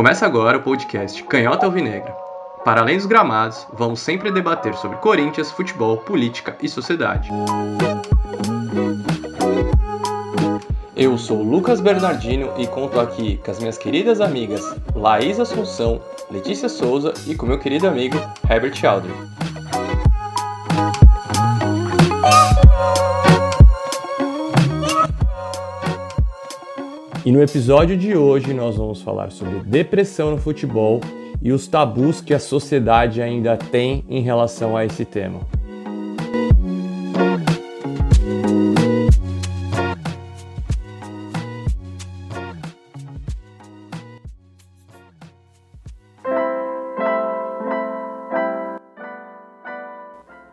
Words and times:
Começa 0.00 0.24
agora 0.24 0.56
o 0.56 0.62
podcast 0.62 1.22
Canhota 1.24 1.66
Alvinegra. 1.66 2.16
Para 2.64 2.80
além 2.80 2.96
dos 2.96 3.04
gramados, 3.04 3.66
vamos 3.70 4.00
sempre 4.00 4.32
debater 4.32 4.72
sobre 4.72 4.96
Corinthians, 4.96 5.50
futebol, 5.50 5.98
política 5.98 6.56
e 6.62 6.70
sociedade. 6.70 7.28
Eu 10.96 11.18
sou 11.18 11.42
Lucas 11.42 11.82
Bernardino 11.82 12.50
e 12.56 12.66
conto 12.66 12.98
aqui 12.98 13.36
com 13.44 13.50
as 13.50 13.58
minhas 13.58 13.76
queridas 13.76 14.22
amigas 14.22 14.74
Laís 14.94 15.38
Assunção, 15.38 16.00
Letícia 16.30 16.70
Souza 16.70 17.12
e 17.26 17.34
com 17.34 17.44
meu 17.44 17.58
querido 17.58 17.86
amigo 17.86 18.16
Herbert 18.48 18.82
Aldrin. 18.82 19.39
E 27.30 27.32
no 27.32 27.40
episódio 27.40 27.96
de 27.96 28.16
hoje 28.16 28.52
nós 28.52 28.74
vamos 28.74 29.02
falar 29.02 29.30
sobre 29.30 29.60
depressão 29.60 30.32
no 30.32 30.36
futebol 30.36 31.00
e 31.40 31.52
os 31.52 31.68
tabus 31.68 32.20
que 32.20 32.34
a 32.34 32.40
sociedade 32.40 33.22
ainda 33.22 33.56
tem 33.56 34.04
em 34.08 34.20
relação 34.20 34.76
a 34.76 34.84
esse 34.84 35.04
tema. 35.04 35.38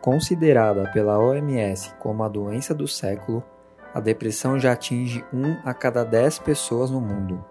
Considerada 0.00 0.88
pela 0.92 1.18
OMS 1.18 1.92
como 1.98 2.22
a 2.22 2.28
doença 2.28 2.72
do 2.72 2.86
século, 2.86 3.42
a 3.94 4.00
depressão 4.00 4.58
já 4.58 4.72
atinge 4.72 5.24
1 5.32 5.58
a 5.64 5.72
cada 5.72 6.04
10 6.04 6.40
pessoas 6.40 6.90
no 6.90 7.00
mundo. 7.00 7.44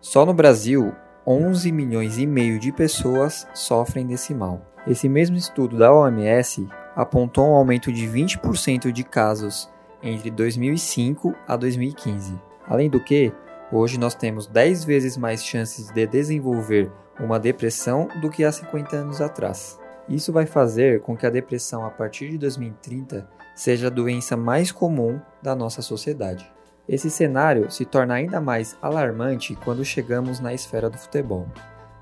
Só 0.00 0.26
no 0.26 0.34
Brasil, 0.34 0.92
11 1.26 1.70
milhões 1.70 2.18
e 2.18 2.26
meio 2.26 2.58
de 2.58 2.72
pessoas 2.72 3.46
sofrem 3.54 4.06
desse 4.06 4.34
mal. 4.34 4.60
Esse 4.86 5.08
mesmo 5.08 5.36
estudo 5.36 5.78
da 5.78 5.92
OMS 5.92 6.68
apontou 6.96 7.46
um 7.46 7.54
aumento 7.54 7.92
de 7.92 8.06
20% 8.06 8.90
de 8.90 9.04
casos 9.04 9.70
entre 10.02 10.30
2005 10.30 11.34
a 11.46 11.56
2015. 11.56 12.34
Além 12.66 12.90
do 12.90 12.98
que, 12.98 13.32
hoje 13.70 13.98
nós 13.98 14.14
temos 14.14 14.46
10 14.48 14.84
vezes 14.84 15.16
mais 15.16 15.44
chances 15.44 15.90
de 15.90 16.06
desenvolver 16.06 16.90
uma 17.20 17.38
depressão 17.38 18.08
do 18.20 18.28
que 18.28 18.44
há 18.44 18.50
50 18.50 18.96
anos 18.96 19.20
atrás. 19.20 19.78
Isso 20.08 20.32
vai 20.32 20.46
fazer 20.46 21.00
com 21.02 21.16
que 21.16 21.24
a 21.24 21.30
depressão 21.30 21.84
a 21.84 21.90
partir 21.90 22.30
de 22.30 22.38
2030 22.38 23.28
seja 23.62 23.86
a 23.86 23.90
doença 23.90 24.36
mais 24.36 24.72
comum 24.72 25.20
da 25.40 25.54
nossa 25.54 25.82
sociedade. 25.82 26.50
Esse 26.88 27.08
cenário 27.08 27.70
se 27.70 27.84
torna 27.84 28.14
ainda 28.14 28.40
mais 28.40 28.76
alarmante 28.82 29.54
quando 29.54 29.84
chegamos 29.84 30.40
na 30.40 30.52
esfera 30.52 30.90
do 30.90 30.98
futebol. 30.98 31.46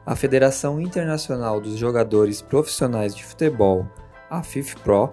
A 0.06 0.16
Federação 0.16 0.80
Internacional 0.80 1.60
dos 1.60 1.76
Jogadores 1.76 2.40
Profissionais 2.40 3.14
de 3.14 3.22
Futebol, 3.22 3.86
a 4.30 4.42
FIFPro, 4.42 5.10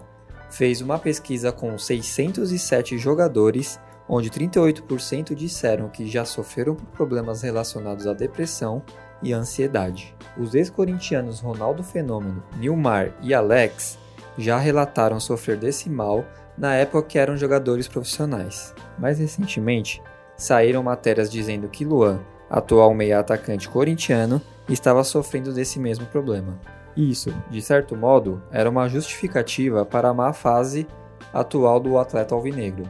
fez 0.49 0.79
uma 0.79 0.97
pesquisa 0.97 1.51
com 1.51 1.77
607 1.77 2.97
jogadores, 2.97 3.77
onde 4.07 4.29
38% 4.29 5.35
disseram 5.35 5.89
que 5.89 6.07
já 6.07 6.23
sofreram 6.23 6.75
problemas 6.75 7.41
relacionados 7.41 8.07
à 8.07 8.13
depressão 8.13 8.81
e 9.21 9.33
ansiedade. 9.33 10.15
Os 10.37 10.55
ex-corintianos 10.55 11.41
Ronaldo 11.41 11.83
Fenômeno, 11.83 12.41
Nilmar 12.57 13.11
e 13.21 13.33
Alex 13.33 13.99
já 14.37 14.57
relataram 14.57 15.19
sofrer 15.19 15.57
desse 15.57 15.89
mal 15.89 16.25
na 16.57 16.73
época 16.75 17.07
que 17.07 17.19
eram 17.19 17.37
jogadores 17.37 17.87
profissionais. 17.87 18.73
Mais 18.97 19.19
recentemente, 19.19 20.01
saíram 20.35 20.83
matérias 20.83 21.29
dizendo 21.29 21.67
que 21.67 21.85
Luan, 21.85 22.19
atual 22.49 22.93
meia 22.93 23.19
atacante 23.19 23.67
corintiano, 23.69 24.41
estava 24.69 25.03
sofrendo 25.03 25.53
desse 25.53 25.79
mesmo 25.79 26.05
problema. 26.07 26.59
Isso, 26.95 27.33
de 27.49 27.61
certo 27.61 27.95
modo, 27.95 28.41
era 28.51 28.69
uma 28.69 28.87
justificativa 28.87 29.85
para 29.85 30.09
a 30.09 30.13
má 30.13 30.33
fase 30.33 30.87
atual 31.33 31.79
do 31.79 31.97
atleta 31.97 32.33
alvinegro. 32.33 32.89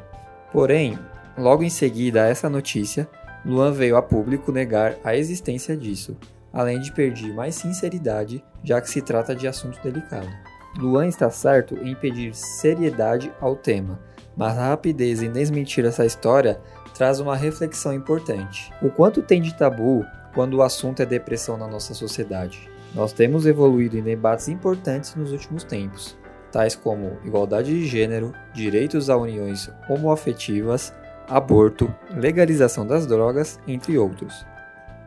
Porém, 0.52 0.98
logo 1.38 1.64
em 1.64 1.70
seguida 1.70 2.24
a 2.24 2.28
essa 2.28 2.50
notícia, 2.50 3.08
Luan 3.46 3.72
veio 3.72 3.98
a 3.98 4.02
público 4.02 4.52
negar 4.52 4.96
a 5.04 5.16
existência 5.16 5.76
disso, 5.76 6.16
além 6.54 6.80
de 6.80 6.92
pedir 6.92 7.34
mais 7.34 7.56
sinceridade, 7.56 8.44
já 8.64 8.80
que 8.80 8.90
se 8.90 9.02
trata 9.02 9.36
de 9.36 9.48
assunto 9.48 9.80
delicado. 9.82 10.30
Luan 10.78 11.08
está 11.08 11.30
certo 11.30 11.76
em 11.82 11.96
pedir 11.96 12.36
seriedade 12.36 13.32
ao 13.42 13.56
tema, 13.56 14.00
mas 14.36 14.58
a 14.58 14.70
rapidez 14.70 15.24
em 15.24 15.32
desmentir 15.32 15.84
essa 15.86 16.06
história 16.06 16.62
traz 16.94 17.20
uma 17.20 17.36
reflexão 17.36 17.94
importante. 17.94 18.72
O 18.82 18.90
quanto 18.90 19.22
tem 19.22 19.42
de 19.42 19.56
tabu 19.56 20.06
quando 20.34 20.56
o 20.56 20.62
assunto 20.62 21.02
é 21.02 21.06
depressão 21.06 21.58
na 21.58 21.68
nossa 21.68 21.94
sociedade? 21.96 22.70
Nós 22.94 23.12
temos 23.12 23.46
evoluído 23.46 23.98
em 23.98 24.04
debates 24.04 24.48
importantes 24.48 25.16
nos 25.16 25.32
últimos 25.32 25.64
tempos, 25.64 26.18
tais 26.52 26.76
como 26.76 27.18
igualdade 27.26 27.74
de 27.74 27.86
gênero, 27.86 28.34
direitos 28.54 29.10
a 29.10 29.18
uniões 29.18 29.70
homoafetivas, 29.90 30.94
aborto, 31.28 31.94
legalização 32.16 32.86
das 32.86 33.06
drogas, 33.06 33.60
entre 33.68 33.98
outros. 33.98 34.46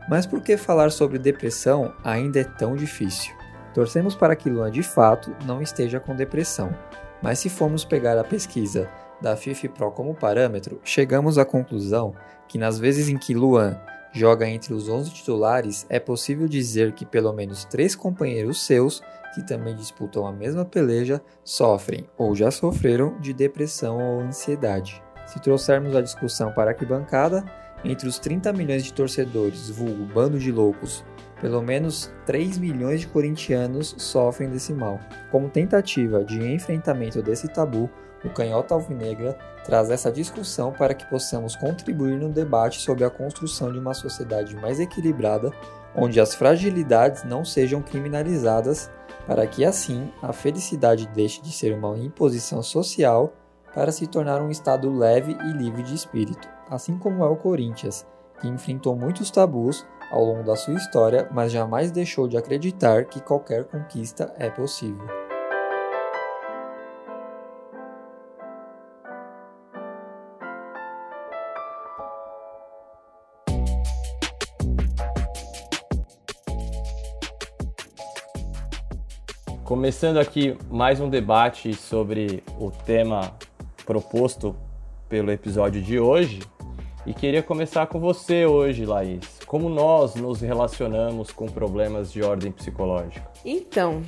Mas 0.09 0.27
por 0.27 0.43
que 0.43 0.57
falar 0.57 0.91
sobre 0.91 1.19
depressão 1.19 1.95
ainda 2.03 2.41
é 2.41 2.45
tão 2.45 2.75
difícil? 2.75 3.40
Torcemos 3.75 4.15
para 4.15 4.35
que 4.35 4.51
Luan 4.51 4.71
de 4.71 4.83
fato 4.83 5.35
não 5.45 5.63
esteja 5.63 6.01
com 6.01 6.15
depressão, 6.15 6.75
mas 7.23 7.39
se 7.39 7.49
formos 7.49 7.85
pegar 7.85 8.19
a 8.19 8.25
pesquisa 8.25 8.89
da 9.21 9.37
FIFPro 9.37 9.93
como 9.93 10.15
parâmetro, 10.15 10.81
chegamos 10.83 11.39
à 11.39 11.45
conclusão 11.45 12.15
que 12.49 12.59
nas 12.59 12.79
vezes 12.79 13.09
em 13.09 13.19
que 13.19 13.35
Luan 13.35 13.79
joga 14.13 14.49
entre 14.49 14.75
os 14.75 14.89
11 14.89 15.11
titulares, 15.13 15.87
é 15.89 16.01
possível 16.01 16.49
dizer 16.49 16.93
que 16.93 17.07
pelo 17.07 17.33
menos 17.33 17.65
três 17.65 17.95
companheiros 17.95 18.65
seus, 18.65 19.03
que 19.35 19.47
também 19.47 19.77
disputam 19.77 20.27
a 20.27 20.33
mesma 20.33 20.65
peleja, 20.65 21.23
sofrem 21.45 22.09
ou 22.19 22.35
já 22.35 22.51
sofreram 22.51 23.17
de 23.21 23.33
depressão 23.33 23.99
ou 23.99 24.21
ansiedade. 24.21 25.01
Se 25.27 25.39
trouxermos 25.39 25.95
a 25.95 26.01
discussão 26.01 26.53
para 26.53 26.71
a 26.71 26.75
arquibancada, 26.75 27.45
entre 27.85 28.09
os 28.09 28.19
30 28.19 28.53
milhões 28.53 28.83
de 28.83 28.93
torcedores, 28.93 29.71
vulgo 29.71 30.05
bando 30.13 30.39
de 30.39 30.51
loucos, 30.51 31.05
pelo 31.41 31.63
menos 31.63 32.13
3 32.27 32.59
milhões 32.59 33.01
de 33.01 33.07
corintianos 33.07 33.95
sofrem 33.99 34.51
desse 34.51 34.73
mal. 34.73 35.01
Como 35.31 35.49
tentativa 35.49 36.25
de 36.25 36.39
enfrentamento 36.39 37.23
desse 37.23 37.49
tabu, 37.49 37.89
o 38.25 38.29
Canhota 38.29 38.75
Alvinegra 38.75 39.37
traz 39.65 39.91
essa 39.91 40.13
discussão 40.13 40.73
para 40.73 40.95
que 40.95 41.07
possamos 41.07 41.57
contribuir 41.57 42.19
no 42.19 42.29
debate 42.29 42.81
sobre 42.81 43.05
a 43.05 43.11
construção 43.11 43.73
de 43.73 43.79
uma 43.79 43.95
sociedade 43.95 44.55
mais 44.57 44.79
equilibrada, 44.79 45.51
onde 45.95 46.21
as 46.21 46.35
fragilidades 46.35 47.25
não 47.25 47.45
sejam 47.45 47.81
criminalizadas, 47.81 48.91
para 49.27 49.47
que 49.47 49.65
assim 49.65 50.11
a 50.23 50.33
felicidade 50.33 51.07
deixe 51.15 51.41
de 51.41 51.53
ser 51.53 51.75
uma 51.75 51.97
imposição 51.97 52.63
social 52.63 53.33
para 53.75 53.93
se 53.93 54.07
tornar 54.07 54.43
um 54.43 54.51
estado 54.51 54.93
leve 54.93 55.33
e 55.33 55.53
livre 55.53 55.83
de 55.83 55.95
espírito, 55.95 56.49
assim 56.69 56.99
como 56.99 57.25
é 57.25 57.29
o 57.29 57.37
Corinthians, 57.37 58.07
que 58.41 58.49
enfrentou 58.49 58.97
muitos 58.97 59.31
tabus 59.31 59.87
ao 60.11 60.25
longo 60.25 60.43
da 60.43 60.57
sua 60.57 60.75
história, 60.75 61.29
mas 61.33 61.53
jamais 61.53 61.91
deixou 61.91 62.27
de 62.27 62.37
acreditar 62.37 63.05
que 63.05 63.21
qualquer 63.21 63.65
conquista 63.65 64.35
é 64.39 64.51
possível. 64.51 65.07
Começando 79.65 80.19
aqui 80.19 80.59
mais 80.69 81.01
um 81.01 81.09
debate 81.09 81.73
sobre 81.75 82.43
o 82.59 82.73
tema 82.73 83.33
proposto 83.87 84.57
pelo 85.09 85.31
episódio 85.31 85.81
de 85.81 85.99
hoje, 85.99 86.41
e 87.07 87.15
queria 87.15 87.43
começar 87.43 87.87
com 87.87 87.99
você 87.99 88.45
hoje, 88.47 88.85
Laís. 88.85 89.40
Como 89.51 89.69
nós 89.69 90.15
nos 90.15 90.41
relacionamos 90.41 91.33
com 91.33 91.49
problemas 91.49 92.13
de 92.13 92.23
ordem 92.23 92.53
psicológica? 92.53 93.29
Então, 93.45 94.05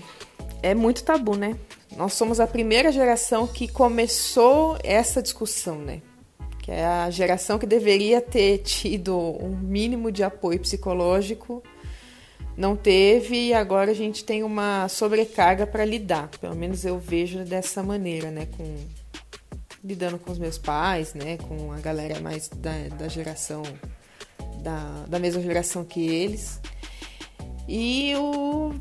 é 0.63 0.73
muito 0.73 1.03
tabu, 1.03 1.35
né? 1.35 1.59
Nós 1.97 2.13
somos 2.13 2.39
a 2.39 2.47
primeira 2.47 2.93
geração 2.93 3.45
que 3.49 3.67
começou 3.67 4.79
essa 4.85 5.21
discussão, 5.21 5.79
né? 5.79 6.01
Que 6.63 6.71
é 6.71 6.87
a 6.87 7.11
geração 7.11 7.59
que 7.59 7.67
deveria 7.67 8.21
ter 8.21 8.59
tido 8.59 9.19
um 9.19 9.49
mínimo 9.49 10.13
de 10.13 10.23
apoio 10.23 10.61
psicológico, 10.61 11.61
não 12.57 12.77
teve 12.77 13.49
e 13.49 13.53
agora 13.53 13.91
a 13.91 13.95
gente 13.95 14.25
tem 14.25 14.45
uma 14.45 14.87
sobrecarga 14.87 15.67
para 15.67 15.85
lidar. 15.85 16.29
Pelo 16.41 16.55
menos 16.55 16.85
eu 16.85 17.01
vejo 17.01 17.41
dessa 17.41 17.83
maneira, 17.83 18.31
né? 18.31 18.47
Com 18.57 18.77
lidando 19.83 20.21
com 20.21 20.31
os 20.31 20.39
meus 20.39 20.57
pais, 20.57 21.15
né? 21.15 21.37
Com 21.37 21.73
a 21.73 21.81
galera 21.81 22.21
mais 22.21 22.47
da, 22.47 22.71
da 22.97 23.09
geração, 23.09 23.65
da, 24.63 25.05
da 25.09 25.19
mesma 25.19 25.43
geração 25.43 25.85
que 25.85 26.09
eles. 26.09 26.61
E 27.69 28.15
o. 28.17 28.73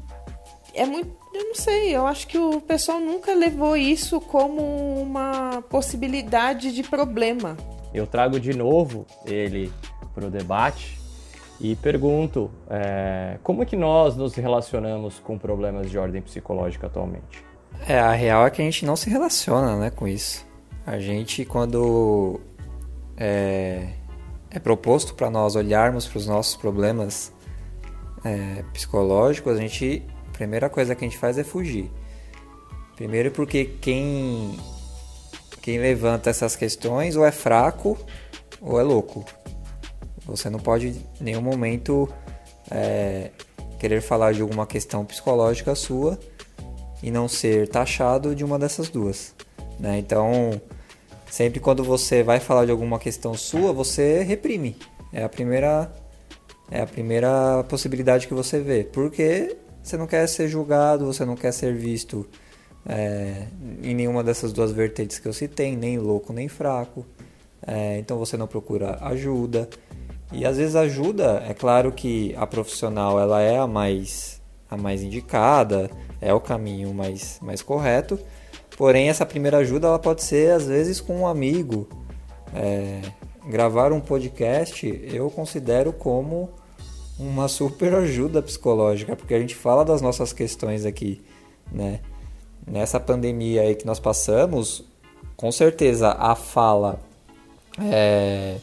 É 0.74 0.86
muito. 0.86 1.20
Eu 1.34 1.46
não 1.46 1.56
sei, 1.56 1.96
eu 1.96 2.06
acho 2.06 2.28
que 2.28 2.38
o 2.38 2.60
pessoal 2.60 3.00
nunca 3.00 3.34
levou 3.34 3.78
isso 3.78 4.20
como 4.20 4.62
uma 5.02 5.64
possibilidade 5.70 6.74
de 6.74 6.84
problema. 6.84 7.56
Eu 7.94 8.06
trago 8.06 8.38
de 8.40 8.54
novo 8.54 9.06
ele 9.26 9.72
para 10.14 10.26
o 10.26 10.30
debate 10.30 11.00
E 11.60 11.76
pergunto, 11.76 12.52
é, 12.70 13.38
como 13.44 13.64
é 13.64 13.66
que 13.66 13.78
nós 13.78 14.16
nos 14.18 14.36
relacionamos 14.36 15.20
com 15.20 15.38
problemas 15.38 15.90
de 15.90 15.98
ordem 15.98 16.22
psicológica 16.22 16.88
atualmente? 16.88 17.46
É, 17.88 18.00
a 18.00 18.12
real 18.12 18.46
é 18.46 18.50
que 18.50 18.62
a 18.62 18.66
gente 18.66 18.86
não 18.86 18.96
se 18.96 19.10
relaciona 19.10 19.78
né, 19.78 19.90
com 19.90 20.08
isso. 20.08 20.46
A 20.86 21.00
gente, 21.00 21.46
quando 21.46 22.42
é, 23.16 23.90
é 24.52 24.60
proposto 24.60 25.16
para 25.16 25.30
nós 25.30 25.56
olharmos 25.56 26.06
para 26.06 26.18
os 26.18 26.28
nossos 26.28 26.56
problemas 26.56 27.32
é, 28.24 28.64
psicológicos, 28.74 29.58
a 29.58 29.62
gente, 29.62 30.04
a 30.30 30.32
primeira 30.34 30.70
coisa 30.70 30.94
que 30.94 31.06
a 31.06 31.08
gente 31.08 31.18
faz 31.18 31.38
é 31.38 31.44
fugir. 31.44 31.90
Primeiro 32.96 33.32
porque 33.32 33.66
quem, 33.80 34.60
quem 35.62 35.80
levanta 35.80 36.30
essas 36.30 36.56
questões 36.56 37.16
ou 37.16 37.26
é 37.26 37.32
fraco 37.32 37.98
ou 38.60 38.80
é 38.80 38.84
louco. 38.84 39.26
Você 40.26 40.50
não 40.50 40.60
pode 40.60 40.90
em 40.90 41.04
nenhum 41.20 41.42
momento 41.42 42.08
é, 42.70 43.32
querer 43.80 44.02
falar 44.02 44.34
de 44.34 44.42
alguma 44.42 44.68
questão 44.68 45.04
psicológica 45.04 45.74
sua 45.74 46.20
e 47.02 47.10
não 47.10 47.28
ser 47.28 47.68
taxado 47.68 48.36
de 48.36 48.44
uma 48.44 48.60
dessas 48.60 48.90
duas. 48.90 49.34
Né? 49.80 49.98
Então, 49.98 50.62
sempre 51.32 51.62
quando 51.62 51.82
você 51.82 52.22
vai 52.22 52.42
falar 52.42 52.66
de 52.66 52.72
alguma 52.72 53.00
questão 53.00 53.34
sua, 53.34 53.72
você 53.72 54.22
reprime. 54.22 54.76
É 55.14 55.24
a 55.24 55.30
primeira 55.30 55.90
é 56.70 56.82
a 56.82 56.88
primeira 56.88 57.64
possibilidade 57.68 58.28
que 58.28 58.34
você 58.34 58.60
vê, 58.60 58.84
porque 58.84 59.58
você 59.82 59.98
não 59.98 60.08
quer 60.08 60.28
ser 60.28 60.48
julgado, 60.48 61.06
você 61.06 61.26
não 61.26 61.36
quer 61.36 61.52
ser 61.52 61.74
visto 61.74 62.28
é, 62.86 63.48
em 63.82 63.96
nenhuma 63.96 64.24
dessas 64.24 64.54
duas 64.54 64.72
vertentes 64.72 65.20
que 65.20 65.28
eu 65.28 65.34
citei, 65.34 65.76
nem 65.76 65.98
louco 65.98 66.34
nem 66.34 66.48
fraco. 66.48 67.06
É, 67.66 67.98
então 67.98 68.18
você 68.18 68.36
não 68.36 68.48
procura 68.48 68.98
ajuda. 69.02 69.70
E 70.34 70.46
às 70.46 70.58
vezes 70.58 70.76
ajuda, 70.76 71.44
é 71.48 71.54
claro 71.54 71.92
que 71.92 72.34
a 72.38 72.46
profissional 72.48 73.20
ela 73.20 73.42
é 73.42 73.58
a 73.58 73.68
mais, 73.68 74.42
a 74.70 74.78
mais 74.78 75.02
indicada, 75.02 75.90
é 76.22 76.34
o 76.34 76.40
caminho 76.40 76.94
mais, 76.94 77.40
mais 77.42 77.62
correto. 77.62 78.20
Porém, 78.82 79.10
essa 79.10 79.28
primeira 79.28 79.58
ajuda 79.58 79.86
ela 79.86 80.00
pode 80.00 80.24
ser 80.24 80.54
às 80.54 80.66
vezes 80.66 81.00
com 81.00 81.22
um 81.22 81.28
amigo. 81.28 81.88
É, 82.52 83.00
gravar 83.46 83.94
um 83.94 84.02
podcast 84.02 84.88
eu 85.14 85.30
considero 85.30 85.94
como 85.94 86.50
uma 87.20 87.48
super 87.48 87.94
ajuda 87.94 88.42
psicológica, 88.42 89.16
porque 89.16 89.36
a 89.36 89.40
gente 89.40 89.54
fala 89.54 89.86
das 89.86 90.02
nossas 90.02 90.34
questões 90.34 90.84
aqui, 90.84 91.22
né? 91.72 92.00
Nessa 92.66 93.00
pandemia 93.00 93.62
aí 93.62 93.76
que 93.76 93.86
nós 93.86 94.00
passamos, 94.00 94.84
com 95.38 95.52
certeza 95.52 96.14
a 96.14 96.34
fala 96.34 97.00
é, 97.80 98.58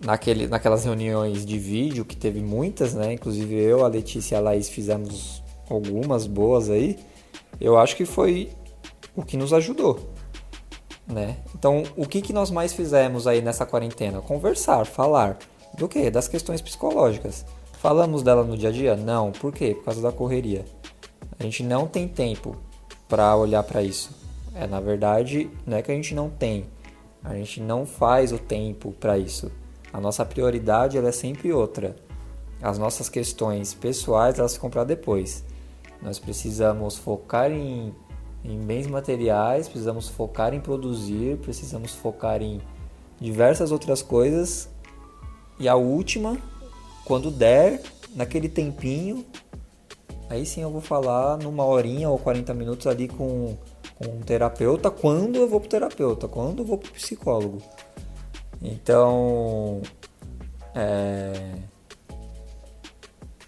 naquele, 0.00 0.46
naquelas 0.46 0.86
reuniões 0.86 1.44
de 1.44 1.58
vídeo, 1.58 2.02
que 2.06 2.16
teve 2.16 2.40
muitas, 2.40 2.94
né? 2.94 3.12
Inclusive 3.12 3.56
eu, 3.56 3.84
a 3.84 3.88
Letícia 3.88 4.36
e 4.36 4.38
a 4.38 4.40
Laís 4.40 4.70
fizemos 4.70 5.42
algumas 5.68 6.26
boas 6.26 6.70
aí. 6.70 6.98
Eu 7.60 7.76
acho 7.76 7.94
que 7.94 8.06
foi 8.06 8.48
o 9.14 9.22
que 9.22 9.36
nos 9.36 9.52
ajudou, 9.52 10.10
né? 11.06 11.38
Então, 11.54 11.82
o 11.96 12.06
que, 12.06 12.22
que 12.22 12.32
nós 12.32 12.50
mais 12.50 12.72
fizemos 12.72 13.26
aí 13.26 13.40
nessa 13.42 13.66
quarentena? 13.66 14.20
Conversar, 14.20 14.84
falar. 14.86 15.38
Do 15.76 15.88
que? 15.88 16.10
Das 16.10 16.28
questões 16.28 16.60
psicológicas. 16.60 17.44
Falamos 17.72 18.22
dela 18.22 18.44
no 18.44 18.56
dia 18.56 18.68
a 18.68 18.72
dia? 18.72 18.96
Não. 18.96 19.32
Por 19.32 19.52
quê? 19.52 19.74
Por 19.74 19.84
causa 19.84 20.00
da 20.00 20.12
correria. 20.12 20.64
A 21.38 21.42
gente 21.42 21.62
não 21.62 21.86
tem 21.86 22.06
tempo 22.06 22.56
para 23.08 23.34
olhar 23.36 23.62
para 23.62 23.82
isso. 23.82 24.10
É, 24.54 24.66
na 24.66 24.80
verdade, 24.80 25.50
não 25.66 25.76
é 25.78 25.82
que 25.82 25.90
a 25.90 25.94
gente 25.94 26.14
não 26.14 26.30
tem. 26.30 26.66
A 27.24 27.34
gente 27.34 27.60
não 27.60 27.86
faz 27.86 28.32
o 28.32 28.38
tempo 28.38 28.92
para 28.92 29.18
isso. 29.18 29.50
A 29.92 30.00
nossa 30.00 30.24
prioridade 30.24 30.96
ela 30.96 31.08
é 31.08 31.12
sempre 31.12 31.52
outra. 31.52 31.96
As 32.60 32.78
nossas 32.78 33.08
questões 33.08 33.74
pessoais 33.74 34.38
elas 34.38 34.54
ficam 34.54 34.70
para 34.70 34.84
depois. 34.84 35.44
Nós 36.00 36.18
precisamos 36.18 36.96
focar 36.96 37.50
em, 37.50 37.94
em 38.44 38.58
bens 38.58 38.86
materiais, 38.86 39.68
precisamos 39.68 40.08
focar 40.08 40.52
em 40.54 40.60
produzir, 40.60 41.38
precisamos 41.38 41.94
focar 41.94 42.42
em 42.42 42.60
diversas 43.20 43.70
outras 43.70 44.02
coisas. 44.02 44.68
E 45.58 45.68
a 45.68 45.76
última, 45.76 46.36
quando 47.04 47.30
der, 47.30 47.80
naquele 48.14 48.48
tempinho, 48.48 49.24
aí 50.28 50.44
sim 50.44 50.62
eu 50.62 50.70
vou 50.70 50.80
falar 50.80 51.38
numa 51.38 51.64
horinha 51.64 52.08
ou 52.08 52.18
40 52.18 52.52
minutos 52.54 52.86
ali 52.86 53.06
com, 53.06 53.56
com 53.96 54.10
um 54.10 54.20
terapeuta, 54.20 54.90
quando 54.90 55.36
eu 55.36 55.48
vou 55.48 55.60
pro 55.60 55.68
terapeuta, 55.68 56.26
quando 56.26 56.60
eu 56.60 56.64
vou 56.64 56.78
pro 56.78 56.90
psicólogo. 56.92 57.62
Então, 58.60 59.82
é, 60.74 61.54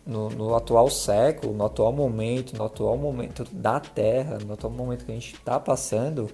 no, 0.06 0.29
no, 0.31 0.55
atual 0.55 0.91
século, 0.91 1.55
no 1.55 1.65
atual 1.65 1.93
momento, 1.93 2.56
no 2.56 2.65
atual 2.65 2.97
momento 2.97 3.45
da 3.53 3.81
Terra, 3.81 4.39
no 4.45 4.53
atual 4.53 4.73
momento 4.73 5.05
que 5.05 5.12
a 5.12 5.15
gente 5.15 5.35
está 5.35 5.59
passando, 5.59 6.29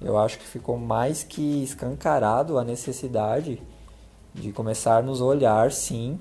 eu 0.00 0.18
acho 0.18 0.38
que 0.38 0.44
ficou 0.44 0.78
mais 0.78 1.22
que 1.22 1.62
escancarado 1.62 2.58
a 2.58 2.64
necessidade 2.64 3.60
de 4.34 4.52
começar 4.52 5.04
a 5.04 5.24
olhar, 5.24 5.70
sim, 5.70 6.18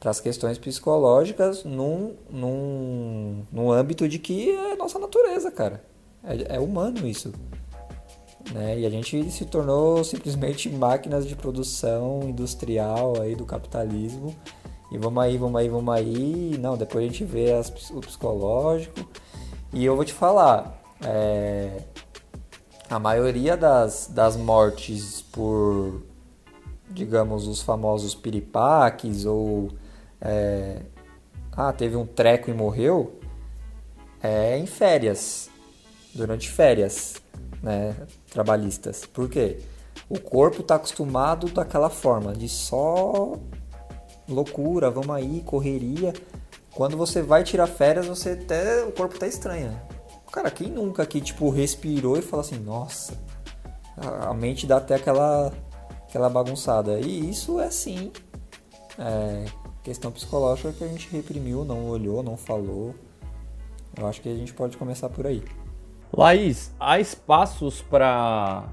para 0.00 0.10
as 0.10 0.18
questões 0.18 0.58
psicológicas 0.58 1.62
num, 1.62 2.16
num, 2.30 3.42
num 3.52 3.70
âmbito 3.70 4.08
de 4.08 4.18
que 4.18 4.50
é 4.50 4.74
nossa 4.74 4.98
natureza, 4.98 5.50
cara. 5.50 5.84
É, 6.24 6.56
é 6.56 6.58
humano 6.58 7.06
isso. 7.06 7.32
Né? 8.52 8.80
E 8.80 8.86
a 8.86 8.90
gente 8.90 9.30
se 9.30 9.44
tornou 9.44 10.02
simplesmente 10.02 10.70
máquinas 10.70 11.26
de 11.26 11.36
produção 11.36 12.22
industrial 12.24 13.20
aí 13.20 13.36
do 13.36 13.44
capitalismo. 13.44 14.34
E 14.90 14.98
vamos 14.98 15.22
aí, 15.22 15.38
vamos 15.38 15.60
aí, 15.60 15.68
vamos 15.68 15.94
aí. 15.94 16.58
Não, 16.58 16.76
depois 16.76 17.04
a 17.04 17.08
gente 17.08 17.24
vê 17.24 17.52
as, 17.52 17.68
o 17.90 18.00
psicológico. 18.00 19.08
E 19.72 19.84
eu 19.84 19.94
vou 19.94 20.04
te 20.04 20.12
falar, 20.12 20.82
é, 21.04 21.82
a 22.88 22.98
maioria 22.98 23.56
das, 23.56 24.08
das 24.12 24.36
mortes 24.36 25.22
por, 25.22 26.02
digamos, 26.90 27.46
os 27.46 27.62
famosos 27.62 28.16
piripaques 28.16 29.24
ou 29.24 29.70
é, 30.20 30.82
ah, 31.52 31.72
teve 31.72 31.96
um 31.96 32.04
treco 32.04 32.50
e 32.50 32.54
morreu, 32.54 33.20
é 34.20 34.58
em 34.58 34.66
férias, 34.66 35.48
durante 36.14 36.50
férias 36.50 37.22
né, 37.62 37.94
trabalhistas. 38.30 39.06
Por 39.06 39.28
quê? 39.28 39.60
O 40.08 40.18
corpo 40.18 40.60
está 40.60 40.74
acostumado 40.74 41.48
daquela 41.48 41.88
forma, 41.88 42.32
de 42.32 42.48
só 42.48 43.38
loucura, 44.32 44.90
vamos 44.90 45.10
aí, 45.10 45.42
correria. 45.44 46.12
Quando 46.74 46.96
você 46.96 47.20
vai 47.20 47.42
tirar 47.42 47.66
férias, 47.66 48.06
você 48.06 48.30
até 48.30 48.84
o 48.84 48.92
corpo 48.92 49.18
tá 49.18 49.26
estranho. 49.26 49.78
Cara, 50.32 50.50
quem 50.50 50.68
nunca 50.68 51.02
aqui 51.02 51.20
tipo 51.20 51.50
respirou 51.50 52.16
e 52.16 52.22
falou 52.22 52.44
assim, 52.44 52.58
nossa, 52.58 53.18
a 53.96 54.32
mente 54.32 54.66
dá 54.66 54.76
até 54.76 54.94
aquela 54.94 55.52
aquela 56.08 56.28
bagunçada. 56.28 57.00
E 57.00 57.30
isso 57.30 57.60
é 57.60 57.70
sim 57.70 58.12
é, 58.98 59.46
questão 59.82 60.12
psicológica 60.12 60.72
que 60.72 60.84
a 60.84 60.88
gente 60.88 61.08
reprimiu, 61.10 61.64
não 61.64 61.88
olhou, 61.88 62.22
não 62.22 62.36
falou. 62.36 62.94
Eu 63.96 64.06
acho 64.06 64.20
que 64.20 64.28
a 64.28 64.34
gente 64.34 64.52
pode 64.52 64.76
começar 64.76 65.08
por 65.08 65.26
aí. 65.26 65.42
Laís, 66.12 66.70
há 66.78 67.00
espaços 67.00 67.80
para 67.80 68.68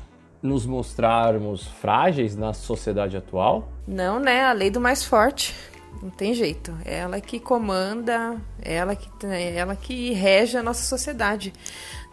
nos 0.47 0.65
mostrarmos 0.65 1.67
frágeis 1.67 2.35
na 2.35 2.53
sociedade 2.53 3.17
atual? 3.17 3.71
Não, 3.87 4.19
né? 4.19 4.45
A 4.45 4.53
lei 4.53 4.69
do 4.69 4.81
mais 4.81 5.03
forte. 5.03 5.53
Não 6.01 6.09
tem 6.09 6.33
jeito. 6.33 6.75
É 6.85 6.99
ela 6.99 7.19
que 7.19 7.39
comanda, 7.39 8.37
é 8.61 8.75
ela 8.75 8.95
que, 8.95 9.09
é 9.25 9.55
ela 9.55 9.75
que 9.75 10.13
rege 10.13 10.57
a 10.57 10.63
nossa 10.63 10.83
sociedade. 10.83 11.53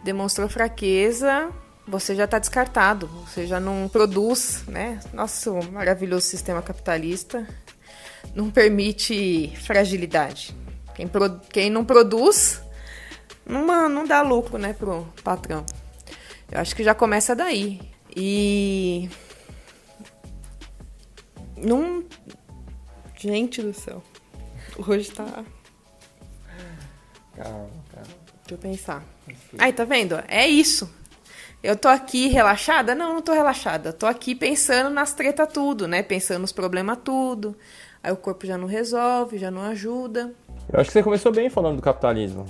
Demonstrou 0.03 0.49
fraqueza, 0.49 1.49
você 1.87 2.15
já 2.15 2.25
está 2.25 2.39
descartado. 2.39 3.07
Você 3.25 3.47
já 3.47 3.59
não 3.59 3.87
produz, 3.87 4.63
né? 4.67 4.99
Nosso 5.13 5.59
maravilhoso 5.71 6.25
sistema 6.27 6.61
capitalista 6.61 7.47
não 8.35 8.49
permite 8.49 9.53
fragilidade. 9.63 10.55
Quem, 10.95 11.07
pro, 11.07 11.39
quem 11.49 11.69
não 11.69 11.85
produz 11.85 12.61
não, 13.45 13.89
não 13.89 14.05
dá 14.05 14.21
lucro, 14.21 14.57
né, 14.57 14.73
pro 14.73 15.05
patrão. 15.23 15.65
Eu 16.51 16.59
acho 16.59 16.75
que 16.75 16.83
já 16.83 16.95
começa 16.95 17.35
daí. 17.35 17.79
E. 18.15 19.09
Não. 21.57 22.03
Gente 23.17 23.61
do 23.61 23.73
céu. 23.73 24.01
Hoje 24.87 25.11
tá. 25.11 25.43
Calma, 27.35 27.69
calma. 27.91 28.07
Deixa 28.43 28.51
eu 28.51 28.57
pensar. 28.57 29.03
Aí, 29.57 29.73
tá 29.73 29.83
vendo? 29.83 30.15
É 30.27 30.47
isso. 30.47 30.89
Eu 31.63 31.75
tô 31.75 31.87
aqui 31.87 32.27
relaxada? 32.27 32.93
Não, 32.93 33.15
não 33.15 33.21
tô 33.21 33.33
relaxada. 33.33 33.91
Tô 33.91 34.05
aqui 34.05 34.35
pensando 34.35 34.89
nas 34.89 35.13
treta 35.13 35.47
tudo, 35.47 35.87
né? 35.87 36.03
Pensando 36.03 36.41
nos 36.41 36.51
problemas 36.51 36.99
tudo. 37.03 37.57
Aí 38.03 38.11
o 38.11 38.17
corpo 38.17 38.45
já 38.45 38.57
não 38.57 38.67
resolve, 38.67 39.39
já 39.39 39.49
não 39.49 39.63
ajuda. 39.63 40.31
Eu 40.71 40.79
acho 40.79 40.89
que 40.89 40.93
você 40.93 41.03
começou 41.03 41.31
bem 41.31 41.49
falando 41.49 41.77
do 41.77 41.81
capitalismo 41.81 42.45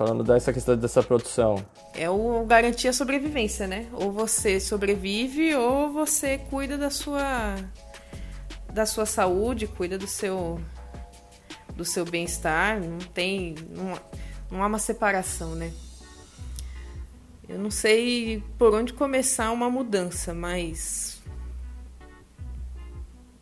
falando 0.00 0.24
dessa 0.24 0.50
questão 0.50 0.78
dessa 0.78 1.02
produção. 1.02 1.62
É 1.92 2.08
o 2.08 2.42
garantir 2.46 2.88
a 2.88 2.92
sobrevivência, 2.92 3.66
né? 3.66 3.86
Ou 3.92 4.10
você 4.10 4.58
sobrevive 4.58 5.54
ou 5.54 5.92
você 5.92 6.38
cuida 6.38 6.78
da 6.78 6.88
sua 6.88 7.54
da 8.72 8.86
sua 8.86 9.04
saúde, 9.04 9.66
cuida 9.66 9.98
do 9.98 10.06
seu 10.06 10.58
do 11.76 11.84
seu 11.84 12.06
bem-estar, 12.06 12.80
não 12.80 12.96
tem 12.96 13.54
não, 13.68 14.00
não 14.50 14.62
há 14.62 14.68
uma 14.68 14.78
separação, 14.78 15.54
né? 15.54 15.70
Eu 17.46 17.58
não 17.58 17.70
sei 17.70 18.42
por 18.56 18.72
onde 18.72 18.94
começar 18.94 19.50
uma 19.50 19.68
mudança, 19.68 20.32
mas 20.32 21.20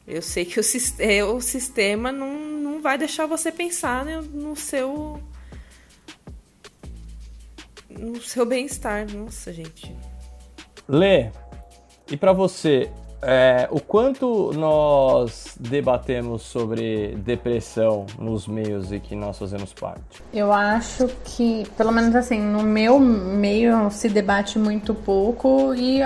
eu 0.04 0.20
sei 0.20 0.44
que 0.44 0.58
o, 0.58 0.62
é, 0.98 1.24
o 1.24 1.40
sistema 1.40 2.10
não, 2.10 2.36
não 2.36 2.82
vai 2.82 2.98
deixar 2.98 3.26
você 3.26 3.52
pensar 3.52 4.04
no 4.04 4.56
seu 4.56 5.22
no 7.98 8.20
seu 8.20 8.46
bem-estar. 8.46 9.06
Nossa, 9.12 9.52
gente. 9.52 9.94
Lê, 10.88 11.30
e 12.10 12.16
para 12.16 12.32
você, 12.32 12.90
é, 13.20 13.68
o 13.70 13.80
quanto 13.80 14.52
nós 14.52 15.56
debatemos 15.58 16.42
sobre 16.42 17.16
depressão 17.16 18.06
nos 18.18 18.46
meios 18.46 18.92
e 18.92 19.00
que 19.00 19.16
nós 19.16 19.38
fazemos 19.38 19.72
parte? 19.72 20.22
Eu 20.32 20.52
acho 20.52 21.08
que, 21.24 21.66
pelo 21.76 21.92
menos 21.92 22.14
assim, 22.14 22.40
no 22.40 22.62
meu 22.62 22.98
meio 22.98 23.90
se 23.90 24.08
debate 24.08 24.58
muito 24.58 24.94
pouco 24.94 25.74
e 25.74 26.00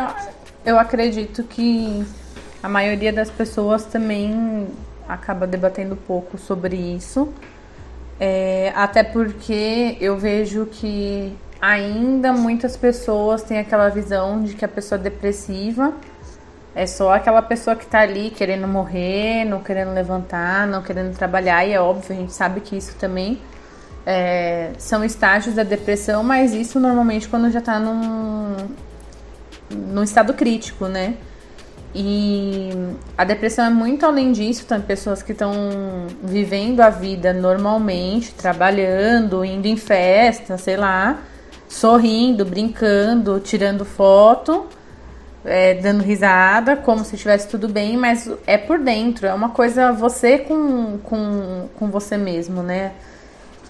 eu 0.65 0.79
acredito 0.79 1.45
que 1.45 2.05
a 2.63 2.69
maioria 2.69 3.13
das 3.13 3.31
pessoas 3.31 3.85
também 3.85 4.67
acaba 5.07 5.47
debatendo 5.47 5.97
pouco 5.97 6.39
sobre 6.39 6.77
isso. 6.77 7.33
É, 8.19 8.73
até 8.75 9.03
porque 9.03 9.97
eu 10.01 10.17
vejo 10.17 10.67
que 10.67 11.35
ainda 11.63 12.33
muitas 12.33 12.77
pessoas 12.77 13.45
têm 13.45 13.61
aquela 13.61 13.89
visão 13.89 14.43
de 14.43 14.55
que 14.55 14.65
a 14.65 14.69
pessoa 14.69 14.99
depressiva. 14.99 15.95
É 16.75 16.87
só 16.87 17.13
aquela 17.15 17.43
pessoa 17.43 17.77
que 17.77 17.87
tá 17.87 18.01
ali 18.01 18.31
querendo 18.31 18.67
morrer, 18.67 19.45
não 19.45 19.61
querendo 19.61 19.93
levantar, 19.93 20.67
não 20.67 20.83
querendo 20.83 21.15
trabalhar, 21.15 21.67
e 21.67 21.73
é 21.73 21.81
óbvio, 21.81 22.17
a 22.17 22.19
gente 22.19 22.33
sabe 22.33 22.63
que 22.63 22.75
isso 22.75 22.97
também 22.97 23.39
é, 24.07 24.71
são 24.79 25.05
estágios 25.05 25.55
da 25.55 25.63
depressão, 25.63 26.25
mas 26.25 26.55
isso 26.55 26.81
normalmente 26.81 27.29
quando 27.29 27.51
já 27.51 27.61
tá 27.61 27.79
num, 27.79 28.57
num 29.71 30.03
estado 30.03 30.33
crítico, 30.33 30.87
né? 30.87 31.15
E 31.95 32.71
a 33.19 33.25
depressão 33.25 33.67
é 33.67 33.71
muito 33.71 34.07
além 34.07 34.33
disso, 34.33 34.65
tem 34.65 34.81
pessoas 34.81 35.23
que 35.23 35.33
estão 35.33 35.53
vivendo 36.23 36.81
a 36.81 36.89
vida 36.89 37.35
normalmente, 37.35 38.33
trabalhando, 38.33 39.45
indo 39.45 39.67
em 39.67 39.77
festa, 39.77 40.57
sei 40.57 40.79
lá, 40.79 41.19
sorrindo, 41.73 42.45
brincando, 42.45 43.41
tirando 43.41 43.85
foto, 43.85 44.67
é, 45.45 45.75
dando 45.75 46.03
risada, 46.03 46.77
como 46.77 47.03
se 47.03 47.15
estivesse 47.15 47.49
tudo 47.49 47.67
bem, 47.67 47.97
mas 47.97 48.31
é 48.47 48.59
por 48.59 48.79
dentro, 48.79 49.27
é 49.27 49.33
uma 49.33 49.49
coisa 49.49 49.91
você 49.91 50.39
com, 50.39 50.99
com, 50.99 51.69
com 51.75 51.91
você 51.91 52.17
mesmo, 52.17 52.63
né? 52.63 52.93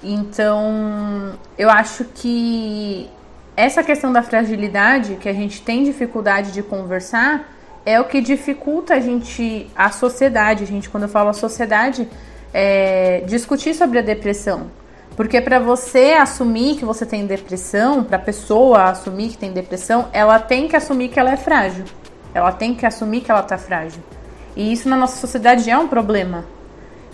Então, 0.02 1.34
eu 1.56 1.70
acho 1.70 2.04
que 2.04 3.08
essa 3.56 3.84
questão 3.84 4.12
da 4.12 4.22
fragilidade, 4.22 5.14
que 5.14 5.28
a 5.28 5.32
gente 5.32 5.62
tem 5.62 5.84
dificuldade 5.84 6.50
de 6.50 6.62
conversar, 6.62 7.54
é 7.86 8.00
o 8.00 8.04
que 8.04 8.20
dificulta 8.20 8.94
a 8.94 9.00
gente, 9.00 9.70
a 9.76 9.92
sociedade, 9.92 10.66
gente, 10.66 10.90
quando 10.90 11.04
eu 11.04 11.08
falo 11.08 11.28
a 11.28 11.32
sociedade, 11.32 12.08
é, 12.52 13.22
discutir 13.26 13.74
sobre 13.74 14.00
a 14.00 14.02
depressão. 14.02 14.81
Porque 15.16 15.40
para 15.40 15.58
você 15.58 16.16
assumir 16.18 16.76
que 16.76 16.84
você 16.84 17.04
tem 17.04 17.26
depressão, 17.26 18.02
para 18.02 18.16
a 18.16 18.20
pessoa 18.20 18.84
assumir 18.84 19.28
que 19.28 19.38
tem 19.38 19.52
depressão, 19.52 20.08
ela 20.12 20.38
tem 20.38 20.68
que 20.68 20.76
assumir 20.76 21.08
que 21.08 21.20
ela 21.20 21.32
é 21.32 21.36
frágil. 21.36 21.84
Ela 22.34 22.50
tem 22.50 22.74
que 22.74 22.86
assumir 22.86 23.20
que 23.20 23.30
ela 23.30 23.42
tá 23.42 23.58
frágil. 23.58 24.02
E 24.56 24.72
isso 24.72 24.88
na 24.88 24.96
nossa 24.96 25.20
sociedade 25.20 25.68
é 25.68 25.76
um 25.76 25.86
problema. 25.86 26.44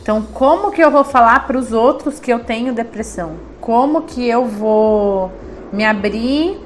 Então, 0.01 0.23
como 0.23 0.71
que 0.71 0.83
eu 0.83 0.91
vou 0.91 1.05
falar 1.05 1.47
para 1.47 1.59
os 1.59 1.73
outros 1.73 2.21
que 2.21 2.33
eu 2.33 2.39
tenho 2.39 2.73
depressão? 2.73 3.35
Como 3.61 4.03
que 4.03 4.27
eu 4.27 4.47
vou 4.47 5.33
me 5.73 5.85
abrir 5.85 6.59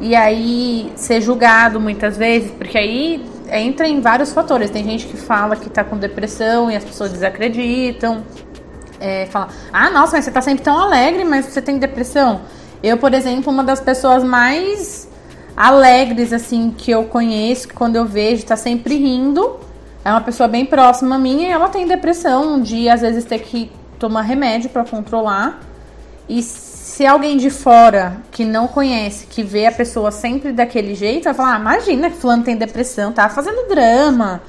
e 0.00 0.14
aí 0.14 0.92
ser 0.94 1.20
julgado 1.20 1.80
muitas 1.80 2.16
vezes? 2.16 2.50
Porque 2.52 2.78
aí 2.78 3.26
entra 3.50 3.86
em 3.86 4.00
vários 4.00 4.32
fatores. 4.32 4.70
Tem 4.70 4.84
gente 4.84 5.06
que 5.06 5.16
fala 5.16 5.56
que 5.56 5.68
tá 5.68 5.82
com 5.82 5.96
depressão 5.96 6.70
e 6.70 6.76
as 6.76 6.84
pessoas 6.84 7.12
desacreditam 7.12 8.22
é, 9.02 9.28
ah, 9.72 9.90
nossa, 9.90 10.16
mas 10.16 10.24
você 10.24 10.30
tá 10.30 10.40
sempre 10.40 10.62
tão 10.62 10.78
alegre, 10.78 11.24
mas 11.24 11.46
você 11.46 11.60
tem 11.60 11.76
depressão. 11.76 12.42
Eu, 12.80 12.96
por 12.96 13.12
exemplo, 13.12 13.52
uma 13.52 13.64
das 13.64 13.80
pessoas 13.80 14.22
mais 14.22 15.08
alegres, 15.56 16.32
assim, 16.32 16.72
que 16.76 16.90
eu 16.90 17.04
conheço, 17.04 17.66
que 17.66 17.74
quando 17.74 17.96
eu 17.96 18.06
vejo, 18.06 18.46
tá 18.46 18.56
sempre 18.56 18.96
rindo. 18.96 19.58
É 20.04 20.10
uma 20.10 20.20
pessoa 20.20 20.48
bem 20.48 20.64
próxima 20.64 21.16
a 21.16 21.18
mim 21.18 21.42
e 21.42 21.46
ela 21.46 21.68
tem 21.68 21.86
depressão. 21.86 22.60
Dia, 22.60 22.94
às 22.94 23.00
vezes, 23.00 23.24
ter 23.24 23.40
que 23.40 23.72
tomar 23.98 24.22
remédio 24.22 24.70
para 24.70 24.84
controlar. 24.84 25.60
E 26.28 26.40
se 26.40 27.04
alguém 27.04 27.36
de 27.36 27.50
fora 27.50 28.18
que 28.30 28.44
não 28.44 28.68
conhece, 28.68 29.26
que 29.26 29.42
vê 29.42 29.66
a 29.66 29.72
pessoa 29.72 30.12
sempre 30.12 30.52
daquele 30.52 30.94
jeito, 30.94 31.24
vai 31.24 31.34
falar: 31.34 31.56
ah, 31.56 31.58
imagina 31.58 32.08
que 32.08 32.16
fulano 32.16 32.44
tem 32.44 32.56
depressão, 32.56 33.12
tá 33.12 33.28
fazendo 33.28 33.68
drama 33.68 34.40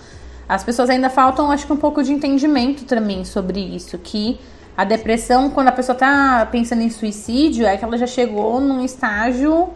as 0.48 0.64
pessoas 0.64 0.90
ainda 0.90 1.10
faltam, 1.10 1.50
acho 1.52 1.66
que 1.66 1.74
um 1.74 1.78
pouco 1.78 2.04
de 2.04 2.12
entendimento 2.12 2.86
também 2.86 3.24
sobre 3.24 3.60
isso, 3.60 3.98
que 3.98 4.40
a 4.76 4.84
depressão, 4.84 5.50
quando 5.50 5.68
a 5.68 5.72
pessoa 5.72 5.94
está 5.94 6.48
pensando 6.52 6.82
em 6.82 6.90
suicídio, 6.90 7.66
é 7.66 7.78
que 7.78 7.86
ela 7.86 7.98
já 7.98 8.08
chegou 8.08 8.60
num 8.60 8.84
estágio 8.84 9.70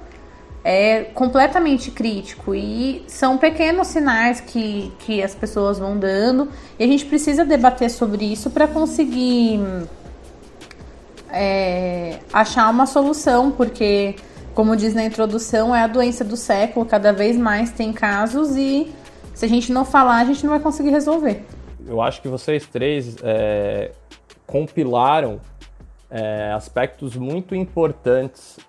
é, 0.64 1.04
completamente 1.14 1.92
crítico. 1.92 2.56
E 2.56 3.04
são 3.08 3.38
pequenos 3.38 3.88
sinais 3.88 4.42
que, 4.42 4.92
que 5.00 5.22
as 5.22 5.36
pessoas 5.36 5.78
vão 5.78 5.98
dando. 5.98 6.50
E 6.80 6.84
a 6.84 6.88
gente 6.88 7.06
precisa 7.06 7.46
debater 7.46 7.92
sobre 7.92 8.26
isso 8.26 8.50
para 8.50 8.68
conseguir 8.68 9.62
é, 11.30 12.18
achar 12.34 12.70
uma 12.70 12.88
solução, 12.88 13.52
porque, 13.52 14.16
como 14.56 14.76
diz 14.76 14.96
na 14.96 15.04
introdução, 15.04 15.76
é 15.76 15.84
a 15.84 15.88
doença 15.88 16.24
do 16.24 16.36
século, 16.36 16.86
cada 16.86 17.14
vez 17.14 17.38
mais 17.38 17.72
tem 17.72 17.94
casos 17.94 18.56
e 18.56 18.92
se 19.38 19.46
a 19.46 19.48
gente 19.48 19.72
não 19.72 19.86
falar, 19.86 20.16
a 20.16 20.26
gente 20.26 20.44
não 20.44 20.50
vai 20.50 20.60
conseguir 20.60 20.90
resolver. 20.90 21.46
Eu 21.86 22.02
acho 22.02 22.24
que 22.24 22.28
vocês 22.28 22.66
três 22.66 23.18
é, 23.22 23.92
compilaram 24.48 25.40
é, 26.10 26.52
aspectos 26.54 27.16
muito 27.16 27.54
importantes 27.54 28.60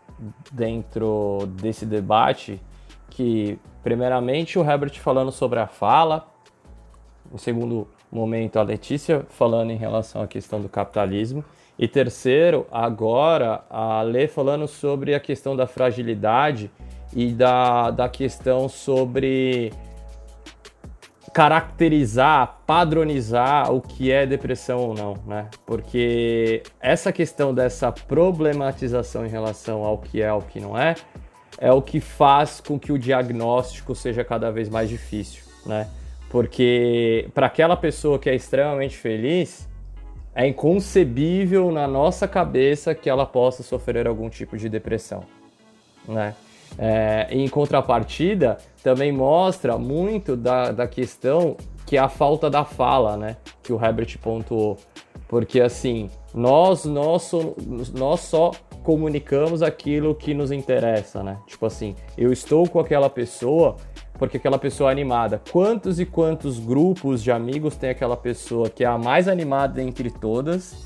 dentro 0.52 1.48
desse 1.52 1.86
debate, 1.86 2.60
que 3.08 3.58
primeiramente 3.82 4.58
o 4.58 4.62
Herbert 4.62 5.00
falando 5.00 5.32
sobre 5.32 5.58
a 5.58 5.66
fala, 5.66 6.28
em 7.32 7.38
segundo 7.38 7.88
momento 8.12 8.58
a 8.58 8.62
Letícia 8.62 9.24
falando 9.30 9.70
em 9.70 9.76
relação 9.76 10.20
à 10.20 10.26
questão 10.26 10.60
do 10.60 10.68
capitalismo, 10.68 11.42
e 11.78 11.88
terceiro, 11.88 12.66
agora 12.70 13.64
a 13.70 14.02
Lê 14.02 14.28
falando 14.28 14.68
sobre 14.68 15.14
a 15.14 15.20
questão 15.20 15.56
da 15.56 15.66
fragilidade 15.66 16.70
e 17.16 17.32
da, 17.32 17.90
da 17.90 18.06
questão 18.06 18.68
sobre 18.68 19.72
caracterizar, 21.38 22.62
padronizar 22.66 23.72
o 23.72 23.80
que 23.80 24.10
é 24.10 24.26
depressão 24.26 24.80
ou 24.80 24.92
não, 24.92 25.16
né? 25.24 25.46
Porque 25.64 26.64
essa 26.80 27.12
questão 27.12 27.54
dessa 27.54 27.92
problematização 27.92 29.24
em 29.24 29.28
relação 29.28 29.84
ao 29.84 29.98
que 29.98 30.20
é, 30.20 30.26
ao 30.26 30.42
que 30.42 30.58
não 30.58 30.76
é, 30.76 30.96
é 31.56 31.70
o 31.72 31.80
que 31.80 32.00
faz 32.00 32.60
com 32.60 32.76
que 32.76 32.90
o 32.90 32.98
diagnóstico 32.98 33.94
seja 33.94 34.24
cada 34.24 34.50
vez 34.50 34.68
mais 34.68 34.88
difícil, 34.88 35.44
né? 35.64 35.86
Porque 36.28 37.28
para 37.32 37.46
aquela 37.46 37.76
pessoa 37.76 38.18
que 38.18 38.28
é 38.28 38.34
extremamente 38.34 38.96
feliz, 38.96 39.68
é 40.34 40.44
inconcebível 40.44 41.70
na 41.70 41.86
nossa 41.86 42.26
cabeça 42.26 42.96
que 42.96 43.08
ela 43.08 43.24
possa 43.24 43.62
sofrer 43.62 44.08
algum 44.08 44.28
tipo 44.28 44.58
de 44.58 44.68
depressão, 44.68 45.22
né? 46.08 46.34
É, 46.76 47.28
em 47.30 47.48
contrapartida, 47.48 48.58
também 48.82 49.12
mostra 49.12 49.78
muito 49.78 50.36
da, 50.36 50.70
da 50.70 50.86
questão 50.86 51.56
que 51.86 51.96
é 51.96 52.00
a 52.00 52.08
falta 52.08 52.50
da 52.50 52.64
fala, 52.64 53.16
né? 53.16 53.36
Que 53.62 53.72
o 53.72 53.82
Herbert 53.82 54.18
pontuou. 54.18 54.76
Porque 55.26 55.60
assim, 55.60 56.10
nós, 56.34 56.84
nós, 56.84 57.32
nós 57.94 58.20
só 58.20 58.50
comunicamos 58.82 59.62
aquilo 59.62 60.14
que 60.14 60.34
nos 60.34 60.50
interessa, 60.52 61.22
né? 61.22 61.38
Tipo 61.46 61.66
assim, 61.66 61.94
eu 62.16 62.32
estou 62.32 62.68
com 62.68 62.78
aquela 62.78 63.08
pessoa 63.08 63.76
porque 64.18 64.36
aquela 64.36 64.58
pessoa 64.58 64.90
é 64.90 64.92
animada. 64.92 65.40
Quantos 65.50 66.00
e 66.00 66.04
quantos 66.04 66.58
grupos 66.58 67.22
de 67.22 67.30
amigos 67.30 67.76
tem 67.76 67.90
aquela 67.90 68.16
pessoa 68.16 68.68
que 68.68 68.82
é 68.82 68.86
a 68.86 68.98
mais 68.98 69.28
animada 69.28 69.80
entre 69.80 70.10
todas 70.10 70.76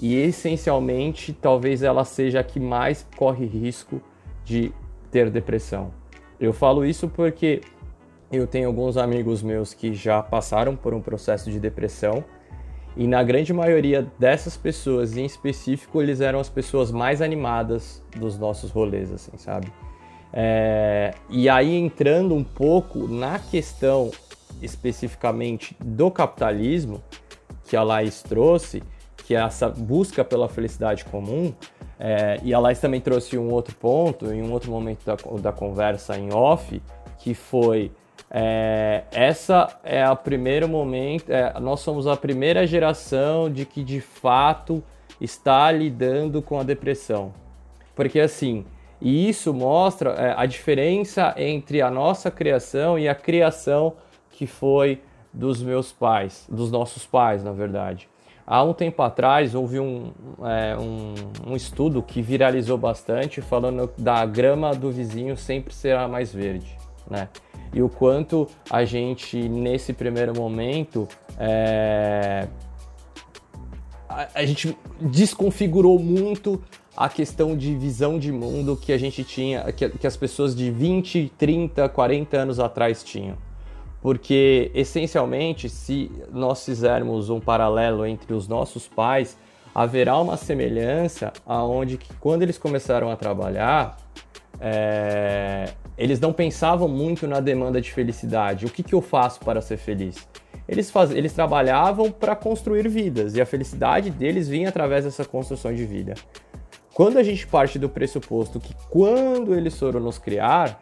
e 0.00 0.14
essencialmente 0.14 1.32
talvez 1.32 1.82
ela 1.82 2.04
seja 2.04 2.40
a 2.40 2.44
que 2.44 2.60
mais 2.60 3.06
corre 3.16 3.46
risco 3.46 4.00
de 4.44 4.72
ter 5.14 5.30
depressão. 5.30 5.92
Eu 6.40 6.52
falo 6.52 6.84
isso 6.84 7.06
porque 7.06 7.60
eu 8.32 8.48
tenho 8.48 8.66
alguns 8.66 8.96
amigos 8.96 9.44
meus 9.44 9.72
que 9.72 9.94
já 9.94 10.20
passaram 10.20 10.74
por 10.74 10.92
um 10.92 11.00
processo 11.00 11.52
de 11.52 11.60
depressão 11.60 12.24
e 12.96 13.06
na 13.06 13.22
grande 13.22 13.52
maioria 13.52 14.08
dessas 14.18 14.56
pessoas, 14.56 15.16
em 15.16 15.24
específico, 15.24 16.02
eles 16.02 16.20
eram 16.20 16.40
as 16.40 16.48
pessoas 16.48 16.90
mais 16.90 17.22
animadas 17.22 18.02
dos 18.16 18.36
nossos 18.36 18.72
rolês, 18.72 19.12
assim, 19.12 19.36
sabe? 19.36 19.72
É... 20.32 21.14
E 21.30 21.48
aí 21.48 21.76
entrando 21.76 22.34
um 22.34 22.42
pouco 22.42 23.06
na 23.06 23.38
questão 23.38 24.10
especificamente 24.60 25.76
do 25.78 26.10
capitalismo 26.10 27.00
que 27.68 27.76
a 27.76 27.84
Laís 27.84 28.20
trouxe, 28.20 28.82
que 29.18 29.36
é 29.36 29.38
essa 29.38 29.68
busca 29.68 30.24
pela 30.24 30.48
felicidade 30.48 31.04
comum, 31.04 31.54
é, 32.06 32.38
e 32.42 32.52
a 32.52 32.58
Laís 32.58 32.78
também 32.78 33.00
trouxe 33.00 33.38
um 33.38 33.50
outro 33.50 33.74
ponto, 33.76 34.30
em 34.30 34.42
um 34.42 34.52
outro 34.52 34.70
momento 34.70 35.06
da, 35.06 35.16
da 35.40 35.50
conversa 35.50 36.18
em 36.18 36.34
off, 36.34 36.82
que 37.18 37.32
foi 37.32 37.90
é, 38.30 39.04
essa 39.10 39.80
é 39.82 40.06
o 40.10 40.14
primeiro 40.14 40.68
momento, 40.68 41.30
é, 41.30 41.58
nós 41.58 41.80
somos 41.80 42.06
a 42.06 42.14
primeira 42.14 42.66
geração 42.66 43.50
de 43.50 43.64
que 43.64 43.82
de 43.82 44.02
fato 44.02 44.84
está 45.18 45.72
lidando 45.72 46.42
com 46.42 46.60
a 46.60 46.62
depressão. 46.62 47.32
Porque 47.94 48.20
assim, 48.20 48.66
e 49.00 49.26
isso 49.26 49.54
mostra 49.54 50.10
é, 50.10 50.34
a 50.36 50.44
diferença 50.44 51.34
entre 51.38 51.80
a 51.80 51.90
nossa 51.90 52.30
criação 52.30 52.98
e 52.98 53.08
a 53.08 53.14
criação 53.14 53.94
que 54.28 54.46
foi 54.46 55.00
dos 55.32 55.62
meus 55.62 55.90
pais, 55.90 56.46
dos 56.50 56.70
nossos 56.70 57.06
pais, 57.06 57.42
na 57.42 57.52
verdade. 57.52 58.10
Há 58.46 58.62
um 58.62 58.74
tempo 58.74 59.02
atrás 59.02 59.54
houve 59.54 59.80
um, 59.80 60.12
é, 60.42 60.76
um, 60.76 61.14
um, 61.50 61.56
estudo 61.56 62.02
que 62.02 62.20
viralizou 62.20 62.76
bastante 62.76 63.40
falando 63.40 63.90
da 63.96 64.24
grama 64.26 64.74
do 64.74 64.90
vizinho 64.90 65.34
sempre 65.34 65.72
será 65.72 66.06
mais 66.06 66.32
verde, 66.32 66.76
né? 67.10 67.28
E 67.72 67.82
o 67.82 67.88
quanto 67.88 68.46
a 68.70 68.84
gente 68.84 69.48
nesse 69.48 69.94
primeiro 69.94 70.34
momento 70.36 71.08
é, 71.38 72.46
a, 74.06 74.28
a 74.34 74.44
gente 74.44 74.76
desconfigurou 75.00 75.98
muito 75.98 76.62
a 76.94 77.08
questão 77.08 77.56
de 77.56 77.74
visão 77.74 78.18
de 78.18 78.30
mundo 78.30 78.76
que 78.76 78.92
a 78.92 78.98
gente 78.98 79.24
tinha, 79.24 79.72
que, 79.72 79.88
que 79.88 80.06
as 80.06 80.18
pessoas 80.18 80.54
de 80.54 80.70
20, 80.70 81.32
30, 81.38 81.88
40 81.88 82.36
anos 82.36 82.60
atrás 82.60 83.02
tinham 83.02 83.36
porque 84.04 84.70
essencialmente, 84.74 85.66
se 85.66 86.12
nós 86.30 86.62
fizermos 86.62 87.30
um 87.30 87.40
paralelo 87.40 88.04
entre 88.04 88.34
os 88.34 88.46
nossos 88.46 88.86
pais, 88.86 89.34
haverá 89.74 90.18
uma 90.18 90.36
semelhança 90.36 91.32
aonde 91.46 91.96
que 91.96 92.12
quando 92.16 92.42
eles 92.42 92.58
começaram 92.58 93.10
a 93.10 93.16
trabalhar, 93.16 93.96
é, 94.60 95.72
eles 95.96 96.20
não 96.20 96.34
pensavam 96.34 96.86
muito 96.86 97.26
na 97.26 97.40
demanda 97.40 97.80
de 97.80 97.90
felicidade. 97.90 98.66
O 98.66 98.68
que, 98.68 98.82
que 98.82 98.94
eu 98.94 99.00
faço 99.00 99.40
para 99.40 99.62
ser 99.62 99.78
feliz? 99.78 100.28
Eles, 100.68 100.90
faz, 100.90 101.10
eles 101.10 101.32
trabalhavam 101.32 102.10
para 102.10 102.36
construir 102.36 102.86
vidas 102.90 103.34
e 103.34 103.40
a 103.40 103.46
felicidade 103.46 104.10
deles 104.10 104.46
vinha 104.46 104.68
através 104.68 105.06
dessa 105.06 105.24
construção 105.24 105.74
de 105.74 105.86
vida. 105.86 106.12
Quando 106.92 107.16
a 107.16 107.22
gente 107.22 107.46
parte 107.46 107.78
do 107.78 107.88
pressuposto 107.88 108.60
que 108.60 108.74
quando 108.90 109.54
eles 109.54 109.78
foram 109.78 109.98
nos 109.98 110.18
criar, 110.18 110.78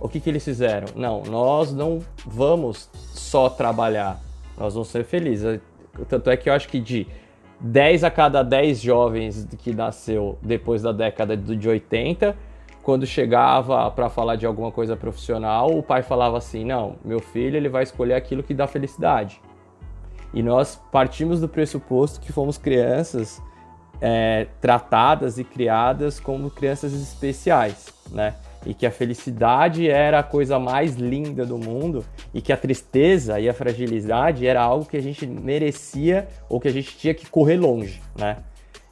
o 0.00 0.08
que, 0.08 0.20
que 0.20 0.30
eles 0.30 0.44
fizeram? 0.44 0.88
Não, 0.94 1.22
nós 1.22 1.72
não 1.72 2.00
vamos 2.24 2.88
só 2.94 3.48
trabalhar, 3.48 4.20
nós 4.56 4.74
vamos 4.74 4.88
ser 4.88 5.04
felizes. 5.04 5.60
Tanto 6.08 6.30
é 6.30 6.36
que 6.36 6.48
eu 6.48 6.52
acho 6.52 6.68
que 6.68 6.78
de 6.78 7.06
10 7.60 8.04
a 8.04 8.10
cada 8.10 8.42
10 8.42 8.80
jovens 8.80 9.48
que 9.58 9.72
nasceu 9.72 10.38
depois 10.42 10.82
da 10.82 10.92
década 10.92 11.36
de 11.36 11.68
80, 11.68 12.36
quando 12.82 13.06
chegava 13.06 13.90
para 13.90 14.08
falar 14.08 14.36
de 14.36 14.46
alguma 14.46 14.70
coisa 14.70 14.96
profissional, 14.96 15.76
o 15.76 15.82
pai 15.82 16.02
falava 16.02 16.38
assim: 16.38 16.64
"Não, 16.64 16.96
meu 17.04 17.20
filho 17.20 17.56
ele 17.56 17.68
vai 17.68 17.82
escolher 17.82 18.14
aquilo 18.14 18.42
que 18.42 18.54
dá 18.54 18.66
felicidade". 18.66 19.40
E 20.34 20.42
nós 20.42 20.80
partimos 20.92 21.40
do 21.40 21.48
pressuposto 21.48 22.20
que 22.20 22.32
fomos 22.32 22.58
crianças 22.58 23.42
é, 24.00 24.46
tratadas 24.60 25.38
e 25.38 25.44
criadas 25.44 26.20
como 26.20 26.50
crianças 26.50 26.92
especiais, 26.92 27.92
né? 28.10 28.34
E 28.66 28.74
que 28.74 28.84
a 28.84 28.90
felicidade 28.90 29.88
era 29.88 30.18
a 30.18 30.22
coisa 30.22 30.58
mais 30.58 30.96
linda 30.96 31.46
do 31.46 31.56
mundo 31.56 32.04
e 32.34 32.42
que 32.42 32.52
a 32.52 32.56
tristeza 32.56 33.38
e 33.38 33.48
a 33.48 33.54
fragilidade 33.54 34.46
era 34.46 34.60
algo 34.60 34.84
que 34.84 34.96
a 34.96 35.02
gente 35.02 35.26
merecia 35.26 36.26
ou 36.48 36.60
que 36.60 36.66
a 36.66 36.72
gente 36.72 36.98
tinha 36.98 37.14
que 37.14 37.26
correr 37.26 37.56
longe, 37.56 38.02
né? 38.18 38.38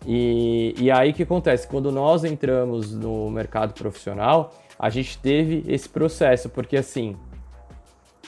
E, 0.06 0.74
e 0.78 0.90
aí 0.90 1.10
o 1.10 1.14
que 1.14 1.24
acontece? 1.24 1.66
Quando 1.66 1.90
nós 1.90 2.24
entramos 2.24 2.92
no 2.92 3.30
mercado 3.30 3.72
profissional, 3.74 4.54
a 4.78 4.88
gente 4.90 5.18
teve 5.18 5.64
esse 5.66 5.88
processo, 5.88 6.48
porque 6.48 6.76
assim, 6.76 7.16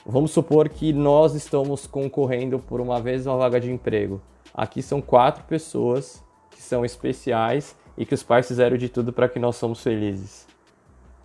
vamos 0.04 0.32
supor 0.32 0.68
que 0.68 0.92
nós 0.92 1.34
estamos 1.34 1.86
concorrendo 1.86 2.58
por 2.58 2.80
uma 2.80 3.00
vez 3.00 3.26
uma 3.26 3.36
vaga 3.36 3.60
de 3.60 3.70
emprego. 3.70 4.20
Aqui 4.52 4.82
são 4.82 5.00
quatro 5.00 5.44
pessoas 5.44 6.24
que 6.50 6.62
são 6.62 6.84
especiais 6.84 7.76
e 7.96 8.04
que 8.04 8.14
os 8.14 8.22
pais 8.22 8.48
fizeram 8.48 8.76
de 8.76 8.88
tudo 8.88 9.12
para 9.12 9.28
que 9.28 9.38
nós 9.38 9.56
somos 9.56 9.82
felizes. 9.82 10.45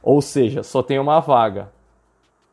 Ou 0.04 0.22
seja, 0.22 0.64
só 0.64 0.82
tem 0.82 1.00
uma 1.00 1.20
vaga. 1.20 1.72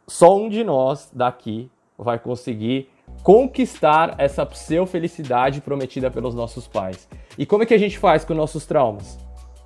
Só 0.07 0.37
um 0.37 0.49
de 0.49 0.65
nós 0.65 1.11
daqui 1.13 1.71
vai 1.97 2.19
conseguir 2.19 2.91
conquistar 3.23 4.15
essa 4.19 4.45
pseudo-felicidade 4.47 5.61
prometida 5.61 6.11
pelos 6.11 6.35
nossos 6.35 6.67
pais. 6.67 7.09
E 7.37 7.45
como 7.45 7.63
é 7.63 7.67
que 7.67 7.75
a 7.75 7.79
gente 7.79 7.99
faz 7.99 8.25
com 8.25 8.35
nossos 8.35 8.67
traumas? 8.67 9.19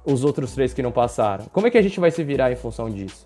Os 0.04 0.24
outros 0.24 0.52
três 0.52 0.72
que 0.72 0.82
não 0.82 0.90
passaram. 0.90 1.46
Como 1.52 1.66
é 1.66 1.70
que 1.70 1.78
a 1.78 1.82
gente 1.82 2.00
vai 2.00 2.10
se 2.10 2.24
virar 2.24 2.50
em 2.50 2.56
função 2.56 2.88
disso? 2.90 3.24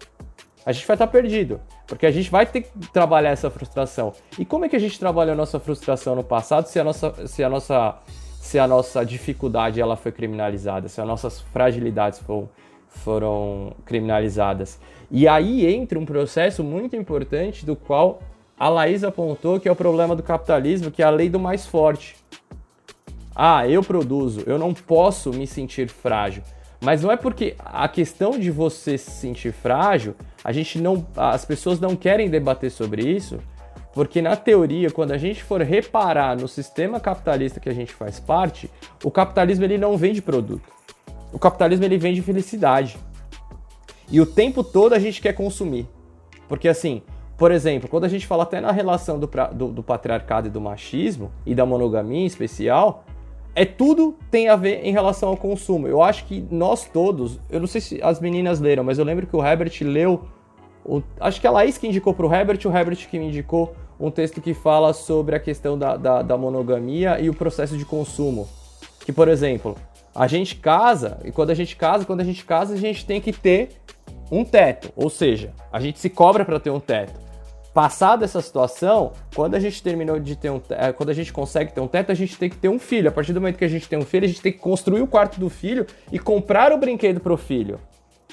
A 0.64 0.72
gente 0.72 0.86
vai 0.86 0.94
estar 0.96 1.06
perdido, 1.06 1.60
porque 1.86 2.06
a 2.06 2.10
gente 2.10 2.28
vai 2.28 2.44
ter 2.44 2.62
que 2.62 2.88
trabalhar 2.92 3.30
essa 3.30 3.48
frustração. 3.48 4.12
E 4.36 4.44
como 4.44 4.64
é 4.64 4.68
que 4.68 4.74
a 4.74 4.80
gente 4.80 4.98
trabalhou 4.98 5.32
a 5.32 5.36
nossa 5.36 5.60
frustração 5.60 6.16
no 6.16 6.24
passado 6.24 6.66
se 6.66 6.80
a 6.80 6.82
nossa, 6.82 7.26
se 7.28 7.44
a 7.44 7.48
nossa, 7.48 7.96
se 8.40 8.58
a 8.58 8.66
nossa 8.66 9.04
dificuldade 9.06 9.80
ela 9.80 9.96
foi 9.96 10.10
criminalizada, 10.10 10.88
se 10.88 11.00
as 11.00 11.06
nossas 11.06 11.40
fragilidades 11.40 12.18
foram 12.18 12.48
foram 12.96 13.72
criminalizadas. 13.84 14.78
E 15.10 15.28
aí 15.28 15.66
entra 15.66 15.98
um 15.98 16.04
processo 16.04 16.64
muito 16.64 16.96
importante 16.96 17.64
do 17.64 17.76
qual 17.76 18.20
a 18.58 18.68
Laís 18.68 19.04
apontou 19.04 19.60
que 19.60 19.68
é 19.68 19.72
o 19.72 19.76
problema 19.76 20.16
do 20.16 20.22
capitalismo, 20.22 20.90
que 20.90 21.02
é 21.02 21.04
a 21.04 21.10
lei 21.10 21.28
do 21.28 21.38
mais 21.38 21.66
forte. 21.66 22.16
Ah, 23.34 23.68
eu 23.68 23.82
produzo, 23.82 24.42
eu 24.46 24.58
não 24.58 24.72
posso 24.72 25.30
me 25.30 25.46
sentir 25.46 25.88
frágil. 25.88 26.42
Mas 26.80 27.02
não 27.02 27.10
é 27.10 27.16
porque 27.16 27.54
a 27.58 27.88
questão 27.88 28.38
de 28.38 28.50
você 28.50 28.98
se 28.98 29.10
sentir 29.10 29.52
frágil, 29.52 30.14
a 30.42 30.52
gente 30.52 30.78
não, 30.78 31.06
as 31.16 31.44
pessoas 31.44 31.78
não 31.78 31.94
querem 31.94 32.28
debater 32.28 32.70
sobre 32.70 33.02
isso, 33.02 33.38
porque 33.92 34.20
na 34.20 34.36
teoria, 34.36 34.90
quando 34.90 35.12
a 35.12 35.18
gente 35.18 35.42
for 35.42 35.60
reparar 35.62 36.36
no 36.36 36.48
sistema 36.48 37.00
capitalista 37.00 37.60
que 37.60 37.68
a 37.68 37.74
gente 37.74 37.94
faz 37.94 38.20
parte, 38.20 38.70
o 39.02 39.10
capitalismo 39.10 39.64
ele 39.64 39.78
não 39.78 39.96
vende 39.96 40.20
produto 40.20 40.75
o 41.32 41.38
capitalismo 41.38 41.84
ele 41.84 41.98
vende 41.98 42.22
felicidade. 42.22 42.96
E 44.10 44.20
o 44.20 44.26
tempo 44.26 44.62
todo 44.62 44.92
a 44.92 44.98
gente 44.98 45.20
quer 45.20 45.32
consumir. 45.32 45.86
Porque 46.48 46.68
assim, 46.68 47.02
por 47.36 47.50
exemplo, 47.50 47.88
quando 47.88 48.04
a 48.04 48.08
gente 48.08 48.26
fala 48.26 48.44
até 48.44 48.60
na 48.60 48.72
relação 48.72 49.18
do, 49.18 49.28
do, 49.52 49.68
do 49.68 49.82
patriarcado 49.82 50.48
e 50.48 50.50
do 50.50 50.60
machismo, 50.60 51.30
e 51.44 51.54
da 51.54 51.66
monogamia 51.66 52.20
em 52.20 52.26
especial, 52.26 53.04
é 53.54 53.64
tudo 53.64 54.16
tem 54.30 54.48
a 54.48 54.56
ver 54.56 54.84
em 54.84 54.92
relação 54.92 55.30
ao 55.30 55.36
consumo. 55.36 55.88
Eu 55.88 56.02
acho 56.02 56.24
que 56.26 56.46
nós 56.50 56.84
todos, 56.84 57.40
eu 57.50 57.58
não 57.58 57.66
sei 57.66 57.80
se 57.80 58.02
as 58.02 58.20
meninas 58.20 58.60
leram, 58.60 58.84
mas 58.84 58.98
eu 58.98 59.04
lembro 59.04 59.26
que 59.26 59.36
o 59.36 59.44
Herbert 59.44 59.72
leu, 59.82 60.24
o, 60.84 61.02
acho 61.20 61.40
que 61.40 61.46
a 61.46 61.50
Laís 61.50 61.76
que 61.76 61.86
indicou 61.86 62.14
para 62.14 62.26
o 62.26 62.32
Herbert, 62.32 62.60
o 62.64 62.68
Herbert 62.68 63.08
que 63.08 63.18
me 63.18 63.26
indicou 63.26 63.74
um 63.98 64.10
texto 64.10 64.40
que 64.40 64.54
fala 64.54 64.92
sobre 64.92 65.34
a 65.34 65.40
questão 65.40 65.78
da, 65.78 65.96
da, 65.96 66.22
da 66.22 66.36
monogamia 66.36 67.18
e 67.18 67.28
o 67.28 67.34
processo 67.34 67.76
de 67.76 67.84
consumo. 67.84 68.46
Que, 69.04 69.12
por 69.12 69.28
exemplo, 69.28 69.76
a 70.16 70.26
gente 70.26 70.56
casa, 70.56 71.18
e 71.24 71.30
quando 71.30 71.50
a 71.50 71.54
gente 71.54 71.76
casa, 71.76 72.06
quando 72.06 72.22
a 72.22 72.24
gente 72.24 72.42
casa, 72.42 72.72
a 72.72 72.76
gente 72.76 73.04
tem 73.04 73.20
que 73.20 73.32
ter 73.32 73.68
um 74.32 74.44
teto, 74.44 74.90
ou 74.96 75.10
seja, 75.10 75.52
a 75.70 75.78
gente 75.78 75.98
se 75.98 76.08
cobra 76.08 76.42
para 76.42 76.58
ter 76.58 76.70
um 76.70 76.80
teto. 76.80 77.20
Passada 77.74 78.24
essa 78.24 78.40
situação, 78.40 79.12
quando 79.34 79.54
a 79.54 79.60
gente 79.60 79.82
terminou 79.82 80.18
de 80.18 80.34
ter 80.34 80.50
um 80.50 80.62
é, 80.70 80.90
quando 80.90 81.10
a 81.10 81.12
gente 81.12 81.30
consegue 81.30 81.70
ter 81.70 81.82
um 81.82 81.86
teto, 81.86 82.10
a 82.10 82.14
gente 82.14 82.38
tem 82.38 82.48
que 82.48 82.56
ter 82.56 82.70
um 82.70 82.78
filho. 82.78 83.10
A 83.10 83.12
partir 83.12 83.34
do 83.34 83.40
momento 83.42 83.58
que 83.58 83.64
a 83.66 83.68
gente 83.68 83.86
tem 83.86 83.98
um 83.98 84.04
filho, 84.04 84.24
a 84.24 84.28
gente 84.28 84.40
tem 84.40 84.50
que 84.50 84.58
construir 84.58 85.02
o 85.02 85.06
quarto 85.06 85.38
do 85.38 85.50
filho 85.50 85.86
e 86.10 86.18
comprar 86.18 86.72
o 86.72 86.78
brinquedo 86.78 87.20
pro 87.20 87.36
filho. 87.36 87.78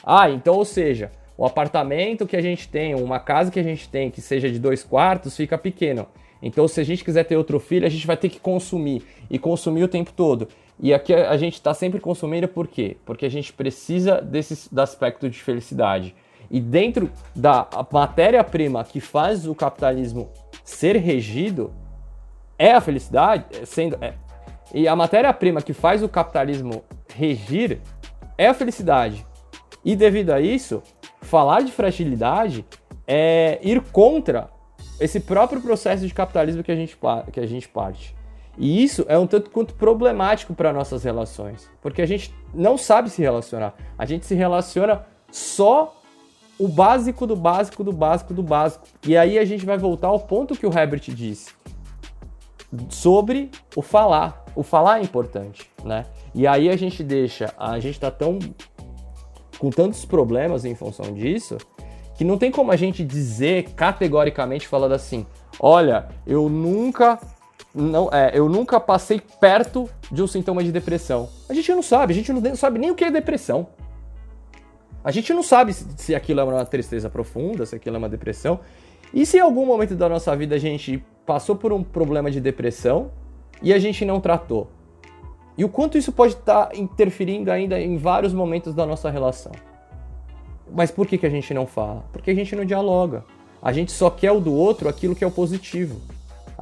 Ah, 0.05 0.29
então, 0.29 0.55
ou 0.55 0.63
seja, 0.63 1.11
o 1.37 1.45
apartamento 1.45 2.25
que 2.25 2.37
a 2.37 2.41
gente 2.41 2.69
tem, 2.69 2.95
uma 2.95 3.19
casa 3.19 3.51
que 3.51 3.59
a 3.59 3.63
gente 3.63 3.89
tem 3.89 4.09
que 4.09 4.21
seja 4.21 4.49
de 4.49 4.57
dois 4.57 4.81
quartos, 4.81 5.35
fica 5.35 5.57
pequeno. 5.57 6.07
Então, 6.41 6.67
se 6.67 6.79
a 6.79 6.83
gente 6.83 7.03
quiser 7.03 7.25
ter 7.25 7.35
outro 7.35 7.59
filho, 7.59 7.85
a 7.85 7.89
gente 7.89 8.07
vai 8.07 8.15
ter 8.15 8.29
que 8.29 8.39
consumir 8.39 9.03
e 9.29 9.37
consumir 9.37 9.83
o 9.83 9.87
tempo 9.87 10.13
todo. 10.13 10.47
E 10.79 10.93
aqui 10.93 11.13
a 11.13 11.37
gente 11.37 11.53
está 11.53 11.73
sempre 11.73 11.99
consumindo 11.99 12.47
por 12.47 12.67
quê? 12.67 12.97
Porque 13.05 13.25
a 13.25 13.29
gente 13.29 13.53
precisa 13.53 14.21
desse 14.21 14.69
aspecto 14.77 15.29
de 15.29 15.41
felicidade. 15.41 16.15
E 16.49 16.59
dentro 16.59 17.09
da 17.35 17.67
matéria-prima 17.91 18.83
que 18.83 18.99
faz 18.99 19.47
o 19.47 19.55
capitalismo 19.55 20.29
ser 20.63 20.97
regido 20.97 21.73
é 22.57 22.73
a 22.73 22.81
felicidade, 22.81 23.45
é, 23.51 23.65
sendo 23.65 23.97
é, 24.01 24.13
e 24.73 24.87
a 24.87 24.95
matéria-prima 24.95 25.61
que 25.61 25.73
faz 25.73 26.01
o 26.01 26.09
capitalismo 26.09 26.83
regir 27.15 27.79
é 28.37 28.47
a 28.47 28.53
felicidade. 28.53 29.25
E 29.85 29.95
devido 29.95 30.31
a 30.31 30.39
isso, 30.39 30.81
falar 31.21 31.61
de 31.61 31.71
fragilidade 31.71 32.65
é 33.07 33.59
ir 33.61 33.81
contra 33.91 34.49
esse 34.99 35.19
próprio 35.19 35.61
processo 35.61 36.07
de 36.07 36.13
capitalismo 36.13 36.63
que 36.63 36.71
a 36.71 36.75
gente, 36.75 36.97
que 37.31 37.39
a 37.39 37.45
gente 37.45 37.67
parte. 37.67 38.15
E 38.57 38.83
isso 38.83 39.05
é 39.07 39.17
um 39.17 39.25
tanto 39.25 39.49
quanto 39.49 39.73
problemático 39.73 40.53
para 40.53 40.71
nossas 40.71 41.03
relações, 41.03 41.69
porque 41.81 42.01
a 42.01 42.05
gente 42.05 42.33
não 42.53 42.77
sabe 42.77 43.09
se 43.09 43.21
relacionar. 43.21 43.73
A 43.97 44.05
gente 44.05 44.25
se 44.25 44.35
relaciona 44.35 45.05
só 45.31 45.99
o 46.59 46.67
básico 46.67 47.25
do 47.25 47.35
básico 47.35 47.83
do 47.83 47.91
básico 47.91 48.33
do 48.33 48.43
básico. 48.43 48.85
E 49.05 49.17
aí 49.17 49.39
a 49.39 49.45
gente 49.45 49.65
vai 49.65 49.77
voltar 49.77 50.09
ao 50.09 50.19
ponto 50.19 50.55
que 50.55 50.67
o 50.67 50.77
Herbert 50.77 51.01
disse 51.07 51.51
sobre 52.89 53.49
o 53.75 53.81
falar. 53.81 54.45
O 54.55 54.63
falar 54.63 54.99
é 54.99 55.03
importante, 55.03 55.69
né? 55.83 56.05
E 56.33 56.45
aí 56.45 56.69
a 56.69 56.75
gente 56.75 57.03
deixa, 57.03 57.53
a 57.57 57.79
gente 57.79 57.99
tá 57.99 58.11
tão 58.11 58.39
com 59.57 59.69
tantos 59.69 60.05
problemas 60.05 60.65
em 60.65 60.75
função 60.75 61.13
disso, 61.13 61.57
que 62.15 62.23
não 62.23 62.37
tem 62.37 62.51
como 62.51 62.71
a 62.71 62.75
gente 62.75 63.03
dizer 63.03 63.71
categoricamente 63.75 64.67
falando 64.67 64.93
assim, 64.93 65.25
olha, 65.59 66.09
eu 66.25 66.49
nunca 66.49 67.19
não, 67.73 68.09
é, 68.11 68.31
eu 68.37 68.47
nunca 68.47 68.79
passei 68.79 69.19
perto 69.39 69.89
de 70.11 70.21
um 70.21 70.27
sintoma 70.27 70.63
de 70.63 70.71
depressão. 70.71 71.27
A 71.49 71.53
gente 71.53 71.71
não 71.71 71.81
sabe, 71.81 72.13
a 72.13 72.15
gente 72.15 72.31
não 72.31 72.55
sabe 72.55 72.77
nem 72.77 72.91
o 72.91 72.95
que 72.95 73.03
é 73.03 73.09
depressão. 73.09 73.67
A 75.03 75.11
gente 75.11 75.33
não 75.33 75.41
sabe 75.41 75.73
se, 75.73 75.85
se 75.97 76.15
aquilo 76.15 76.39
é 76.39 76.43
uma 76.43 76.65
tristeza 76.65 77.09
profunda, 77.09 77.65
se 77.65 77.75
aquilo 77.75 77.95
é 77.95 77.99
uma 77.99 78.09
depressão. 78.09 78.59
E 79.13 79.25
se 79.25 79.37
em 79.37 79.41
algum 79.41 79.65
momento 79.65 79.95
da 79.95 80.07
nossa 80.07 80.35
vida 80.35 80.55
a 80.55 80.59
gente 80.59 81.03
passou 81.25 81.55
por 81.55 81.73
um 81.73 81.83
problema 81.83 82.29
de 82.29 82.39
depressão 82.39 83.11
e 83.61 83.73
a 83.73 83.79
gente 83.79 84.05
não 84.05 84.21
tratou? 84.21 84.69
E 85.57 85.65
o 85.65 85.69
quanto 85.69 85.97
isso 85.97 86.11
pode 86.11 86.33
estar 86.33 86.67
tá 86.67 86.77
interferindo 86.77 87.51
ainda 87.51 87.79
em 87.79 87.97
vários 87.97 88.33
momentos 88.33 88.73
da 88.73 88.85
nossa 88.85 89.09
relação? 89.09 89.51
Mas 90.71 90.89
por 90.89 91.05
que, 91.05 91.17
que 91.17 91.25
a 91.25 91.29
gente 91.29 91.53
não 91.53 91.67
fala? 91.67 92.05
Porque 92.11 92.31
a 92.31 92.35
gente 92.35 92.55
não 92.55 92.65
dialoga. 92.65 93.25
A 93.61 93.71
gente 93.71 93.91
só 93.91 94.09
quer 94.09 94.31
o 94.31 94.39
do 94.39 94.53
outro 94.53 94.89
aquilo 94.89 95.15
que 95.15 95.23
é 95.23 95.27
o 95.27 95.31
positivo. 95.31 96.01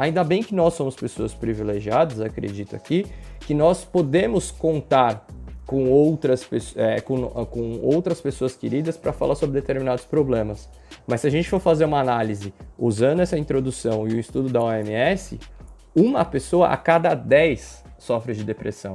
Ainda 0.01 0.23
bem 0.23 0.41
que 0.41 0.55
nós 0.55 0.73
somos 0.73 0.95
pessoas 0.95 1.31
privilegiadas, 1.31 2.19
acredito 2.19 2.75
aqui, 2.75 3.05
que 3.41 3.53
nós 3.53 3.85
podemos 3.85 4.49
contar 4.49 5.27
com 5.63 5.91
outras, 5.91 6.49
é, 6.75 6.99
com, 7.01 7.29
com 7.45 7.79
outras 7.83 8.19
pessoas 8.19 8.55
queridas 8.55 8.97
para 8.97 9.13
falar 9.13 9.35
sobre 9.35 9.61
determinados 9.61 10.03
problemas. 10.03 10.67
Mas 11.05 11.21
se 11.21 11.27
a 11.27 11.29
gente 11.29 11.47
for 11.47 11.59
fazer 11.59 11.85
uma 11.85 11.99
análise 11.99 12.51
usando 12.79 13.19
essa 13.19 13.37
introdução 13.37 14.07
e 14.07 14.15
o 14.15 14.19
estudo 14.19 14.49
da 14.49 14.63
OMS, 14.63 15.39
uma 15.95 16.25
pessoa 16.25 16.69
a 16.69 16.77
cada 16.77 17.13
10 17.13 17.83
sofre 17.99 18.33
de 18.33 18.43
depressão. 18.43 18.93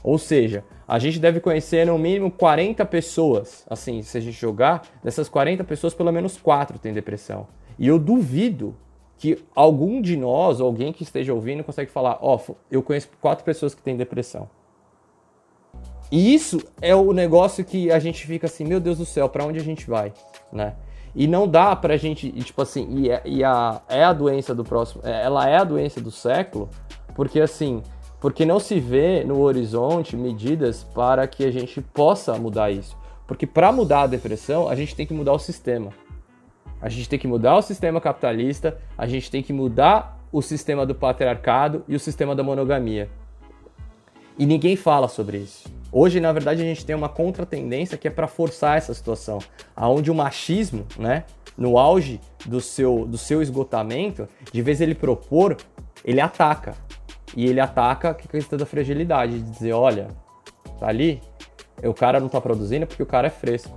Ou 0.00 0.16
seja, 0.16 0.62
a 0.86 1.00
gente 1.00 1.18
deve 1.18 1.40
conhecer 1.40 1.84
no 1.84 1.98
mínimo 1.98 2.30
40 2.30 2.84
pessoas. 2.84 3.66
Assim, 3.68 4.00
se 4.00 4.16
a 4.16 4.20
gente 4.20 4.38
jogar, 4.38 4.82
dessas 5.02 5.28
40 5.28 5.64
pessoas, 5.64 5.92
pelo 5.92 6.12
menos 6.12 6.36
4 6.36 6.78
têm 6.78 6.92
depressão. 6.92 7.48
E 7.76 7.88
eu 7.88 7.98
duvido 7.98 8.76
que 9.18 9.42
algum 9.54 10.00
de 10.00 10.16
nós, 10.16 10.60
alguém 10.60 10.92
que 10.92 11.02
esteja 11.02 11.32
ouvindo, 11.32 11.64
consegue 11.64 11.90
falar: 11.90 12.18
Ó, 12.20 12.38
oh, 12.48 12.54
eu 12.70 12.82
conheço 12.82 13.08
quatro 13.20 13.44
pessoas 13.44 13.74
que 13.74 13.82
têm 13.82 13.96
depressão. 13.96 14.48
E 16.10 16.34
isso 16.34 16.62
é 16.80 16.94
o 16.94 17.12
negócio 17.12 17.64
que 17.64 17.90
a 17.90 17.98
gente 17.98 18.26
fica 18.26 18.46
assim, 18.46 18.64
meu 18.64 18.78
Deus 18.78 18.98
do 18.98 19.04
céu, 19.04 19.28
para 19.28 19.44
onde 19.44 19.58
a 19.58 19.62
gente 19.62 19.88
vai, 19.88 20.12
né? 20.52 20.74
E 21.14 21.26
não 21.26 21.48
dá 21.48 21.74
pra 21.74 21.96
gente, 21.96 22.30
tipo 22.42 22.62
assim, 22.62 22.86
e, 22.90 23.10
é, 23.10 23.22
e 23.24 23.42
a, 23.42 23.80
é 23.88 24.04
a 24.04 24.12
doença 24.12 24.54
do 24.54 24.62
próximo, 24.62 25.02
é, 25.04 25.24
ela 25.24 25.48
é 25.48 25.56
a 25.56 25.64
doença 25.64 26.00
do 26.00 26.10
século, 26.10 26.68
porque 27.14 27.40
assim, 27.40 27.82
porque 28.20 28.44
não 28.44 28.60
se 28.60 28.78
vê 28.78 29.24
no 29.24 29.40
horizonte 29.40 30.16
medidas 30.16 30.84
para 30.84 31.26
que 31.26 31.44
a 31.44 31.50
gente 31.50 31.80
possa 31.80 32.34
mudar 32.34 32.70
isso. 32.70 32.96
Porque 33.26 33.46
para 33.46 33.72
mudar 33.72 34.02
a 34.02 34.06
depressão, 34.06 34.68
a 34.68 34.76
gente 34.76 34.94
tem 34.94 35.06
que 35.06 35.14
mudar 35.14 35.32
o 35.32 35.38
sistema. 35.38 35.90
A 36.80 36.88
gente 36.88 37.08
tem 37.08 37.18
que 37.18 37.26
mudar 37.26 37.56
o 37.56 37.62
sistema 37.62 38.00
capitalista, 38.00 38.78
a 38.96 39.06
gente 39.06 39.30
tem 39.30 39.42
que 39.42 39.52
mudar 39.52 40.18
o 40.30 40.42
sistema 40.42 40.84
do 40.84 40.94
patriarcado 40.94 41.84
e 41.88 41.94
o 41.94 42.00
sistema 42.00 42.34
da 42.34 42.42
monogamia. 42.42 43.08
E 44.38 44.44
ninguém 44.44 44.76
fala 44.76 45.08
sobre 45.08 45.38
isso. 45.38 45.66
Hoje, 45.90 46.20
na 46.20 46.32
verdade, 46.32 46.60
a 46.60 46.64
gente 46.64 46.84
tem 46.84 46.94
uma 46.94 47.08
contratendência 47.08 47.96
que 47.96 48.06
é 48.06 48.10
para 48.10 48.26
forçar 48.26 48.76
essa 48.76 48.92
situação, 48.92 49.38
aonde 49.74 50.10
o 50.10 50.14
machismo, 50.14 50.86
né, 50.98 51.24
no 51.56 51.78
auge 51.78 52.20
do 52.44 52.60
seu, 52.60 53.06
do 53.06 53.16
seu 53.16 53.40
esgotamento, 53.40 54.28
de 54.52 54.60
vez 54.60 54.80
ele 54.82 54.94
propor, 54.94 55.56
ele 56.04 56.20
ataca. 56.20 56.74
E 57.34 57.46
ele 57.46 57.60
ataca 57.60 58.10
a 58.10 58.14
questão 58.14 58.58
da 58.58 58.66
fragilidade, 58.66 59.40
de 59.40 59.50
dizer, 59.50 59.72
olha, 59.72 60.08
tá 60.78 60.88
ali, 60.88 61.22
o 61.82 61.94
cara 61.94 62.20
não 62.20 62.28
tá 62.28 62.40
produzindo 62.40 62.86
porque 62.86 63.02
o 63.02 63.06
cara 63.06 63.28
é 63.28 63.30
fresco. 63.30 63.76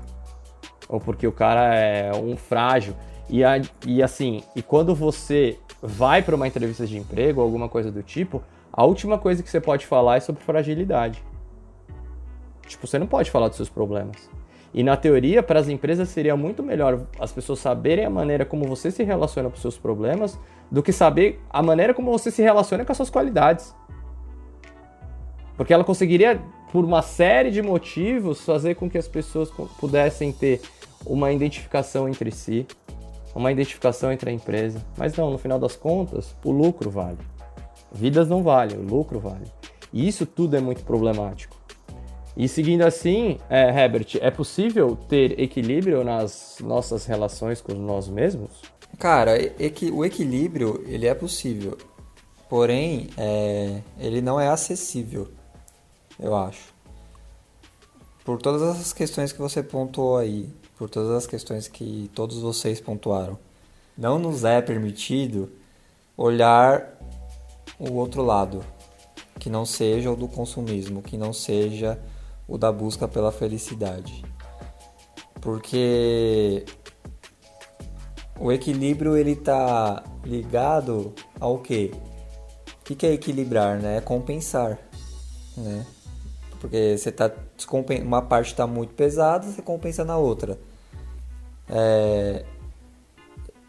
Ou 0.89 0.99
porque 0.99 1.28
o 1.28 1.32
cara 1.32 1.75
é 1.75 2.12
um 2.15 2.36
frágil. 2.36 2.95
E, 3.30 3.43
a, 3.43 3.62
e 3.86 4.02
assim, 4.02 4.43
e 4.56 4.62
quando 4.63 4.95
você 4.95 5.60
vai 5.82 6.23
para 6.23 6.36
uma 6.36 6.47
entrevista 6.47 6.86
de 6.88 6.97
emprego 6.97 7.39
alguma 7.39 7.69
coisa 7.69 7.91
do 7.91 8.02
tipo, 8.02 8.41
a 8.73 8.84
última 8.84 9.19
coisa 9.19 9.43
que 9.43 9.49
você 9.49 9.62
pode 9.62 9.86
falar 9.86 10.17
é 10.17 10.19
sobre 10.19 10.43
fragilidade. 10.43 11.23
Tipo, 12.67 12.88
você 12.88 12.97
não 12.97 13.08
pode 13.08 13.30
falar 13.30 13.47
dos 13.47 13.58
seus 13.58 13.69
problemas. 13.69 14.30
E 14.73 14.84
na 14.84 14.95
teoria, 14.95 15.41
para 15.41 15.60
as 15.60 15.67
empresas 15.67 16.10
seria 16.10 16.36
muito 16.36 16.62
melhor 16.62 17.02
as 17.19 17.32
pessoas 17.32 17.60
saberem 17.60 18.06
a 18.06 18.10
maneira 18.10 18.45
como 18.45 18.65
você 18.65 18.91
se 18.91 19.04
relaciona 19.04 19.49
com 19.49 19.56
os 19.56 19.62
seus 19.62 19.78
problemas 19.78 20.39
do 20.71 20.84
que 20.84 20.91
saber 20.91 21.41
a 21.49 21.62
maneira 21.63 21.93
como 21.93 22.12
você 22.12 22.30
se 22.30 22.41
relaciona 22.41 22.86
com 22.86 22.91
as 22.91 22.97
suas 22.97 23.10
qualidades. 23.10 23.75
Porque 25.58 25.73
ela 25.73 25.84
conseguiria, 25.84 26.39
por 26.71 26.86
uma 26.86 27.02
série 27.02 27.52
de 27.52 27.62
motivos, 27.62 28.45
fazer 28.45 28.75
com 28.75 28.89
que 28.89 28.97
as 28.97 29.08
pessoas 29.08 29.49
pudessem 29.80 30.32
ter 30.32 30.62
uma 31.05 31.31
identificação 31.31 32.07
entre 32.07 32.31
si, 32.31 32.65
uma 33.35 33.51
identificação 33.51 34.12
entre 34.12 34.29
a 34.29 34.33
empresa. 34.33 34.83
Mas 34.97 35.15
não, 35.15 35.31
no 35.31 35.38
final 35.38 35.59
das 35.59 35.75
contas, 35.75 36.35
o 36.43 36.51
lucro 36.51 36.89
vale. 36.89 37.17
Vidas 37.91 38.27
não 38.27 38.43
valem, 38.43 38.77
o 38.77 38.83
lucro 38.83 39.19
vale. 39.19 39.45
E 39.91 40.07
isso 40.07 40.25
tudo 40.25 40.55
é 40.55 40.59
muito 40.59 40.83
problemático. 40.83 41.57
E 42.38 42.47
seguindo 42.47 42.83
assim, 42.83 43.38
é, 43.49 43.67
Herbert, 43.67 44.17
é 44.21 44.31
possível 44.31 44.95
ter 44.95 45.39
equilíbrio 45.39 46.03
nas 46.03 46.57
nossas 46.62 47.05
relações 47.05 47.59
com 47.59 47.73
nós 47.73 48.07
mesmos? 48.07 48.62
Cara, 48.97 49.33
o 49.93 50.05
equilíbrio 50.05 50.83
ele 50.88 51.07
é 51.07 51.13
possível, 51.13 51.77
porém 52.49 53.09
é, 53.17 53.81
ele 53.97 54.21
não 54.21 54.39
é 54.39 54.47
acessível, 54.47 55.27
eu 56.19 56.35
acho. 56.35 56.73
Por 58.23 58.41
todas 58.41 58.62
as 58.62 58.93
questões 58.93 59.31
que 59.31 59.39
você 59.39 59.63
pontuou 59.63 60.17
aí, 60.17 60.49
por 60.80 60.89
todas 60.89 61.12
as 61.12 61.28
questões 61.28 61.68
que 61.68 62.10
todos 62.15 62.39
vocês 62.39 62.80
pontuaram, 62.80 63.38
não 63.98 64.18
nos 64.18 64.46
é 64.46 64.62
permitido 64.62 65.52
olhar 66.15 66.98
o 67.78 67.92
outro 67.96 68.24
lado, 68.24 68.63
que 69.38 69.50
não 69.50 69.65
seja 69.65 70.10
o 70.10 70.15
do 70.15 70.26
consumismo, 70.26 71.02
que 71.02 71.18
não 71.18 71.34
seja 71.34 72.00
o 72.48 72.58
da 72.58 72.72
busca 72.72 73.10
pela 73.10 73.30
felicidade. 73.30 74.24
Porque 75.42 76.63
o 78.39 78.50
equilíbrio 78.50 79.18
ele 79.18 79.36
tá 79.36 80.02
ligado 80.24 81.13
ao 81.42 81.60
quê? 81.60 81.92
O 82.80 82.96
que 82.96 83.06
é 83.06 83.12
equilibrar, 83.12 83.80
né? 83.80 83.98
É 83.98 84.02
compensar, 84.02 84.80
né? 85.58 85.86
Porque 86.62 86.98
você 86.98 87.12
tá 87.12 87.32
uma 88.02 88.22
parte 88.22 88.48
está 88.48 88.65
muito 88.65 88.94
pesada, 88.94 89.46
você 89.46 89.62
compensa 89.62 90.06
na 90.06 90.18
outra. 90.18 90.58
É... 91.69 92.45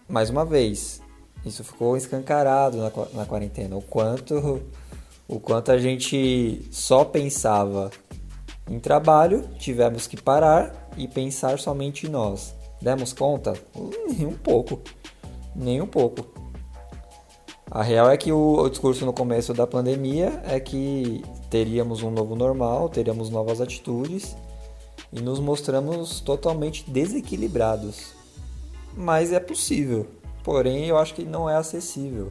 Mais 0.09 0.31
uma 0.31 0.45
vez, 0.45 1.01
isso 1.45 1.63
ficou 1.63 1.97
escancarado 1.97 2.79
na, 2.79 2.91
na 3.15 3.25
quarentena. 3.25 3.77
O 3.77 3.83
quanto, 3.83 4.63
o 5.29 5.39
quanto 5.39 5.71
a 5.71 5.79
gente 5.79 6.67
só 6.71 7.05
pensava 7.05 7.91
em 8.69 8.79
trabalho, 8.79 9.49
tivemos 9.59 10.07
que 10.07 10.21
parar 10.21 10.91
e 10.97 11.07
pensar 11.07 11.59
somente 11.59 12.07
em 12.07 12.11
nós. 12.11 12.55
Demos 12.81 13.13
conta? 13.13 13.55
Nem 14.09 14.27
um 14.27 14.37
pouco. 14.37 14.81
Nem 15.55 15.81
um 15.81 15.87
pouco. 15.87 16.27
A 17.71 17.83
real 17.83 18.11
é 18.11 18.17
que 18.17 18.33
o, 18.33 18.55
o, 18.59 18.69
discurso 18.69 19.07
no 19.07 19.13
começo 19.13 19.55
da 19.55 19.67
pandemia 19.67 20.43
é 20.45 20.59
que 20.59 21.23
teríamos 21.49 22.03
um 22.03 22.11
novo 22.11 22.35
normal, 22.35 22.89
teríamos 22.89 23.31
novas 23.31 23.61
atitudes 23.61 24.37
e 25.13 25.21
nos 25.21 25.41
mostramos 25.41 26.21
totalmente 26.21 26.89
desequilibrados. 26.89 28.13
Mas 28.97 29.33
é 29.33 29.41
possível, 29.41 30.07
porém 30.43 30.87
eu 30.87 30.99
acho 30.99 31.15
que 31.15 31.25
não 31.25 31.49
é 31.49 31.57
acessível. 31.57 32.29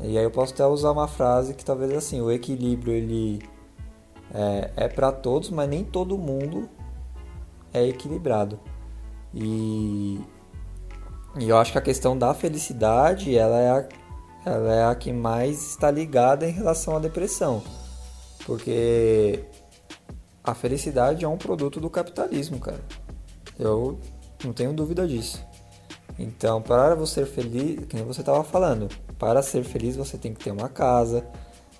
E 0.00 0.18
aí 0.18 0.24
eu 0.24 0.30
posso 0.30 0.52
até 0.52 0.66
usar 0.66 0.90
uma 0.90 1.06
frase 1.06 1.54
que 1.54 1.64
talvez 1.64 1.92
assim, 1.92 2.20
o 2.20 2.30
equilíbrio 2.30 2.92
ele 2.92 3.42
é, 4.34 4.70
é 4.76 4.88
para 4.88 5.12
todos, 5.12 5.50
mas 5.50 5.68
nem 5.68 5.84
todo 5.84 6.18
mundo 6.18 6.68
é 7.72 7.86
equilibrado. 7.86 8.58
E, 9.34 10.20
e 11.38 11.48
eu 11.48 11.56
acho 11.56 11.72
que 11.72 11.78
a 11.78 11.82
questão 11.82 12.16
da 12.16 12.34
felicidade 12.34 13.36
ela 13.36 13.58
é, 13.58 13.70
a, 13.70 13.88
ela 14.44 14.74
é 14.74 14.84
a 14.84 14.94
que 14.94 15.12
mais 15.12 15.70
está 15.70 15.90
ligada 15.90 16.48
em 16.48 16.52
relação 16.52 16.96
à 16.96 16.98
depressão. 16.98 17.62
Porque 18.44 19.44
a 20.44 20.54
felicidade 20.54 21.24
é 21.24 21.28
um 21.28 21.38
produto 21.38 21.80
do 21.80 21.88
capitalismo, 21.88 22.58
cara. 22.58 22.80
Eu 23.58 23.98
não 24.44 24.52
tenho 24.52 24.72
dúvida 24.72 25.06
disso. 25.06 25.44
Então, 26.18 26.60
para 26.60 26.94
você 26.94 27.24
ser 27.24 27.26
feliz, 27.26 27.80
como 27.90 28.04
você 28.04 28.20
estava 28.20 28.42
falando, 28.44 28.88
para 29.18 29.42
ser 29.42 29.64
feliz 29.64 29.96
você 29.96 30.18
tem 30.18 30.34
que 30.34 30.44
ter 30.44 30.50
uma 30.50 30.68
casa, 30.68 31.26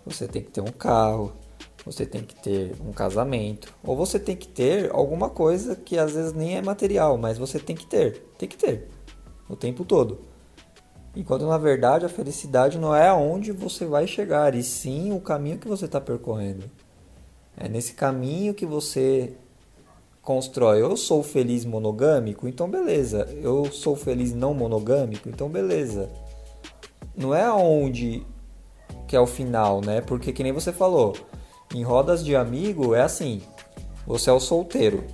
você 0.07 0.27
tem 0.27 0.43
que 0.43 0.51
ter 0.51 0.61
um 0.61 0.73
carro, 0.73 1.33
você 1.85 2.07
tem 2.07 2.23
que 2.23 2.35
ter 2.37 2.75
um 2.81 2.93
casamento, 2.93 3.75
ou 3.83 3.97
você 3.97 4.19
tem 4.19 4.37
que 4.37 4.49
ter 4.49 4.91
alguma 4.93 5.29
coisa 5.29 5.75
que 5.75 5.99
às 5.99 6.13
vezes 6.13 6.33
nem 6.33 6.57
é 6.57 6.63
material, 6.63 7.19
mas 7.19 7.39
você 7.39 7.59
tem 7.59 7.77
que 7.77 7.87
ter, 7.87 8.23
tem 8.39 8.49
que 8.49 8.57
ter 8.57 8.89
o 9.49 9.57
tempo 9.57 9.85
todo. 9.85 10.21
Enquanto 11.15 11.47
na 11.47 11.59
verdade 11.59 12.07
a 12.07 12.09
felicidade 12.09 12.79
não 12.79 12.95
é 12.95 13.09
aonde 13.09 13.53
você 13.53 13.85
vai 13.85 14.07
chegar, 14.07 14.55
e 14.55 14.63
sim 14.63 15.13
o 15.13 15.21
caminho 15.21 15.59
que 15.59 15.69
você 15.69 15.85
está 15.85 16.01
percorrendo. 16.01 16.71
É 17.63 17.69
nesse 17.69 17.95
caminho 17.95 18.53
que 18.53 18.67
você 18.67 19.35
constrói. 20.21 20.83
Eu 20.83 20.97
sou 20.97 21.23
feliz 21.23 21.65
monogâmico, 21.65 22.49
então 22.49 22.69
beleza. 22.69 23.29
Eu 23.41 23.71
sou 23.71 23.95
feliz 23.95 24.35
não 24.35 24.53
monogâmico, 24.53 25.29
então 25.29 25.49
beleza. 25.49 26.11
Não 27.17 27.33
é 27.33 27.45
aonde 27.45 28.27
que 29.07 29.15
é 29.15 29.21
o 29.21 29.29
final, 29.29 29.81
né? 29.81 30.01
Porque 30.01 30.33
que 30.33 30.43
nem 30.43 30.51
você 30.51 30.73
falou, 30.73 31.17
em 31.73 31.85
rodas 31.85 32.25
de 32.25 32.35
amigo 32.35 32.97
é 32.97 33.03
assim. 33.03 33.41
Você 34.05 34.29
é 34.29 34.33
o 34.33 34.41
solteiro, 34.41 35.05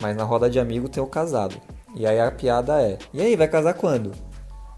mas 0.00 0.16
na 0.16 0.22
roda 0.22 0.48
de 0.48 0.60
amigo 0.60 0.88
tem 0.88 1.02
o 1.02 1.06
casado. 1.06 1.60
E 1.96 2.06
aí 2.06 2.20
a 2.20 2.30
piada 2.30 2.80
é: 2.80 2.96
"E 3.12 3.20
aí, 3.20 3.34
vai 3.34 3.48
casar 3.48 3.74
quando?" 3.74 4.12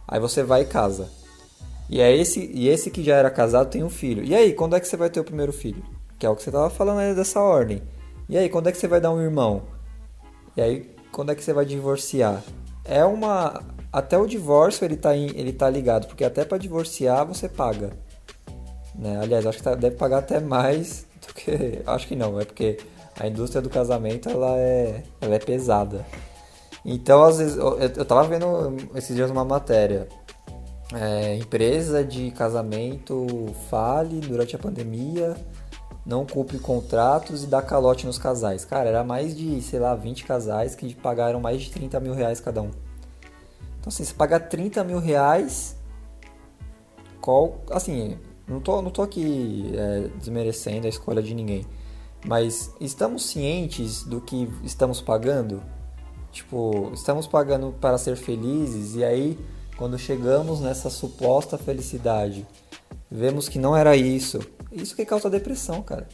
Aí 0.09 0.18
você 0.18 0.42
vai 0.42 0.62
e 0.62 0.64
casa. 0.64 1.11
E 1.90 2.00
é 2.00 2.16
esse, 2.16 2.50
e 2.54 2.66
esse 2.66 2.90
que 2.90 3.02
já 3.02 3.16
era 3.16 3.30
casado 3.30 3.68
tem 3.68 3.85
um 3.85 3.90
filho. 3.90 4.24
E 4.24 4.35
aí, 4.35 4.54
quando 4.54 4.74
é 4.74 4.80
que 4.80 4.88
você 4.88 4.96
vai 4.96 5.11
ter 5.11 5.20
o 5.20 5.24
primeiro 5.24 5.52
filho? 5.52 5.99
Que 6.20 6.26
é 6.26 6.30
o 6.30 6.37
que 6.37 6.44
você 6.44 6.52
tava 6.52 6.70
falando 6.70 6.98
aí 6.98 7.14
dessa 7.14 7.40
ordem. 7.40 7.83
E 8.28 8.38
aí, 8.38 8.48
quando 8.48 8.68
é 8.68 8.72
que 8.72 8.78
você 8.78 8.87
vai 8.87 9.00
dar 9.00 9.11
um 9.11 9.20
irmão? 9.20 9.62
E 10.56 10.62
aí, 10.62 10.94
quando 11.11 11.33
é 11.33 11.35
que 11.35 11.42
você 11.42 11.52
vai 11.52 11.64
divorciar? 11.64 12.44
É 12.85 13.04
uma 13.04 13.61
até 13.92 14.16
o 14.16 14.26
divórcio 14.26 14.85
ele 14.85 14.96
tá, 14.96 15.16
em, 15.16 15.30
ele 15.30 15.52
tá 15.52 15.68
ligado, 15.68 16.06
porque 16.06 16.24
até 16.24 16.44
para 16.44 16.59
divorciar 16.59 17.26
você 17.26 17.48
paga. 17.48 17.90
Né? 18.94 19.18
Aliás, 19.20 19.46
acho 19.46 19.59
que 19.59 19.64
tá, 19.64 19.74
deve 19.74 19.96
pagar 19.96 20.18
até 20.18 20.40
mais 20.40 21.06
do 21.26 21.35
que. 21.35 21.83
Acho 21.87 22.06
que 22.06 22.14
não, 22.14 22.40
é 22.40 22.44
porque 22.44 22.78
a 23.18 23.26
indústria 23.26 23.61
do 23.61 23.68
casamento 23.68 24.28
ela 24.28 24.56
é, 24.56 25.02
ela 25.20 25.35
é 25.35 25.38
pesada. 25.38 26.06
Então, 26.85 27.22
às 27.22 27.38
vezes, 27.38 27.56
eu, 27.56 27.78
eu 27.78 28.04
tava 28.04 28.24
vendo 28.24 28.76
esses 28.94 29.14
dias 29.14 29.30
uma 29.30 29.44
matéria. 29.44 30.09
É, 30.92 31.37
empresa 31.37 32.02
de 32.02 32.33
casamento 32.33 33.46
fale 33.68 34.20
durante 34.20 34.56
a 34.56 34.59
pandemia, 34.59 35.37
não 36.04 36.24
cumpre 36.24 36.58
contratos 36.58 37.44
e 37.44 37.46
dá 37.46 37.60
calote 37.60 38.06
nos 38.06 38.18
casais. 38.18 38.64
Cara, 38.64 38.88
era 38.88 39.04
mais 39.04 39.36
de, 39.36 39.60
sei 39.62 39.78
lá, 39.78 39.94
20 39.94 40.24
casais 40.24 40.74
que 40.74 40.94
pagaram 40.94 41.40
mais 41.40 41.62
de 41.62 41.70
30 41.70 42.00
mil 42.00 42.14
reais 42.14 42.40
cada 42.40 42.62
um. 42.62 42.70
Então, 43.78 43.88
assim, 43.88 44.04
você 44.04 44.14
pagar 44.14 44.40
30 44.40 44.84
mil 44.84 44.98
reais, 44.98 45.76
qual, 47.20 47.60
assim, 47.70 48.18
não 48.46 48.60
tô, 48.60 48.82
não 48.82 48.90
tô 48.90 49.02
aqui 49.02 49.72
é, 49.74 50.08
desmerecendo 50.18 50.86
a 50.86 50.90
escolha 50.90 51.22
de 51.22 51.34
ninguém, 51.34 51.64
mas 52.26 52.74
estamos 52.80 53.26
cientes 53.26 54.02
do 54.02 54.20
que 54.20 54.50
estamos 54.64 55.00
pagando? 55.00 55.62
Tipo, 56.30 56.90
estamos 56.94 57.26
pagando 57.26 57.74
para 57.80 57.96
ser 57.98 58.16
felizes 58.16 58.94
e 58.94 59.04
aí 59.04 59.38
quando 59.80 59.98
chegamos 59.98 60.60
nessa 60.60 60.90
suposta 60.90 61.56
felicidade, 61.56 62.46
vemos 63.10 63.48
que 63.48 63.58
não 63.58 63.74
era 63.74 63.96
isso. 63.96 64.38
Isso 64.72 64.94
que 64.94 65.04
causa 65.04 65.30
depressão, 65.30 65.83
cara. 65.83 66.09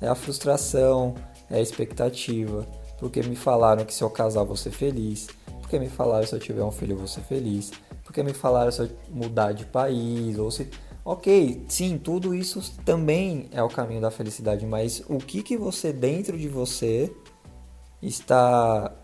É 0.00 0.08
a 0.08 0.14
frustração, 0.14 1.14
é 1.48 1.56
a 1.56 1.60
expectativa. 1.60 2.66
Porque 2.98 3.22
me 3.22 3.36
falaram 3.36 3.84
que 3.84 3.94
se 3.94 4.02
eu 4.02 4.10
casar 4.10 4.44
vou 4.44 4.56
ser 4.56 4.70
feliz. 4.70 5.28
Porque 5.60 5.78
me 5.78 5.88
falaram 5.88 6.26
se 6.26 6.34
eu 6.34 6.38
tiver 6.38 6.62
um 6.62 6.72
filho 6.72 6.92
eu 6.94 6.98
vou 6.98 7.08
ser 7.08 7.22
feliz. 7.22 7.70
Porque 8.04 8.22
me 8.22 8.34
falaram 8.34 8.70
se 8.70 8.82
eu 8.82 8.90
mudar 9.08 9.52
de 9.52 9.64
país 9.64 10.38
ou 10.38 10.50
se 10.50 10.68
Ok, 11.02 11.64
sim, 11.66 11.96
tudo 11.96 12.34
isso 12.34 12.60
também 12.84 13.48
é 13.52 13.62
o 13.62 13.68
caminho 13.68 14.02
da 14.02 14.10
felicidade, 14.10 14.66
mas 14.66 15.02
o 15.08 15.16
que 15.16 15.42
que 15.42 15.56
você 15.56 15.94
dentro 15.94 16.36
de 16.36 16.46
você 16.46 17.10
está 18.02 18.94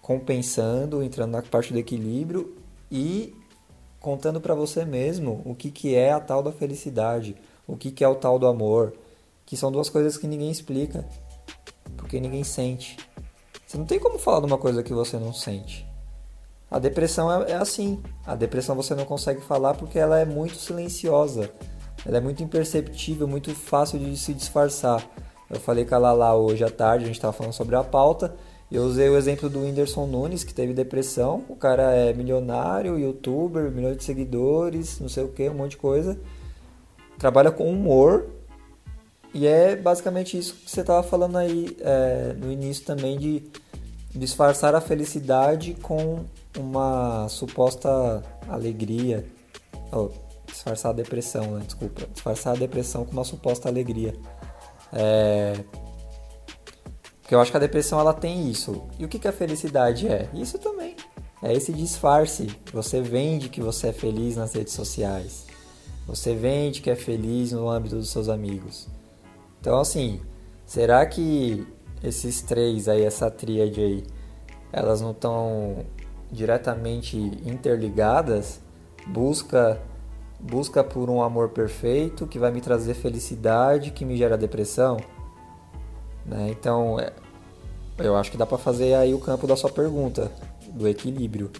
compensando, 0.00 1.00
entrando 1.00 1.30
na 1.30 1.42
parte 1.42 1.72
do 1.72 1.78
equilíbrio 1.78 2.56
e 2.90 3.36
contando 4.00 4.40
para 4.40 4.52
você 4.52 4.84
mesmo 4.84 5.40
o 5.44 5.54
que, 5.54 5.70
que 5.70 5.94
é 5.94 6.12
a 6.12 6.18
tal 6.18 6.42
da 6.42 6.50
felicidade, 6.50 7.36
o 7.66 7.76
que, 7.76 8.02
é 8.02 8.08
o 8.08 8.14
tal 8.14 8.38
do 8.38 8.46
amor, 8.46 8.92
que 9.46 9.56
são 9.56 9.70
duas 9.72 9.88
coisas 9.88 10.16
que 10.16 10.26
ninguém 10.26 10.50
explica, 10.50 11.06
porque 11.96 12.20
ninguém 12.20 12.44
sente. 12.44 12.96
Você 13.66 13.78
não 13.78 13.84
tem 13.84 13.98
como 13.98 14.18
falar 14.18 14.40
de 14.40 14.46
uma 14.46 14.58
coisa 14.58 14.82
que 14.82 14.92
você 14.92 15.16
não 15.18 15.32
sente. 15.32 15.86
A 16.70 16.78
depressão 16.78 17.30
é, 17.42 17.52
é 17.52 17.54
assim. 17.54 18.02
A 18.26 18.34
depressão 18.34 18.74
você 18.74 18.94
não 18.94 19.04
consegue 19.04 19.40
falar 19.40 19.74
porque 19.74 19.98
ela 19.98 20.18
é 20.18 20.24
muito 20.24 20.56
silenciosa. 20.56 21.50
Ela 22.04 22.16
é 22.16 22.20
muito 22.20 22.42
imperceptível, 22.42 23.28
muito 23.28 23.54
fácil 23.54 23.98
de 23.98 24.16
se 24.16 24.34
disfarçar. 24.34 25.06
Eu 25.48 25.60
falei 25.60 25.84
com 25.84 25.94
a 25.94 25.98
Lala 25.98 26.34
hoje 26.34 26.64
à 26.64 26.70
tarde, 26.70 27.04
a 27.04 27.06
gente 27.06 27.16
estava 27.16 27.32
falando 27.32 27.52
sobre 27.52 27.76
a 27.76 27.84
pauta, 27.84 28.34
eu 28.72 28.84
usei 28.84 29.06
o 29.10 29.18
exemplo 29.18 29.50
do 29.50 29.60
Whindersson 29.60 30.06
Nunes, 30.06 30.44
que 30.44 30.54
teve 30.54 30.72
depressão. 30.72 31.44
O 31.46 31.54
cara 31.54 31.92
é 31.94 32.14
milionário, 32.14 32.98
youtuber, 32.98 33.70
milhões 33.70 33.98
de 33.98 34.04
seguidores, 34.04 34.98
não 34.98 35.10
sei 35.10 35.24
o 35.24 35.28
que, 35.28 35.46
um 35.50 35.54
monte 35.54 35.72
de 35.72 35.76
coisa. 35.76 36.18
Trabalha 37.22 37.52
com 37.52 37.70
humor. 37.70 38.26
E 39.32 39.46
é 39.46 39.76
basicamente 39.76 40.36
isso 40.36 40.54
que 40.54 40.68
você 40.68 40.80
estava 40.80 41.04
falando 41.04 41.38
aí 41.38 41.76
é, 41.78 42.32
no 42.36 42.50
início 42.50 42.84
também, 42.84 43.16
de 43.16 43.44
disfarçar 44.12 44.74
a 44.74 44.80
felicidade 44.80 45.74
com 45.80 46.24
uma 46.58 47.28
suposta 47.28 48.24
alegria. 48.48 49.24
Oh, 49.92 50.08
disfarçar 50.48 50.90
a 50.90 50.94
depressão, 50.94 51.52
né? 51.52 51.62
Desculpa. 51.64 52.08
Disfarçar 52.12 52.56
a 52.56 52.58
depressão 52.58 53.04
com 53.04 53.12
uma 53.12 53.24
suposta 53.24 53.68
alegria. 53.68 54.16
É, 54.92 55.54
porque 57.22 57.36
eu 57.36 57.40
acho 57.40 57.52
que 57.52 57.56
a 57.56 57.60
depressão 57.60 58.00
ela 58.00 58.12
tem 58.12 58.50
isso. 58.50 58.82
E 58.98 59.04
o 59.04 59.08
que, 59.08 59.20
que 59.20 59.28
a 59.28 59.32
felicidade 59.32 60.08
é? 60.08 60.28
Isso 60.34 60.58
também. 60.58 60.96
É 61.40 61.52
esse 61.52 61.72
disfarce. 61.72 62.48
Você 62.72 63.00
vende 63.00 63.48
que 63.48 63.60
você 63.60 63.90
é 63.90 63.92
feliz 63.92 64.34
nas 64.34 64.52
redes 64.54 64.72
sociais. 64.72 65.51
Você 66.06 66.34
vende 66.34 66.80
que 66.80 66.90
é 66.90 66.96
feliz 66.96 67.52
no 67.52 67.68
âmbito 67.68 67.96
dos 67.96 68.10
seus 68.10 68.28
amigos. 68.28 68.88
Então, 69.60 69.78
assim, 69.78 70.20
será 70.66 71.06
que 71.06 71.66
esses 72.02 72.42
três 72.42 72.88
aí, 72.88 73.02
essa 73.02 73.30
tríade 73.30 73.80
aí, 73.80 74.04
elas 74.72 75.00
não 75.00 75.12
estão 75.12 75.84
diretamente 76.30 77.16
interligadas? 77.16 78.60
Busca 79.06 79.80
busca 80.42 80.82
por 80.82 81.08
um 81.08 81.22
amor 81.22 81.50
perfeito 81.50 82.26
que 82.26 82.36
vai 82.36 82.50
me 82.50 82.60
trazer 82.60 82.94
felicidade, 82.94 83.92
que 83.92 84.04
me 84.04 84.16
gera 84.16 84.36
depressão? 84.36 84.96
Né? 86.26 86.48
Então, 86.50 86.98
é, 86.98 87.12
eu 87.98 88.16
acho 88.16 88.30
que 88.30 88.36
dá 88.36 88.44
para 88.44 88.58
fazer 88.58 88.94
aí 88.94 89.14
o 89.14 89.20
campo 89.20 89.46
da 89.46 89.56
sua 89.56 89.70
pergunta, 89.70 90.32
do 90.72 90.88
equilíbrio. 90.88 91.50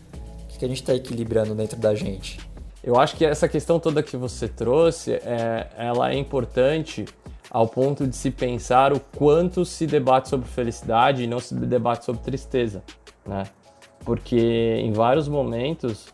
O 0.44 0.58
que 0.58 0.64
a 0.64 0.68
gente 0.68 0.82
está 0.82 0.94
equilibrando 0.94 1.54
dentro 1.54 1.78
da 1.78 1.94
gente? 1.94 2.40
Eu 2.82 2.98
acho 2.98 3.16
que 3.16 3.24
essa 3.24 3.48
questão 3.48 3.78
toda 3.78 4.02
que 4.02 4.16
você 4.16 4.48
trouxe, 4.48 5.12
é, 5.12 5.68
ela 5.76 6.10
é 6.10 6.18
importante 6.18 7.04
ao 7.48 7.68
ponto 7.68 8.06
de 8.06 8.16
se 8.16 8.30
pensar 8.30 8.92
o 8.92 8.98
quanto 8.98 9.64
se 9.64 9.86
debate 9.86 10.28
sobre 10.28 10.48
felicidade 10.48 11.22
e 11.22 11.26
não 11.26 11.38
se 11.38 11.54
debate 11.54 12.04
sobre 12.04 12.22
tristeza, 12.22 12.82
né? 13.24 13.44
Porque 14.04 14.78
em 14.80 14.92
vários 14.92 15.28
momentos, 15.28 16.08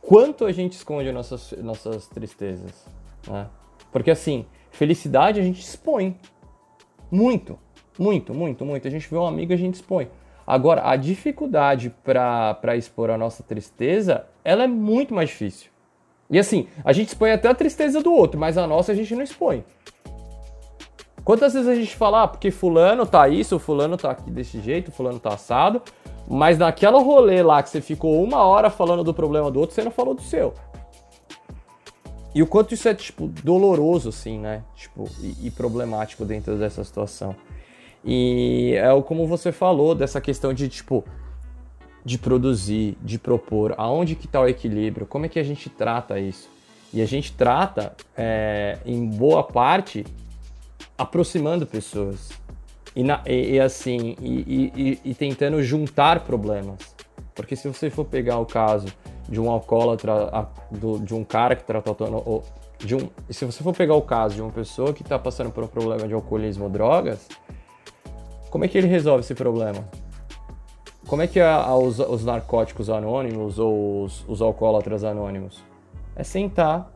quanto 0.00 0.44
a 0.44 0.50
gente 0.50 0.72
esconde 0.72 1.12
nossas, 1.12 1.52
nossas 1.58 2.08
tristezas, 2.08 2.86
né? 3.28 3.46
Porque 3.92 4.10
assim, 4.10 4.46
felicidade 4.72 5.38
a 5.38 5.42
gente 5.42 5.60
expõe, 5.60 6.16
muito, 7.10 7.58
muito, 7.98 8.34
muito, 8.34 8.64
muito. 8.64 8.88
A 8.88 8.90
gente 8.90 9.08
vê 9.08 9.16
um 9.16 9.26
amigo 9.26 9.52
a 9.52 9.56
gente 9.56 9.74
expõe. 9.74 10.08
Agora, 10.50 10.82
a 10.90 10.96
dificuldade 10.96 11.94
para 12.02 12.76
expor 12.76 13.08
a 13.08 13.16
nossa 13.16 13.40
tristeza, 13.40 14.24
ela 14.42 14.64
é 14.64 14.66
muito 14.66 15.14
mais 15.14 15.28
difícil. 15.28 15.70
E 16.28 16.40
assim, 16.40 16.66
a 16.84 16.92
gente 16.92 17.06
expõe 17.06 17.30
até 17.30 17.46
a 17.46 17.54
tristeza 17.54 18.02
do 18.02 18.12
outro, 18.12 18.40
mas 18.40 18.58
a 18.58 18.66
nossa 18.66 18.90
a 18.90 18.94
gente 18.96 19.14
não 19.14 19.22
expõe. 19.22 19.64
Quantas 21.22 21.52
vezes 21.52 21.68
a 21.68 21.74
gente 21.76 21.94
fala, 21.94 22.24
ah, 22.24 22.26
porque 22.26 22.50
fulano 22.50 23.06
tá 23.06 23.28
isso, 23.28 23.60
fulano 23.60 23.96
tá 23.96 24.10
aqui 24.10 24.28
desse 24.28 24.60
jeito, 24.60 24.90
fulano 24.90 25.20
tá 25.20 25.34
assado, 25.34 25.82
mas 26.26 26.58
naquela 26.58 26.98
rolê 27.00 27.44
lá 27.44 27.62
que 27.62 27.68
você 27.68 27.80
ficou 27.80 28.20
uma 28.20 28.38
hora 28.38 28.70
falando 28.70 29.04
do 29.04 29.14
problema 29.14 29.52
do 29.52 29.60
outro, 29.60 29.72
você 29.72 29.84
não 29.84 29.92
falou 29.92 30.14
do 30.14 30.22
seu. 30.22 30.52
E 32.34 32.42
o 32.42 32.46
quanto 32.48 32.74
isso 32.74 32.88
é, 32.88 32.94
tipo, 32.94 33.28
doloroso, 33.28 34.08
assim, 34.08 34.36
né? 34.36 34.64
Tipo, 34.74 35.08
e, 35.20 35.46
e 35.46 35.50
problemático 35.52 36.24
dentro 36.24 36.56
dessa 36.56 36.82
situação. 36.82 37.36
E 38.04 38.74
é 38.76 39.02
como 39.02 39.26
você 39.26 39.52
falou, 39.52 39.94
dessa 39.94 40.20
questão 40.20 40.54
de, 40.54 40.68
tipo, 40.68 41.04
de 42.04 42.18
produzir, 42.18 42.96
de 43.02 43.18
propor, 43.18 43.74
aonde 43.76 44.14
que 44.14 44.26
tá 44.26 44.40
o 44.40 44.48
equilíbrio, 44.48 45.06
como 45.06 45.26
é 45.26 45.28
que 45.28 45.38
a 45.38 45.42
gente 45.42 45.68
trata 45.68 46.18
isso. 46.18 46.48
E 46.92 47.00
a 47.00 47.06
gente 47.06 47.32
trata, 47.32 47.94
é, 48.16 48.78
em 48.84 49.06
boa 49.06 49.44
parte, 49.44 50.04
aproximando 50.98 51.66
pessoas. 51.66 52.30
E, 52.96 53.04
na, 53.04 53.22
e, 53.26 53.52
e 53.52 53.60
assim, 53.60 54.16
e, 54.20 54.98
e, 55.04 55.14
tentando 55.14 55.62
juntar 55.62 56.20
problemas. 56.20 56.78
Porque 57.34 57.54
se 57.54 57.68
você 57.68 57.88
for 57.88 58.04
pegar 58.04 58.38
o 58.38 58.46
caso 58.46 58.88
de 59.28 59.40
um 59.40 59.48
alcoólatra, 59.48 60.48
de 61.04 61.14
um 61.14 61.22
cara 61.22 61.54
que 61.54 61.62
está 61.62 61.80
tratando. 61.80 62.42
De 62.78 62.96
um, 62.96 63.08
se 63.28 63.44
você 63.44 63.62
for 63.62 63.74
pegar 63.74 63.94
o 63.94 64.02
caso 64.02 64.34
de 64.34 64.42
uma 64.42 64.50
pessoa 64.50 64.92
que 64.92 65.02
está 65.02 65.18
passando 65.18 65.50
por 65.50 65.62
um 65.62 65.68
problema 65.68 66.08
de 66.08 66.14
alcoolismo 66.14 66.64
ou 66.64 66.70
drogas, 66.70 67.28
como 68.50 68.64
é 68.64 68.68
que 68.68 68.76
ele 68.76 68.88
resolve 68.88 69.20
esse 69.20 69.34
problema? 69.34 69.88
Como 71.06 71.22
é 71.22 71.26
que 71.26 71.40
a, 71.40 71.56
a, 71.56 71.76
os, 71.76 71.98
os, 71.98 72.24
narcóticos 72.24 72.90
anônimos 72.90 73.58
ou 73.58 74.04
os, 74.04 74.24
os 74.28 74.42
alcoólatras 74.42 75.02
anônimos? 75.04 75.64
É 76.14 76.22
sentar 76.22 76.92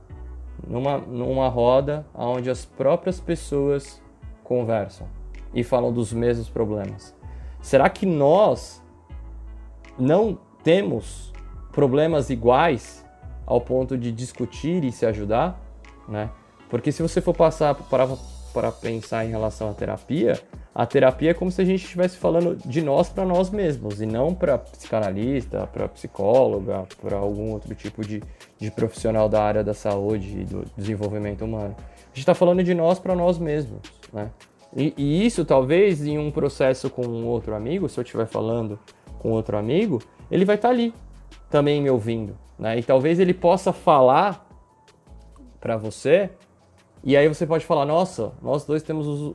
numa, 0.67 0.99
numa 0.99 1.49
roda 1.49 2.05
onde 2.15 2.51
as 2.51 2.65
próprias 2.65 3.19
pessoas 3.19 4.03
conversam 4.43 5.07
e 5.55 5.65
falam 5.65 5.93
dos 5.93 6.13
mesmos 6.13 6.49
problemas. 6.49 7.15
Será 7.63 7.89
que 7.89 8.05
nós 8.05 8.83
não 9.99 10.39
temos 10.63 11.33
problemas 11.73 12.31
iguais 12.31 13.05
ao 13.47 13.61
ponto 13.61 13.97
de 13.97 14.13
discutir 14.13 14.85
e 14.85 14.93
se 14.93 15.07
ajudar? 15.07 15.61
Né? 16.09 16.31
Porque 16.69 16.93
se 16.93 17.03
você 17.03 17.21
for 17.21 17.35
passar 17.35 17.75
para, 17.75 18.09
para 18.55 18.71
pensar 18.71 19.27
em 19.27 19.31
relação 19.31 19.69
à 19.69 19.75
terapia, 19.75 20.41
a 20.73 20.87
terapia 20.87 21.33
é 21.33 21.35
como 21.35 21.51
se 21.51 21.61
a 21.61 21.65
gente 21.65 21.85
estivesse 21.85 22.17
falando 22.17 22.57
de 22.65 22.81
nós 22.81 23.09
para 23.09 23.25
nós 23.25 23.51
mesmos 23.51 24.01
e 24.01 24.07
não 24.07 24.33
para 24.33 24.57
psicanalista, 24.57 25.67
para 25.67 25.89
psicóloga, 25.89 26.87
para 27.03 27.17
algum 27.17 27.51
outro 27.51 27.75
tipo 27.75 28.03
de, 28.03 28.23
de 28.59 28.71
profissional 28.71 29.29
da 29.29 29.43
área 29.43 29.65
da 29.65 29.75
saúde 29.75 30.41
e 30.41 30.45
do 30.45 30.65
desenvolvimento 30.77 31.45
humano. 31.45 31.75
A 31.79 32.09
gente 32.09 32.21
está 32.21 32.35
falando 32.35 32.63
de 32.63 32.75
nós 32.75 33.01
para 33.01 33.15
nós 33.15 33.39
mesmos, 33.39 33.81
né? 34.13 34.31
E, 34.77 34.95
e, 34.97 35.27
isso 35.27 35.45
talvez 35.45 36.05
em 36.05 36.19
um 36.19 36.31
processo 36.31 36.91
com 36.91 37.07
um 37.07 37.27
outro 37.27 37.55
amigo, 37.55 37.89
se 37.89 37.99
eu 37.99 38.03
estiver 38.03 38.27
falando 38.27 38.79
com 39.21 39.31
outro 39.31 39.57
amigo, 39.57 40.03
ele 40.31 40.45
vai 40.45 40.57
estar 40.57 40.69
tá 40.69 40.75
ali 40.75 40.93
também 41.49 41.81
me 41.81 41.91
ouvindo, 41.91 42.37
né? 42.59 42.79
E 42.79 42.83
talvez 42.83 43.21
ele 43.21 43.35
possa 43.35 43.73
falar 43.73 44.45
para 45.61 45.77
você 45.77 46.31
e 47.07 47.19
aí 47.19 47.29
você 47.29 47.47
pode 47.47 47.67
falar, 47.67 47.85
nossa, 47.85 48.33
nós 48.41 48.65
dois 48.65 48.83
temos 48.83 49.07
o, 49.07 49.35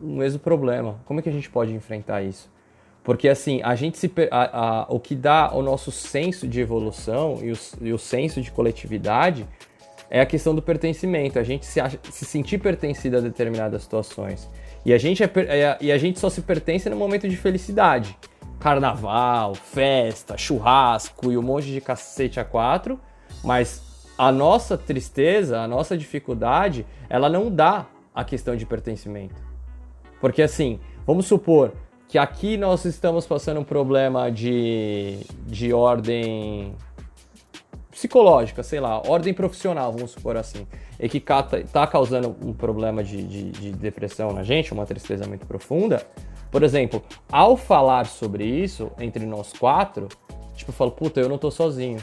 mesmo 0.00 0.40
problema. 0.40 0.98
Como 1.04 1.20
é 1.20 1.22
que 1.22 1.28
a 1.28 1.32
gente 1.32 1.50
pode 1.50 1.74
enfrentar 1.74 2.22
isso? 2.22 2.50
Porque 3.04 3.28
assim, 3.28 3.60
a 3.62 3.74
gente 3.74 3.98
se 3.98 4.10
a, 4.30 4.58
a, 4.58 4.86
o 4.88 4.98
que 4.98 5.14
dá 5.14 5.52
o 5.54 5.60
nosso 5.60 5.90
senso 5.90 6.48
de 6.48 6.60
evolução 6.60 7.38
e 7.42 7.52
o, 7.52 7.58
e 7.82 7.92
o 7.92 7.98
senso 7.98 8.40
de 8.40 8.50
coletividade 8.50 9.46
é 10.08 10.18
a 10.22 10.26
questão 10.26 10.54
do 10.54 10.62
pertencimento. 10.62 11.38
A 11.38 11.42
gente 11.42 11.66
se, 11.66 11.78
se 12.10 12.24
sentir 12.24 12.56
pertencido 12.56 13.18
a 13.18 13.20
determinadas 13.20 13.82
situações. 13.82 14.48
E 14.84 14.94
a, 14.94 14.98
gente 14.98 15.22
é, 15.22 15.30
é, 15.36 15.78
e 15.78 15.92
a 15.92 15.98
gente 15.98 16.18
só 16.18 16.30
se 16.30 16.40
pertence 16.40 16.88
no 16.88 16.96
momento 16.96 17.28
de 17.28 17.36
felicidade. 17.36 18.16
Carnaval, 18.58 19.54
festa, 19.54 20.38
churrasco 20.38 21.30
e 21.30 21.36
um 21.36 21.42
monte 21.42 21.66
de 21.66 21.82
cacete 21.82 22.40
a 22.40 22.44
quatro. 22.44 22.98
Mas 23.44 23.89
a 24.20 24.30
nossa 24.30 24.76
tristeza, 24.76 25.60
a 25.60 25.66
nossa 25.66 25.96
dificuldade, 25.96 26.84
ela 27.08 27.26
não 27.30 27.50
dá 27.50 27.86
a 28.14 28.22
questão 28.22 28.54
de 28.54 28.66
pertencimento. 28.66 29.42
Porque 30.20 30.42
assim, 30.42 30.78
vamos 31.06 31.24
supor 31.24 31.72
que 32.06 32.18
aqui 32.18 32.58
nós 32.58 32.84
estamos 32.84 33.26
passando 33.26 33.60
um 33.60 33.64
problema 33.64 34.30
de, 34.30 35.20
de 35.46 35.72
ordem 35.72 36.74
psicológica, 37.90 38.62
sei 38.62 38.78
lá, 38.78 39.00
ordem 39.08 39.32
profissional, 39.32 39.90
vamos 39.90 40.10
supor 40.10 40.36
assim, 40.36 40.66
e 40.98 41.08
que 41.08 41.16
está 41.16 41.86
causando 41.86 42.36
um 42.44 42.52
problema 42.52 43.02
de, 43.02 43.22
de, 43.22 43.50
de, 43.52 43.72
depressão 43.72 44.34
na 44.34 44.42
gente, 44.42 44.70
uma 44.74 44.84
tristeza 44.84 45.26
muito 45.26 45.46
profunda. 45.46 46.06
Por 46.50 46.62
exemplo, 46.62 47.02
ao 47.32 47.56
falar 47.56 48.04
sobre 48.04 48.44
isso 48.44 48.92
entre 48.98 49.24
nós 49.24 49.54
quatro, 49.54 50.08
tipo, 50.54 50.72
eu 50.72 50.74
falo, 50.74 50.90
puta, 50.90 51.20
eu 51.20 51.28
não 51.28 51.38
tô 51.38 51.50
sozinho. 51.50 51.96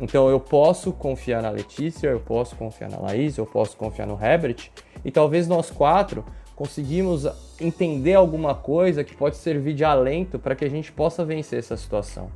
Então 0.00 0.28
eu 0.28 0.40
posso 0.40 0.92
confiar 0.92 1.42
na 1.42 1.50
Letícia, 1.50 2.08
eu 2.08 2.20
posso 2.20 2.56
confiar 2.56 2.90
na 2.90 2.98
Laís, 2.98 3.36
eu 3.36 3.46
posso 3.46 3.76
confiar 3.76 4.06
no 4.06 4.20
Herbert, 4.20 4.70
e 5.04 5.10
talvez 5.10 5.46
nós 5.46 5.70
quatro 5.70 6.24
conseguimos 6.56 7.26
entender 7.60 8.14
alguma 8.14 8.54
coisa 8.54 9.04
que 9.04 9.14
pode 9.14 9.36
servir 9.36 9.74
de 9.74 9.84
alento 9.84 10.38
para 10.38 10.54
que 10.54 10.64
a 10.64 10.70
gente 10.70 10.92
possa 10.92 11.24
vencer 11.24 11.58
essa 11.58 11.76
situação. 11.76 12.28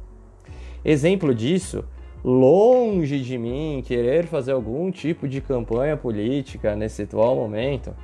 Exemplo 0.85 1.35
disso, 1.35 1.85
longe 2.25 3.21
de 3.21 3.39
mim 3.39 3.83
querer 3.85 4.27
fazer 4.27 4.53
algum 4.53 4.91
tipo 4.91 5.29
de 5.29 5.41
campanha 5.41 5.97
política 5.97 6.75
nesse 6.75 7.03
atual 7.03 7.37
momento. 7.37 7.95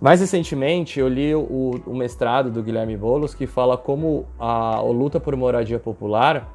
Mais 0.00 0.20
recentemente, 0.20 1.00
eu 1.00 1.08
li 1.08 1.34
o, 1.34 1.80
o 1.86 1.94
mestrado 1.94 2.50
do 2.50 2.62
Guilherme 2.62 2.96
Boulos 2.96 3.34
que 3.34 3.46
fala 3.46 3.76
como 3.76 4.26
a, 4.38 4.76
a 4.76 4.82
luta 4.82 5.18
por 5.18 5.34
moradia 5.34 5.78
popular 5.78 6.54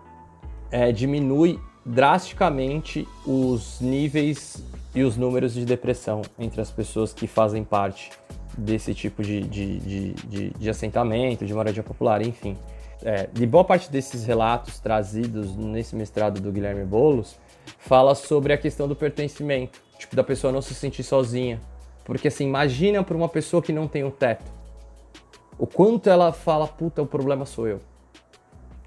é, 0.72 0.92
diminui 0.92 1.60
drasticamente 1.86 3.08
os 3.26 3.80
níveis 3.82 4.64
e 4.96 5.04
os 5.04 5.18
números 5.18 5.54
de 5.54 5.66
depressão 5.66 6.22
entre 6.38 6.62
as 6.62 6.72
pessoas 6.72 7.14
que 7.14 7.28
fazem 7.28 7.64
parte 7.64 8.12
desse 8.58 8.94
tipo 8.94 9.24
de, 9.24 9.42
de, 9.42 9.80
de, 9.80 10.14
de, 10.14 10.50
de 10.52 10.70
assentamento, 10.70 11.46
de 11.46 11.54
moradia 11.54 11.84
popular, 11.84 12.22
enfim. 12.22 12.58
É, 13.04 13.28
de 13.34 13.46
boa 13.46 13.66
parte 13.66 13.92
desses 13.92 14.26
relatos 14.26 14.80
trazidos 14.80 15.56
nesse 15.56 15.96
mestrado 15.96 16.40
do 16.40 16.52
Guilherme 16.52 16.86
Boulos, 16.86 17.36
fala 17.80 18.16
sobre 18.16 18.54
a 18.54 18.58
questão 18.58 18.88
do 18.88 18.96
pertencimento, 18.96 19.82
tipo, 19.98 20.16
da 20.16 20.24
pessoa 20.24 20.54
não 20.54 20.62
se 20.62 20.74
sentir 20.74 21.04
sozinha. 21.04 21.60
Porque 22.06 22.28
assim, 22.28 22.46
imagina 22.46 23.04
para 23.04 23.18
uma 23.18 23.28
pessoa 23.28 23.62
que 23.62 23.74
não 23.74 23.88
tem 23.88 24.04
um 24.04 24.12
teto. 24.12 24.50
O 25.58 25.66
quanto 25.66 26.10
ela 26.10 26.32
fala, 26.32 26.68
puta, 26.68 27.02
o 27.02 27.06
problema 27.06 27.46
sou 27.46 27.68
eu. 27.68 27.80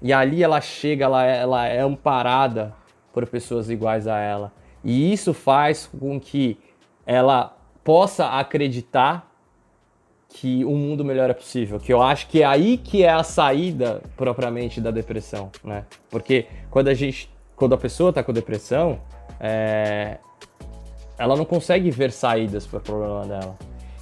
E 0.01 0.13
ali 0.13 0.43
ela 0.43 0.61
chega, 0.61 1.05
ela 1.05 1.25
é, 1.25 1.37
ela 1.37 1.67
é 1.67 1.79
amparada 1.79 2.73
por 3.17 3.25
pessoas 3.25 3.67
iguais 3.67 4.07
a 4.07 4.19
ela. 4.19 4.53
E 4.83 5.11
isso 5.11 5.33
faz 5.33 5.87
com 5.87 6.19
que 6.19 6.55
ela 7.03 7.57
possa 7.83 8.27
acreditar 8.27 9.27
que 10.29 10.63
um 10.63 10.75
mundo 10.75 11.03
melhor 11.03 11.27
é 11.27 11.33
possível, 11.33 11.79
que 11.79 11.91
eu 11.91 11.99
acho 11.99 12.27
que 12.27 12.43
é 12.43 12.45
aí 12.45 12.77
que 12.77 13.01
é 13.01 13.09
a 13.09 13.23
saída 13.23 14.03
propriamente 14.15 14.79
da 14.79 14.91
depressão, 14.91 15.49
né? 15.63 15.85
Porque 16.11 16.45
quando 16.69 16.89
a 16.89 16.93
gente, 16.93 17.27
quando 17.55 17.73
a 17.73 17.77
pessoa 17.77 18.09
está 18.09 18.21
com 18.21 18.31
depressão, 18.31 18.99
é, 19.39 20.19
ela 21.17 21.35
não 21.35 21.45
consegue 21.45 21.89
ver 21.89 22.11
saídas 22.11 22.67
para 22.67 22.77
o 22.77 22.81
problema 22.81 23.25
dela. 23.25 23.55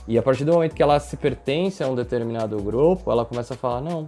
E 0.10 0.18
a 0.18 0.22
partir 0.22 0.44
do 0.44 0.52
momento 0.52 0.76
que 0.76 0.84
ela 0.84 1.00
se 1.00 1.16
pertence 1.16 1.82
a 1.82 1.88
um 1.88 1.96
determinado 1.96 2.58
grupo, 2.62 3.10
ela 3.10 3.24
começa 3.24 3.54
a 3.54 3.58
falar: 3.58 3.80
não, 3.80 4.08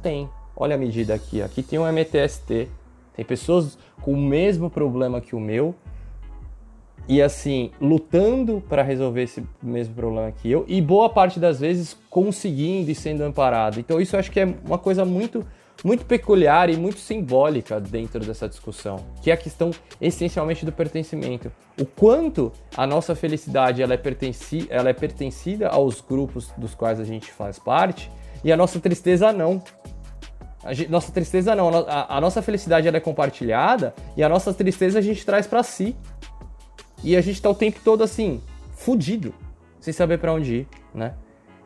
tem. 0.00 0.30
Olha 0.56 0.76
a 0.76 0.78
medida 0.78 1.12
aqui. 1.12 1.42
Aqui 1.42 1.60
tem 1.60 1.76
um 1.76 1.92
MTST. 1.92 2.68
Tem 3.14 3.24
pessoas 3.24 3.78
com 4.00 4.12
o 4.12 4.16
mesmo 4.16 4.68
problema 4.68 5.20
que 5.20 5.36
o 5.36 5.40
meu 5.40 5.74
e 7.06 7.20
assim, 7.20 7.70
lutando 7.80 8.62
para 8.66 8.82
resolver 8.82 9.22
esse 9.22 9.44
mesmo 9.62 9.94
problema 9.94 10.32
que 10.32 10.50
eu 10.50 10.64
e 10.66 10.80
boa 10.80 11.08
parte 11.10 11.38
das 11.38 11.60
vezes 11.60 11.96
conseguindo 12.08 12.90
e 12.90 12.94
sendo 12.94 13.22
amparado. 13.22 13.78
Então 13.78 14.00
isso 14.00 14.16
eu 14.16 14.20
acho 14.20 14.30
que 14.30 14.40
é 14.40 14.54
uma 14.64 14.78
coisa 14.78 15.04
muito 15.04 15.44
muito 15.82 16.06
peculiar 16.06 16.70
e 16.70 16.76
muito 16.76 16.98
simbólica 16.98 17.80
dentro 17.80 18.20
dessa 18.20 18.48
discussão, 18.48 19.04
que 19.20 19.30
é 19.30 19.34
a 19.34 19.36
questão 19.36 19.70
essencialmente 20.00 20.64
do 20.64 20.70
pertencimento. 20.70 21.50
O 21.78 21.84
quanto 21.84 22.52
a 22.76 22.86
nossa 22.86 23.14
felicidade 23.14 23.82
ela 23.82 23.94
é, 23.94 23.96
pertenci 23.96 24.66
ela 24.70 24.88
é 24.88 24.92
pertencida 24.92 25.68
aos 25.68 26.00
grupos 26.00 26.50
dos 26.56 26.74
quais 26.74 27.00
a 27.00 27.04
gente 27.04 27.30
faz 27.30 27.58
parte 27.58 28.10
e 28.42 28.52
a 28.52 28.56
nossa 28.56 28.78
tristeza 28.78 29.32
não. 29.32 29.62
Gente, 30.70 30.90
nossa 30.90 31.12
tristeza 31.12 31.54
não, 31.54 31.68
a, 31.68 32.16
a 32.16 32.20
nossa 32.20 32.40
felicidade 32.40 32.88
é 32.88 33.00
compartilhada 33.00 33.94
e 34.16 34.22
a 34.22 34.28
nossa 34.28 34.52
tristeza 34.54 34.98
a 34.98 35.02
gente 35.02 35.24
traz 35.24 35.46
para 35.46 35.62
si. 35.62 35.96
E 37.02 37.16
a 37.16 37.20
gente 37.20 37.40
tá 37.42 37.50
o 37.50 37.54
tempo 37.54 37.80
todo 37.84 38.02
assim, 38.02 38.40
fudido, 38.72 39.34
sem 39.78 39.92
saber 39.92 40.18
para 40.18 40.32
onde 40.32 40.54
ir, 40.54 40.68
né? 40.94 41.14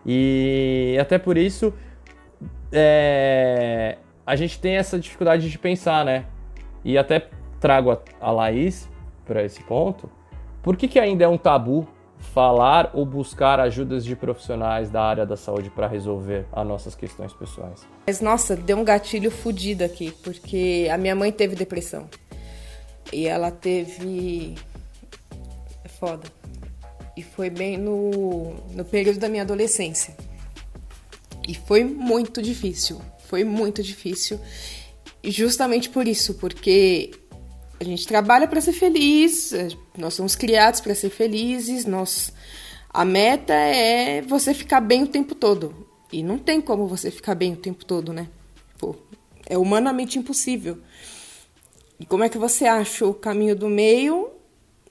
E 0.05 0.97
até 1.01 1.17
por 1.17 1.37
isso 1.37 1.73
é, 2.73 3.99
a 4.27 4.35
gente 4.35 4.59
tem 4.59 4.77
essa 4.77 4.99
dificuldade 4.99 5.49
de 5.49 5.59
pensar, 5.59 6.05
né? 6.05 6.27
E 6.85 6.99
até 6.99 7.29
trago 7.61 7.93
a, 7.93 7.99
a 8.21 8.31
Laís 8.31 8.89
para 9.25 9.45
esse 9.45 9.63
ponto. 9.63 10.11
Por 10.63 10.77
que, 10.77 10.89
que 10.89 10.99
ainda 10.99 11.25
é 11.25 11.29
um 11.29 11.39
tabu 11.39 11.87
falar 12.19 12.91
ou 12.95 13.07
buscar 13.07 13.61
ajudas 13.61 14.05
de 14.05 14.15
profissionais 14.15 14.91
da 14.91 15.03
área 15.03 15.27
da 15.27 15.37
saúde 15.37 15.71
para 15.71 15.87
resolver 15.87 16.47
as 16.53 16.67
nossas 16.67 16.95
questões 16.95 17.33
pessoais. 17.33 17.87
Mas 18.07 18.21
nossa, 18.21 18.57
deu 18.57 18.77
um 18.77 18.85
gatilho 18.85 19.31
fodido 19.31 19.85
aqui, 19.85 20.13
porque 20.23 20.89
a 20.93 20.99
minha 20.99 21.15
mãe 21.15 21.33
teve 21.33 21.55
depressão. 21.55 22.09
E 23.13 23.27
ela 23.27 23.51
teve 23.51 24.55
é 25.85 25.89
foda. 25.89 26.29
E 27.17 27.23
foi 27.23 27.51
bem 27.51 27.77
no 27.77 28.55
no 28.75 28.85
período 28.85 29.19
da 29.19 29.29
minha 29.29 29.43
adolescência. 29.43 30.15
E 31.47 31.55
foi 31.55 31.83
muito 31.83 32.43
difícil, 32.43 33.01
foi 33.27 33.43
muito 33.43 33.83
difícil. 33.83 34.39
Justamente 35.25 35.89
por 35.89 36.07
isso, 36.07 36.35
porque 36.35 37.11
a 37.81 37.85
gente 37.85 38.07
trabalha 38.07 38.49
para 38.49 38.61
ser 38.61 38.73
feliz, 38.73 39.53
nós 39.97 40.15
somos 40.15 40.35
criados 40.35 40.81
para 40.81 40.95
ser 40.95 41.11
felizes, 41.11 41.85
nós 41.85 42.33
a 42.91 43.05
meta 43.05 43.53
é 43.53 44.23
você 44.23 44.53
ficar 44.53 44.81
bem 44.81 45.05
o 45.05 45.07
tempo 45.07 45.35
todo. 45.35 45.87
E 46.13 46.23
não 46.23 46.39
tem 46.39 46.61
como 46.61 46.87
você 46.87 47.11
ficar 47.11 47.35
bem 47.35 47.53
o 47.53 47.57
tempo 47.57 47.85
todo, 47.85 48.13
né? 48.13 48.29
Pô, 48.79 48.97
é 49.47 49.59
humanamente 49.59 50.19
impossível. 50.19 50.79
E 52.01 52.07
como 52.07 52.25
é 52.25 52.29
que 52.29 52.39
você 52.39 52.65
acha 52.67 53.05
o 53.07 53.13
caminho 53.13 53.55
do 53.55 53.69
meio 53.69 54.31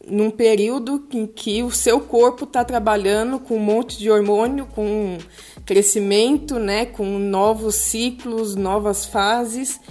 num 0.05 0.29
período 0.29 1.05
em 1.11 1.25
que 1.25 1.63
o 1.63 1.71
seu 1.71 1.99
corpo 1.99 2.45
está 2.45 2.63
trabalhando 2.63 3.39
com 3.39 3.57
um 3.57 3.59
monte 3.59 3.97
de 3.97 4.09
hormônio, 4.09 4.65
com 4.67 5.17
crescimento, 5.65 6.59
né, 6.59 6.85
com 6.85 7.17
novos 7.19 7.75
ciclos, 7.75 8.55
novas 8.55 9.05
fases. 9.05 9.81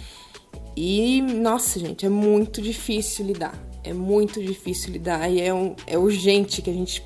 E, 0.76 1.22
nossa, 1.22 1.80
gente, 1.80 2.04
é 2.04 2.08
muito 2.08 2.60
difícil 2.60 3.24
lidar. 3.24 3.54
É 3.82 3.94
muito 3.94 4.42
difícil 4.42 4.92
lidar 4.92 5.30
e 5.30 5.40
é, 5.40 5.54
um, 5.54 5.76
é 5.86 5.96
urgente 5.96 6.60
que 6.60 6.68
a 6.68 6.72
gente 6.72 7.00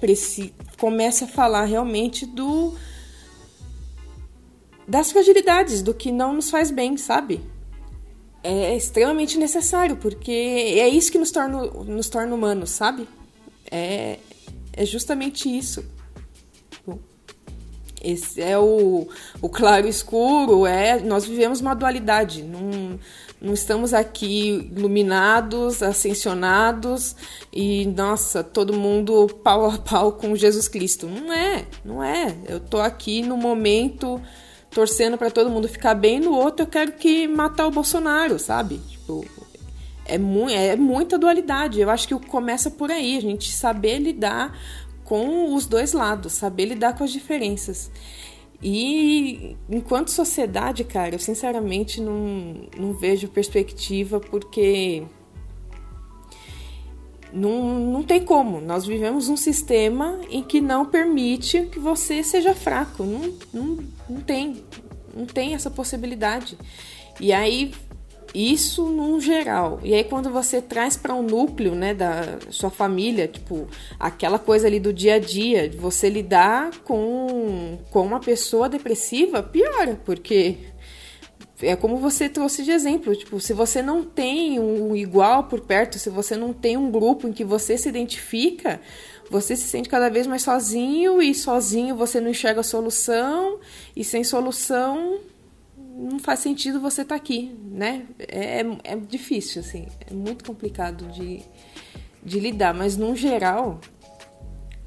comece 0.79 1.25
a 1.25 1.27
falar 1.27 1.67
realmente 1.67 2.25
do 2.25 2.75
das 4.89 5.13
fragilidades, 5.13 5.83
do 5.83 5.95
que 5.95 6.11
não 6.11 6.33
nos 6.33 6.51
faz 6.51 6.71
bem, 6.71 6.97
sabe? 6.97 7.41
É 8.43 8.75
extremamente 8.75 9.39
necessário, 9.39 9.97
porque 9.99 10.33
é 10.33 10.89
isso 10.89 11.13
que 11.13 11.19
nos 11.19 11.31
torna, 11.31 11.65
nos 11.67 12.09
torna 12.09 12.35
humanos, 12.35 12.71
sabe? 12.71 13.07
É, 13.71 14.19
é 14.73 14.85
justamente 14.85 15.55
isso. 15.55 15.85
Esse 18.03 18.41
é 18.41 18.59
o, 18.59 19.07
o 19.43 19.49
claro 19.51 19.87
e 19.87 19.91
escuro, 19.91 20.67
é, 20.67 20.99
nós 21.01 21.27
vivemos 21.27 21.61
uma 21.61 21.75
dualidade. 21.75 22.43
Não, 22.43 22.99
não 23.41 23.55
estamos 23.55 23.95
aqui 23.95 24.71
iluminados, 24.77 25.83
ascensionados 25.83 27.17
e, 27.53 27.87
nossa, 27.87 28.45
todo 28.45 28.75
mundo 28.75 29.29
pau 29.43 29.71
a 29.71 29.79
pau 29.79 30.13
com 30.13 30.37
Jesus 30.37 30.69
Cristo. 30.69 31.07
Não 31.07 31.33
é, 31.33 31.65
não 31.85 32.05
é. 32.05 32.37
Eu 32.47 32.61
tô 32.61 32.79
aqui 32.79 33.23
no 33.23 33.37
momento 33.37 34.21
torcendo 34.71 35.17
para 35.17 35.31
todo 35.31 35.51
mundo 35.51 35.69
ficar 35.69 35.95
bem, 35.95 36.21
no 36.21 36.33
outro 36.33 36.65
eu 36.65 36.69
quero 36.69 36.93
que 36.93 37.27
matar 37.27 37.67
o 37.67 37.71
Bolsonaro, 37.71 38.39
sabe? 38.39 38.79
Tipo, 38.89 39.27
é, 40.05 40.19
mu 40.19 40.49
é 40.49 40.77
muita 40.77 41.19
dualidade. 41.19 41.81
Eu 41.81 41.91
acho 41.91 42.07
que 42.07 42.15
começa 42.27 42.71
por 42.71 42.91
aí, 42.91 43.17
a 43.17 43.21
gente 43.21 43.51
saber 43.53 43.99
lidar 43.99 44.57
com 45.03 45.55
os 45.55 45.67
dois 45.67 45.93
lados, 45.93 46.35
saber 46.35 46.67
lidar 46.67 46.97
com 46.97 47.03
as 47.03 47.11
diferenças. 47.11 47.91
E 48.63 49.57
enquanto 49.71 50.11
sociedade, 50.11 50.85
cara, 50.85 51.15
eu 51.15 51.19
sinceramente 51.19 52.01
não, 52.01 52.69
não 52.77 52.93
vejo 52.93 53.29
perspectiva 53.29 54.21
porque 54.21 55.03
não, 57.33 57.79
não 57.79 58.03
tem 58.03 58.25
como. 58.25 58.61
Nós 58.61 58.85
vivemos 58.87 59.29
um 59.29 59.37
sistema 59.37 60.21
em 60.31 60.43
que 60.43 60.61
não 60.61 60.85
permite 60.85 61.67
que 61.67 61.79
você 61.79 62.23
seja 62.23 62.55
fraco. 62.55 63.05
Não, 63.05 63.33
não, 63.53 63.79
não 64.09 64.21
tem. 64.21 64.63
Não 65.15 65.27
tem 65.27 65.55
essa 65.55 65.71
possibilidade. 65.71 66.57
E 67.19 67.33
aí, 67.33 67.73
isso 68.35 68.87
num 68.87 69.21
geral. 69.21 69.81
E 69.83 69.95
aí, 69.95 70.05
quando 70.05 70.31
você 70.31 70.61
traz 70.61 70.97
para 70.97 71.15
um 71.15 71.23
núcleo, 71.23 71.75
né, 71.75 71.95
da 71.95 72.39
sua 72.51 72.71
família, 72.71 73.27
tipo, 73.27 73.67
aquela 73.99 74.39
coisa 74.39 74.67
ali 74.67 74.79
do 74.79 74.93
dia 74.93 75.15
a 75.15 75.19
dia, 75.19 75.69
de 75.69 75.77
você 75.77 76.09
lidar 76.09 76.71
com, 76.85 77.79
com 77.91 78.07
uma 78.07 78.21
pessoa 78.21 78.69
depressiva, 78.69 79.43
piora, 79.43 80.01
porque 80.05 80.57
é 81.63 81.77
como 81.77 81.97
você 81.97 82.29
trouxe 82.29 82.63
de 82.63 82.71
exemplo, 82.71 83.15
tipo, 83.15 83.39
se 83.41 83.53
você 83.53 83.83
não 83.83 84.03
tem 84.03 84.59
um 84.59 84.97
igual 84.97 85.45
por 85.45 85.61
perto, 85.61 85.99
se 85.99 86.09
você 86.09 86.37
não 86.37 86.53
tem 86.53 86.77
um 86.77 86.91
grupo 86.91 87.29
em 87.29 87.33
que 87.33 87.45
você 87.45 87.77
se 87.77 87.89
identifica, 87.89 88.81
você 89.31 89.55
se 89.55 89.69
sente 89.69 89.89
cada 89.89 90.09
vez 90.09 90.27
mais 90.27 90.43
sozinho 90.43 91.23
e 91.23 91.35
sozinho 91.35 91.95
você 91.95 92.21
não 92.21 92.31
enxerga 92.31 92.61
a 92.61 92.65
solução 92.65 93.59
e 93.95 94.03
sem 94.03 94.25
solução 94.25 95.21
não 96.01 96.19
faz 96.19 96.41
sentido 96.41 96.81
você 96.81 97.03
estar 97.03 97.15
tá 97.15 97.21
aqui, 97.21 97.55
né? 97.71 98.07
É, 98.19 98.61
é 98.85 98.97
difícil, 98.97 99.61
assim, 99.61 99.87
é 100.11 100.15
muito 100.15 100.45
complicado 100.45 101.07
de, 101.09 101.43
de 102.23 102.41
lidar, 102.41 102.73
mas 102.73 102.97
no 102.97 103.15
geral 103.15 103.81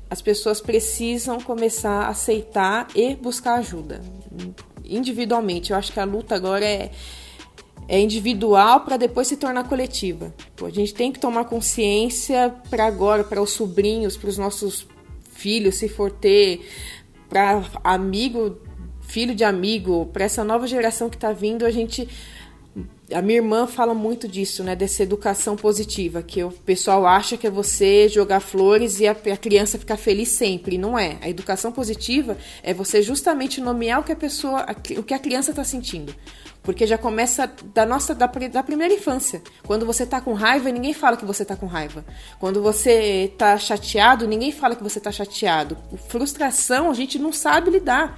as 0.09 0.21
pessoas 0.21 0.61
precisam 0.61 1.39
começar 1.39 2.03
a 2.03 2.09
aceitar 2.09 2.87
e 2.95 3.15
buscar 3.15 3.55
ajuda 3.55 4.01
individualmente. 4.85 5.71
Eu 5.71 5.77
acho 5.77 5.91
que 5.91 5.99
a 5.99 6.03
luta 6.03 6.35
agora 6.35 6.65
é, 6.65 6.91
é 7.87 7.99
individual 7.99 8.81
para 8.81 8.97
depois 8.97 9.27
se 9.27 9.37
tornar 9.37 9.67
coletiva. 9.67 10.33
Pô, 10.55 10.65
a 10.65 10.69
gente 10.69 10.93
tem 10.93 11.11
que 11.11 11.19
tomar 11.19 11.45
consciência 11.45 12.53
para 12.69 12.85
agora, 12.85 13.23
para 13.23 13.41
os 13.41 13.51
sobrinhos, 13.51 14.15
para 14.15 14.29
os 14.29 14.37
nossos 14.37 14.85
filhos, 15.31 15.75
se 15.75 15.89
for 15.89 16.11
ter, 16.11 16.63
para 17.27 17.63
amigo, 17.83 18.59
filho 19.13 19.35
de 19.35 19.43
amigo, 19.43 20.09
para 20.11 20.25
essa 20.25 20.43
nova 20.43 20.65
geração 20.65 21.07
que 21.07 21.15
está 21.15 21.31
vindo, 21.31 21.67
a 21.67 21.69
gente 21.69 22.09
a 23.13 23.21
minha 23.21 23.37
irmã 23.37 23.67
fala 23.67 23.93
muito 23.93 24.27
disso, 24.27 24.63
né? 24.63 24.75
Dessa 24.75 25.03
educação 25.03 25.55
positiva, 25.55 26.23
que 26.23 26.43
o 26.43 26.49
pessoal 26.49 27.05
acha 27.05 27.37
que 27.37 27.45
é 27.45 27.51
você 27.51 28.09
jogar 28.09 28.39
flores 28.39 28.99
e 28.99 29.05
a, 29.07 29.11
a 29.11 29.37
criança 29.37 29.77
ficar 29.77 29.97
feliz 29.97 30.29
sempre. 30.29 30.79
Não 30.79 30.97
é. 30.97 31.19
A 31.21 31.29
educação 31.29 31.71
positiva 31.71 32.35
é 32.63 32.73
você 32.73 33.03
justamente 33.03 33.61
nomear 33.61 33.99
o 33.99 34.03
que 34.03 34.11
a 34.11 34.15
pessoa, 34.15 34.65
o 34.97 35.03
que 35.03 35.13
a 35.13 35.19
criança 35.19 35.51
está 35.51 35.63
sentindo. 35.63 36.15
Porque 36.63 36.87
já 36.87 36.97
começa 36.97 37.45
da 37.71 37.85
nossa 37.85 38.15
da, 38.15 38.25
da 38.25 38.63
primeira 38.63 38.95
infância. 38.95 39.43
Quando 39.63 39.85
você 39.85 40.07
tá 40.07 40.19
com 40.19 40.33
raiva, 40.33 40.71
ninguém 40.71 40.95
fala 40.95 41.17
que 41.17 41.25
você 41.25 41.45
tá 41.45 41.55
com 41.55 41.67
raiva. 41.67 42.03
Quando 42.39 42.63
você 42.63 43.31
tá 43.37 43.55
chateado, 43.59 44.27
ninguém 44.27 44.51
fala 44.51 44.75
que 44.75 44.81
você 44.81 44.99
tá 44.99 45.11
chateado. 45.11 45.77
Frustração, 46.07 46.89
a 46.89 46.95
gente 46.95 47.19
não 47.19 47.31
sabe 47.31 47.69
lidar. 47.69 48.17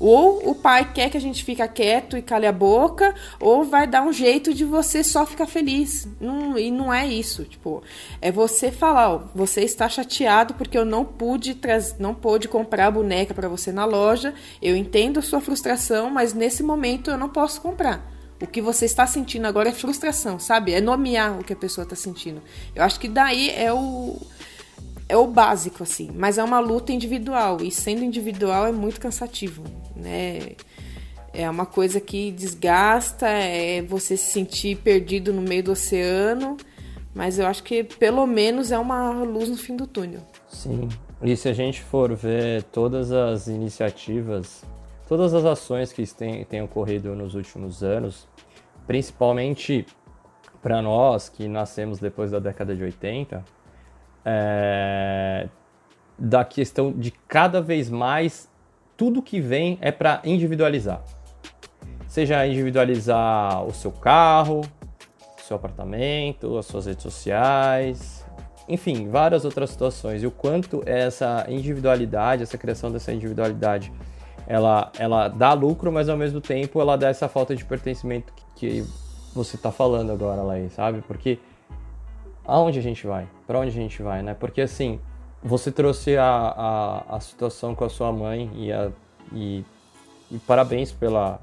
Ou 0.00 0.50
o 0.50 0.54
pai 0.54 0.92
quer 0.92 1.10
que 1.10 1.16
a 1.16 1.20
gente 1.20 1.44
fique 1.44 1.66
quieto 1.68 2.16
e 2.16 2.22
cale 2.22 2.46
a 2.46 2.52
boca, 2.52 3.14
ou 3.40 3.64
vai 3.64 3.86
dar 3.86 4.02
um 4.02 4.12
jeito 4.12 4.52
de 4.52 4.64
você 4.64 5.02
só 5.04 5.24
ficar 5.24 5.46
feliz. 5.46 6.06
Não, 6.20 6.58
e 6.58 6.70
não 6.70 6.92
é 6.92 7.06
isso, 7.06 7.44
tipo, 7.44 7.82
é 8.20 8.30
você 8.30 8.70
falar, 8.70 9.14
ó, 9.14 9.22
você 9.34 9.62
está 9.62 9.88
chateado 9.88 10.54
porque 10.54 10.76
eu 10.76 10.84
não 10.84 11.04
pude 11.04 11.58
não 11.98 12.14
pude 12.14 12.48
comprar 12.48 12.86
a 12.86 12.90
boneca 12.90 13.32
para 13.34 13.48
você 13.48 13.72
na 13.72 13.84
loja. 13.84 14.34
Eu 14.60 14.76
entendo 14.76 15.18
a 15.18 15.22
sua 15.22 15.40
frustração, 15.40 16.10
mas 16.10 16.34
nesse 16.34 16.62
momento 16.62 17.10
eu 17.10 17.18
não 17.18 17.28
posso 17.28 17.60
comprar. 17.60 18.14
O 18.42 18.46
que 18.46 18.60
você 18.60 18.84
está 18.84 19.06
sentindo 19.06 19.46
agora 19.46 19.70
é 19.70 19.72
frustração, 19.72 20.38
sabe? 20.38 20.74
É 20.74 20.80
nomear 20.80 21.38
o 21.38 21.44
que 21.44 21.52
a 21.52 21.56
pessoa 21.56 21.84
está 21.84 21.96
sentindo. 21.96 22.42
Eu 22.74 22.82
acho 22.82 23.00
que 23.00 23.08
daí 23.08 23.50
é 23.50 23.72
o 23.72 24.20
é 25.08 25.16
o 25.16 25.26
básico, 25.26 25.82
assim, 25.82 26.10
mas 26.14 26.38
é 26.38 26.44
uma 26.44 26.60
luta 26.60 26.92
individual, 26.92 27.58
e 27.62 27.70
sendo 27.70 28.02
individual 28.02 28.66
é 28.66 28.72
muito 28.72 29.00
cansativo, 29.00 29.62
né? 29.94 30.52
É 31.32 31.50
uma 31.50 31.66
coisa 31.66 32.00
que 32.00 32.30
desgasta, 32.30 33.26
é 33.26 33.82
você 33.82 34.16
se 34.16 34.32
sentir 34.32 34.76
perdido 34.78 35.32
no 35.32 35.42
meio 35.42 35.64
do 35.64 35.72
oceano, 35.72 36.56
mas 37.12 37.38
eu 37.38 37.46
acho 37.46 37.62
que 37.62 37.82
pelo 37.82 38.26
menos 38.26 38.70
é 38.70 38.78
uma 38.78 39.22
luz 39.22 39.48
no 39.48 39.56
fim 39.56 39.76
do 39.76 39.86
túnel. 39.86 40.20
Sim, 40.48 40.88
e 41.22 41.36
se 41.36 41.48
a 41.48 41.52
gente 41.52 41.82
for 41.82 42.14
ver 42.14 42.62
todas 42.64 43.10
as 43.10 43.48
iniciativas, 43.48 44.64
todas 45.08 45.34
as 45.34 45.44
ações 45.44 45.92
que 45.92 46.06
têm, 46.06 46.44
têm 46.44 46.62
ocorrido 46.62 47.14
nos 47.14 47.34
últimos 47.34 47.82
anos, 47.82 48.28
principalmente 48.86 49.86
para 50.62 50.80
nós 50.80 51.28
que 51.28 51.48
nascemos 51.48 51.98
depois 51.98 52.30
da 52.30 52.38
década 52.38 52.74
de 52.74 52.82
80, 52.82 53.44
é, 54.24 55.48
da 56.18 56.44
questão 56.44 56.92
de 56.92 57.10
cada 57.28 57.60
vez 57.60 57.90
mais 57.90 58.48
tudo 58.96 59.22
que 59.22 59.40
vem 59.40 59.78
é 59.80 59.90
para 59.90 60.20
individualizar. 60.24 61.02
Seja 62.06 62.46
individualizar 62.46 63.64
o 63.64 63.72
seu 63.72 63.90
carro, 63.90 64.62
seu 65.42 65.56
apartamento, 65.56 66.56
as 66.56 66.66
suas 66.66 66.86
redes 66.86 67.02
sociais, 67.02 68.24
enfim, 68.68 69.08
várias 69.08 69.44
outras 69.44 69.70
situações. 69.70 70.22
E 70.22 70.26
o 70.26 70.30
quanto 70.30 70.82
essa 70.86 71.44
individualidade, 71.48 72.42
essa 72.42 72.56
criação 72.56 72.90
dessa 72.90 73.12
individualidade, 73.12 73.92
ela, 74.46 74.90
ela 74.98 75.28
dá 75.28 75.52
lucro, 75.52 75.90
mas 75.90 76.08
ao 76.08 76.16
mesmo 76.16 76.40
tempo 76.40 76.80
ela 76.80 76.96
dá 76.96 77.08
essa 77.08 77.28
falta 77.28 77.54
de 77.54 77.64
pertencimento 77.64 78.32
que 78.54 78.84
você 79.34 79.56
está 79.56 79.72
falando 79.72 80.12
agora, 80.12 80.42
Laís, 80.42 80.72
sabe? 80.72 81.02
Porque 81.02 81.38
aonde 82.44 82.78
a 82.78 82.82
gente 82.82 83.06
vai? 83.06 83.26
Para 83.46 83.58
onde 83.58 83.70
a 83.70 83.72
gente 83.72 84.02
vai, 84.02 84.22
né? 84.22 84.34
Porque 84.34 84.60
assim, 84.60 85.00
você 85.42 85.70
trouxe 85.70 86.16
a, 86.16 86.24
a, 86.26 87.16
a 87.16 87.20
situação 87.20 87.74
com 87.74 87.84
a 87.84 87.88
sua 87.88 88.12
mãe 88.12 88.50
e, 88.54 88.72
a, 88.72 88.90
e, 89.32 89.64
e 90.30 90.38
parabéns 90.46 90.92
pela, 90.92 91.40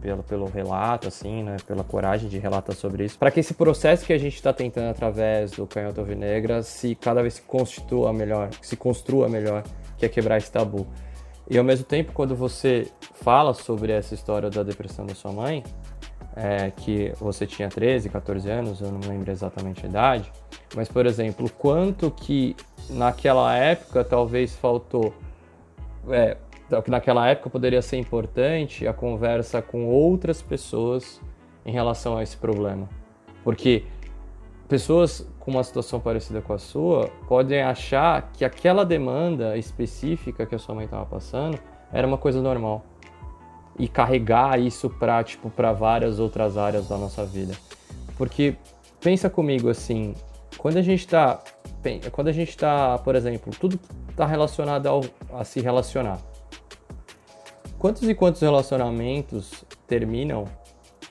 pela, 0.00 0.22
pelo 0.22 0.46
relato, 0.46 1.08
assim, 1.08 1.42
né? 1.42 1.56
Pela 1.66 1.84
coragem 1.84 2.28
de 2.28 2.38
relatar 2.38 2.74
sobre 2.74 3.04
isso. 3.04 3.18
Para 3.18 3.30
que 3.30 3.40
esse 3.40 3.54
processo 3.54 4.04
que 4.04 4.12
a 4.12 4.18
gente 4.18 4.34
está 4.34 4.52
tentando 4.52 4.90
através 4.90 5.52
do 5.52 5.66
Canhoto 5.66 6.00
Alvinegra 6.00 6.62
se 6.62 6.94
cada 6.94 7.20
vez 7.20 7.34
se 7.34 7.42
constitua 7.42 8.12
melhor, 8.12 8.50
se 8.60 8.76
construa 8.76 9.28
melhor, 9.28 9.62
que 9.98 10.06
é 10.06 10.08
quebrar 10.08 10.38
esse 10.38 10.50
tabu. 10.50 10.86
E 11.50 11.58
ao 11.58 11.64
mesmo 11.64 11.84
tempo, 11.84 12.12
quando 12.12 12.34
você 12.34 12.90
fala 13.12 13.52
sobre 13.52 13.92
essa 13.92 14.14
história 14.14 14.48
da 14.48 14.62
depressão 14.62 15.04
da 15.04 15.14
sua 15.14 15.32
mãe, 15.32 15.62
é, 16.36 16.70
que 16.70 17.12
você 17.20 17.46
tinha 17.46 17.68
13, 17.68 18.08
14 18.08 18.50
anos, 18.50 18.80
eu 18.80 18.90
não 18.90 19.00
lembro 19.00 19.30
exatamente 19.30 19.84
a 19.84 19.88
idade, 19.88 20.32
mas, 20.74 20.88
por 20.88 21.06
exemplo, 21.06 21.50
quanto 21.58 22.10
que 22.10 22.56
naquela 22.88 23.54
época 23.56 24.02
talvez 24.02 24.54
faltou, 24.56 25.14
é, 26.08 26.36
que 26.82 26.90
naquela 26.90 27.28
época 27.28 27.50
poderia 27.50 27.82
ser 27.82 27.98
importante 27.98 28.86
a 28.86 28.92
conversa 28.92 29.60
com 29.60 29.86
outras 29.86 30.40
pessoas 30.40 31.20
em 31.64 31.72
relação 31.72 32.16
a 32.16 32.22
esse 32.22 32.36
problema. 32.36 32.88
Porque 33.44 33.84
pessoas 34.68 35.28
com 35.38 35.50
uma 35.50 35.62
situação 35.62 36.00
parecida 36.00 36.40
com 36.40 36.52
a 36.52 36.58
sua 36.58 37.10
podem 37.28 37.60
achar 37.62 38.30
que 38.32 38.44
aquela 38.44 38.84
demanda 38.84 39.56
específica 39.56 40.46
que 40.46 40.54
a 40.54 40.58
sua 40.58 40.74
mãe 40.74 40.86
estava 40.86 41.04
passando 41.04 41.58
era 41.92 42.06
uma 42.06 42.16
coisa 42.16 42.40
normal 42.40 42.84
e 43.78 43.88
carregar 43.88 44.60
isso 44.60 44.90
para 44.90 45.22
tipo 45.24 45.50
para 45.50 45.72
várias 45.72 46.18
outras 46.18 46.56
áreas 46.56 46.88
da 46.88 46.96
nossa 46.96 47.24
vida. 47.24 47.54
Porque 48.16 48.56
pensa 49.00 49.28
comigo 49.30 49.68
assim, 49.68 50.14
quando 50.58 50.76
a 50.76 50.82
gente 50.82 51.00
está 51.00 51.42
quando 52.12 52.28
a 52.28 52.32
gente 52.32 52.50
está, 52.50 52.96
por 52.98 53.16
exemplo, 53.16 53.52
tudo 53.58 53.78
está 54.08 54.24
relacionado 54.24 54.86
ao, 54.86 55.04
a 55.32 55.44
se 55.44 55.60
relacionar. 55.60 56.20
Quantos 57.76 58.08
e 58.08 58.14
quantos 58.14 58.40
relacionamentos 58.40 59.64
terminam 59.88 60.44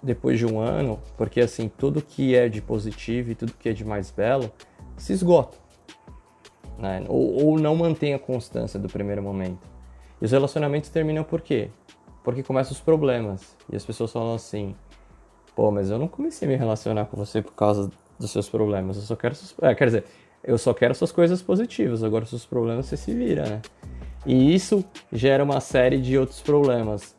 depois 0.01 0.39
de 0.39 0.45
um 0.45 0.59
ano, 0.59 0.99
porque 1.17 1.41
assim, 1.41 1.67
tudo 1.67 2.01
que 2.01 2.35
é 2.35 2.47
de 2.47 2.61
positivo 2.61 3.31
e 3.31 3.35
tudo 3.35 3.53
que 3.53 3.67
é 3.67 3.73
de 3.73 3.83
mais 3.83 4.09
belo 4.09 4.49
se 4.95 5.11
esgota. 5.11 5.57
Né? 6.77 7.03
Ou, 7.07 7.45
ou 7.45 7.59
não 7.59 7.75
mantém 7.75 8.13
a 8.13 8.19
constância 8.19 8.79
do 8.79 8.87
primeiro 8.87 9.21
momento. 9.21 9.69
E 10.21 10.25
os 10.25 10.31
relacionamentos 10.31 10.89
terminam 10.89 11.23
por 11.23 11.41
quê? 11.41 11.69
Porque 12.23 12.43
começam 12.43 12.73
os 12.73 12.79
problemas. 12.79 13.55
E 13.71 13.75
as 13.75 13.85
pessoas 13.85 14.11
falam 14.11 14.35
assim: 14.35 14.75
pô, 15.55 15.71
mas 15.71 15.89
eu 15.89 15.97
não 15.97 16.07
comecei 16.07 16.47
a 16.47 16.51
me 16.51 16.57
relacionar 16.57 17.05
com 17.05 17.17
você 17.17 17.41
por 17.41 17.53
causa 17.53 17.89
dos 18.19 18.31
seus 18.31 18.49
problemas. 18.49 18.97
Eu 18.97 19.03
só 19.03 19.15
quero. 19.15 19.35
É, 19.61 19.75
quer 19.75 19.85
dizer, 19.85 20.05
eu 20.43 20.57
só 20.57 20.73
quero 20.73 20.93
suas 20.95 21.11
coisas 21.11 21.41
positivas. 21.41 22.03
Agora, 22.03 22.25
seus 22.25 22.45
problemas 22.45 22.85
você 22.85 22.97
se 22.97 23.13
vira, 23.13 23.47
né? 23.47 23.61
E 24.25 24.53
isso 24.53 24.85
gera 25.11 25.43
uma 25.43 25.59
série 25.59 25.99
de 25.99 26.17
outros 26.17 26.41
problemas. 26.41 27.15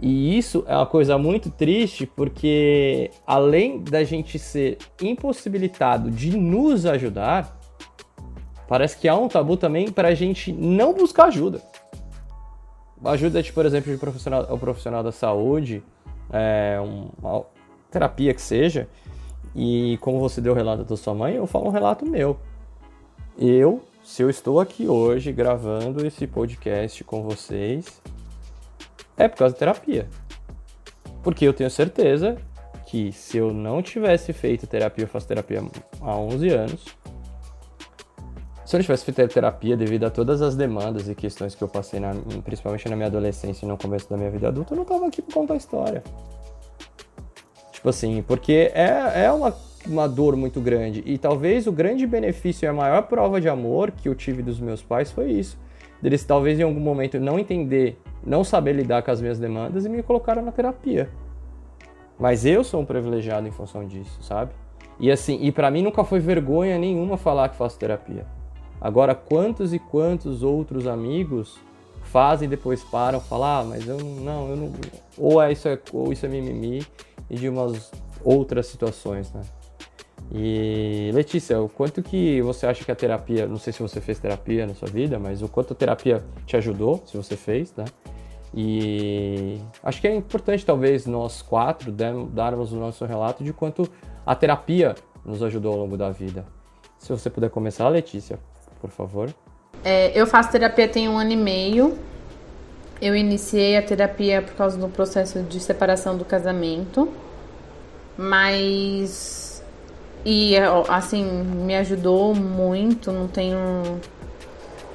E 0.00 0.36
isso 0.36 0.64
é 0.66 0.76
uma 0.76 0.86
coisa 0.86 1.16
muito 1.16 1.50
triste 1.50 2.06
porque, 2.06 3.10
além 3.26 3.82
da 3.82 4.04
gente 4.04 4.38
ser 4.38 4.78
impossibilitado 5.00 6.10
de 6.10 6.36
nos 6.36 6.84
ajudar, 6.84 7.58
parece 8.68 8.98
que 8.98 9.08
há 9.08 9.16
um 9.16 9.28
tabu 9.28 9.56
também 9.56 9.90
para 9.90 10.08
a 10.08 10.14
gente 10.14 10.52
não 10.52 10.92
buscar 10.92 11.26
ajuda. 11.26 11.62
Ajuda, 13.04 13.42
tipo, 13.42 13.54
por 13.54 13.66
exemplo, 13.66 13.92
de 13.92 13.98
profissional, 13.98 14.46
o 14.50 14.58
profissional 14.58 15.02
da 15.02 15.12
saúde, 15.12 15.82
é, 16.32 16.78
uma 16.80 17.44
terapia 17.90 18.32
que 18.32 18.42
seja, 18.42 18.88
e 19.54 19.98
como 20.00 20.18
você 20.18 20.40
deu 20.40 20.52
o 20.52 20.56
relato 20.56 20.84
da 20.84 20.96
sua 20.96 21.14
mãe, 21.14 21.34
eu 21.36 21.46
falo 21.46 21.66
um 21.66 21.70
relato 21.70 22.06
meu. 22.06 22.38
Eu, 23.38 23.82
se 24.02 24.22
eu 24.22 24.30
estou 24.30 24.60
aqui 24.60 24.88
hoje 24.88 25.32
gravando 25.32 26.06
esse 26.06 26.26
podcast 26.26 27.02
com 27.04 27.22
vocês, 27.22 28.00
é 29.16 29.28
por 29.28 29.38
causa 29.38 29.54
da 29.54 29.58
terapia. 29.58 30.08
Porque 31.22 31.46
eu 31.46 31.52
tenho 31.52 31.70
certeza 31.70 32.36
que 32.86 33.12
se 33.12 33.36
eu 33.36 33.52
não 33.52 33.82
tivesse 33.82 34.32
feito 34.32 34.66
terapia, 34.66 35.04
eu 35.04 35.08
faço 35.08 35.26
terapia 35.26 35.62
há 36.00 36.16
11 36.16 36.48
anos. 36.50 36.84
Se 38.66 38.74
eu 38.74 38.78
não 38.78 38.82
tivesse 38.82 39.12
terapia 39.12 39.76
devido 39.76 40.04
a 40.04 40.10
todas 40.10 40.42
as 40.42 40.56
demandas 40.56 41.08
e 41.08 41.14
questões 41.14 41.54
que 41.54 41.62
eu 41.62 41.68
passei, 41.68 42.00
na, 42.00 42.12
principalmente 42.44 42.88
na 42.88 42.96
minha 42.96 43.06
adolescência 43.06 43.64
e 43.64 43.68
no 43.68 43.78
começo 43.78 44.10
da 44.10 44.16
minha 44.16 44.28
vida 44.28 44.48
adulta, 44.48 44.74
eu 44.74 44.76
não 44.76 44.84
tava 44.84 45.06
aqui 45.06 45.22
pra 45.22 45.32
contar 45.32 45.54
a 45.54 45.56
história. 45.56 46.02
Tipo 47.70 47.88
assim, 47.88 48.24
porque 48.26 48.72
é, 48.74 49.26
é 49.26 49.30
uma, 49.30 49.54
uma 49.86 50.08
dor 50.08 50.34
muito 50.34 50.60
grande. 50.60 51.00
E 51.06 51.16
talvez 51.16 51.68
o 51.68 51.72
grande 51.72 52.04
benefício 52.08 52.66
e 52.66 52.68
a 52.68 52.72
maior 52.72 53.02
prova 53.02 53.40
de 53.40 53.48
amor 53.48 53.92
que 53.92 54.08
eu 54.08 54.16
tive 54.16 54.42
dos 54.42 54.58
meus 54.58 54.82
pais 54.82 55.12
foi 55.12 55.30
isso. 55.30 55.56
Deles 56.02 56.24
talvez 56.24 56.58
em 56.58 56.64
algum 56.64 56.80
momento 56.80 57.20
não 57.20 57.38
entender 57.38 57.96
não 58.24 58.42
saber 58.42 58.72
lidar 58.72 59.02
com 59.02 59.12
as 59.12 59.20
minhas 59.20 59.38
demandas 59.38 59.86
e 59.86 59.88
me 59.88 60.02
colocaram 60.02 60.42
na 60.42 60.50
terapia. 60.50 61.08
Mas 62.18 62.44
eu 62.44 62.64
sou 62.64 62.80
um 62.80 62.84
privilegiado 62.84 63.46
em 63.46 63.52
função 63.52 63.86
disso, 63.86 64.20
sabe? 64.20 64.50
E 64.98 65.08
assim, 65.08 65.38
e 65.40 65.52
para 65.52 65.70
mim 65.70 65.82
nunca 65.82 66.02
foi 66.02 66.18
vergonha 66.18 66.76
nenhuma 66.76 67.16
falar 67.16 67.48
que 67.48 67.56
faço 67.56 67.78
terapia. 67.78 68.26
Agora, 68.86 69.16
quantos 69.16 69.74
e 69.74 69.80
quantos 69.80 70.44
outros 70.44 70.86
amigos 70.86 71.58
fazem 72.04 72.48
depois 72.48 72.84
param 72.84 73.18
falar, 73.18 73.58
ah, 73.58 73.64
mas 73.64 73.88
eu 73.88 73.98
não, 73.98 74.48
eu 74.48 74.56
não, 74.56 74.72
ou 75.18 75.42
é 75.42 75.50
isso 75.50 75.66
ou 75.92 76.12
isso 76.12 76.24
é 76.24 76.28
mimimi 76.28 76.86
e 77.28 77.34
de 77.34 77.48
umas 77.48 77.90
outras 78.22 78.68
situações, 78.68 79.32
né? 79.32 79.40
E 80.30 81.10
Letícia, 81.12 81.60
o 81.60 81.68
quanto 81.68 82.00
que 82.00 82.40
você 82.42 82.64
acha 82.64 82.84
que 82.84 82.92
a 82.92 82.94
terapia, 82.94 83.48
não 83.48 83.56
sei 83.56 83.72
se 83.72 83.82
você 83.82 84.00
fez 84.00 84.20
terapia 84.20 84.68
na 84.68 84.74
sua 84.74 84.86
vida, 84.86 85.18
mas 85.18 85.42
o 85.42 85.48
quanto 85.48 85.72
a 85.72 85.76
terapia 85.76 86.22
te 86.46 86.56
ajudou, 86.56 87.02
se 87.06 87.16
você 87.16 87.36
fez, 87.36 87.74
né? 87.74 87.86
E 88.54 89.58
acho 89.82 90.00
que 90.00 90.06
é 90.06 90.14
importante, 90.14 90.64
talvez, 90.64 91.06
nós 91.06 91.42
quatro 91.42 91.90
darmos 91.90 92.72
o 92.72 92.76
nosso 92.76 93.04
relato 93.04 93.42
de 93.42 93.52
quanto 93.52 93.90
a 94.24 94.36
terapia 94.36 94.94
nos 95.24 95.42
ajudou 95.42 95.72
ao 95.72 95.78
longo 95.80 95.96
da 95.96 96.08
vida. 96.10 96.46
Se 97.00 97.08
você 97.08 97.28
puder 97.28 97.50
começar, 97.50 97.88
Letícia, 97.88 98.38
por 98.80 98.90
favor. 98.90 99.34
É, 99.84 100.10
eu 100.18 100.26
faço 100.26 100.50
terapia 100.50 100.88
tem 100.88 101.08
um 101.08 101.18
ano 101.18 101.32
e 101.32 101.36
meio. 101.36 101.98
Eu 103.00 103.14
iniciei 103.14 103.76
a 103.76 103.82
terapia 103.82 104.40
por 104.40 104.54
causa 104.54 104.78
do 104.78 104.88
processo 104.88 105.42
de 105.42 105.60
separação 105.60 106.16
do 106.16 106.24
casamento. 106.24 107.08
Mas. 108.16 109.62
E, 110.24 110.54
assim, 110.88 111.24
me 111.24 111.76
ajudou 111.76 112.34
muito. 112.34 113.12
Não 113.12 113.28
tenho 113.28 114.00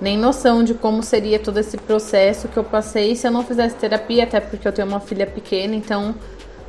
nem 0.01 0.17
noção 0.17 0.63
de 0.63 0.73
como 0.73 1.03
seria 1.03 1.38
todo 1.38 1.59
esse 1.59 1.77
processo 1.77 2.47
que 2.47 2.57
eu 2.57 2.63
passei 2.63 3.15
se 3.15 3.27
eu 3.27 3.32
não 3.32 3.43
fizesse 3.43 3.75
terapia, 3.75 4.23
até 4.23 4.39
porque 4.39 4.67
eu 4.67 4.71
tenho 4.71 4.88
uma 4.88 4.99
filha 4.99 5.27
pequena, 5.27 5.75
então 5.75 6.15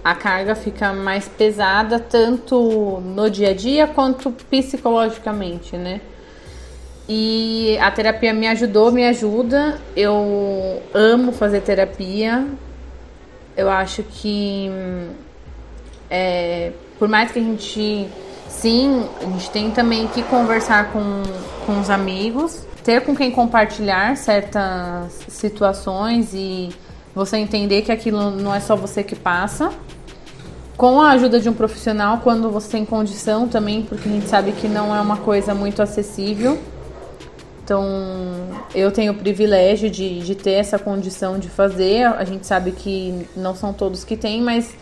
a 0.05 0.15
carga 0.15 0.55
fica 0.55 0.93
mais 0.93 1.29
pesada 1.29 1.99
tanto 1.99 3.01
no 3.01 3.31
dia 3.31 3.51
a 3.51 3.55
dia 3.55 3.87
quanto 3.87 4.31
psicologicamente, 4.31 5.77
né? 5.79 6.03
E 7.15 7.77
a 7.79 7.91
terapia 7.91 8.33
me 8.33 8.49
ajudou, 8.49 8.91
me 8.91 9.07
ajuda. 9.07 9.79
Eu 9.95 10.83
amo 10.95 11.31
fazer 11.31 11.61
terapia. 11.61 12.47
Eu 13.55 13.69
acho 13.69 14.03
que 14.03 14.71
é, 16.09 16.73
por 16.99 17.09
mais 17.09 17.31
que 17.31 17.39
a 17.39 17.43
gente 17.43 18.09
sim, 18.49 19.07
a 19.21 19.25
gente 19.27 19.51
tem 19.51 19.71
também 19.71 20.09
que 20.09 20.23
conversar 20.23 20.91
com, 20.91 21.23
com 21.67 21.81
os 21.81 21.91
amigos, 21.91 22.67
ter 22.83 23.03
com 23.03 23.15
quem 23.15 23.31
compartilhar 23.31 24.17
certas 24.17 25.13
situações 25.29 26.33
e 26.33 26.71
você 27.15 27.37
entender 27.37 27.83
que 27.83 27.93
aquilo 27.93 28.31
não 28.31 28.55
é 28.55 28.61
só 28.61 28.75
você 28.75 29.03
que 29.03 29.15
passa. 29.15 29.71
Com 30.79 30.99
a 30.99 31.11
ajuda 31.11 31.39
de 31.39 31.47
um 31.47 31.53
profissional, 31.53 32.21
quando 32.25 32.51
você 32.51 32.71
tem 32.71 32.87
condição 32.87 33.47
também, 33.47 33.83
porque 33.83 34.09
a 34.09 34.13
gente 34.13 34.29
sabe 34.29 34.53
que 34.53 34.67
não 34.67 34.97
é 34.97 35.01
uma 35.03 35.19
coisa 35.19 35.55
muito 35.55 35.83
acessível. 35.83 36.59
Então, 37.65 37.87
eu 38.75 38.91
tenho 38.91 39.13
o 39.13 39.15
privilégio 39.15 39.89
de, 39.89 40.21
de 40.21 40.35
ter 40.35 40.53
essa 40.53 40.79
condição 40.79 41.39
de 41.39 41.49
fazer. 41.49 42.05
A 42.07 42.25
gente 42.25 42.47
sabe 42.47 42.73
que 42.73 43.27
não 43.37 43.55
são 43.55 43.73
todos 43.73 44.03
que 44.03 44.17
têm, 44.17 44.43
mas 44.43 44.75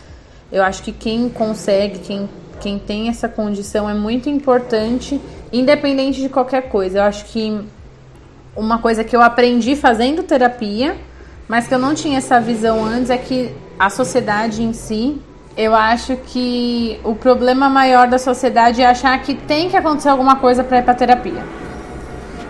eu 0.51 0.63
acho 0.63 0.81
que 0.81 0.91
quem 0.91 1.29
consegue, 1.29 1.99
quem, 1.99 2.27
quem 2.59 2.79
tem 2.79 3.07
essa 3.07 3.29
condição 3.29 3.87
é 3.87 3.93
muito 3.93 4.29
importante, 4.29 5.21
independente 5.53 6.21
de 6.21 6.27
qualquer 6.27 6.69
coisa. 6.69 6.97
Eu 6.97 7.03
acho 7.03 7.25
que 7.25 7.61
uma 8.55 8.79
coisa 8.79 9.03
que 9.03 9.15
eu 9.15 9.21
aprendi 9.21 9.75
fazendo 9.75 10.23
terapia, 10.23 10.97
mas 11.47 11.67
que 11.67 11.73
eu 11.75 11.79
não 11.79 11.93
tinha 11.93 12.17
essa 12.17 12.41
visão 12.41 12.83
antes, 12.83 13.11
é 13.11 13.17
que 13.17 13.53
a 13.77 13.91
sociedade 13.91 14.63
em 14.63 14.73
si, 14.73 15.21
eu 15.55 15.75
acho 15.75 16.15
que 16.17 16.99
o 17.03 17.13
problema 17.13 17.69
maior 17.69 18.07
da 18.07 18.17
sociedade 18.17 18.81
é 18.81 18.87
achar 18.87 19.21
que 19.21 19.35
tem 19.35 19.69
que 19.69 19.77
acontecer 19.77 20.09
alguma 20.09 20.37
coisa 20.37 20.63
para 20.63 20.79
ir 20.79 20.83
para 20.83 20.95
terapia. 20.95 21.60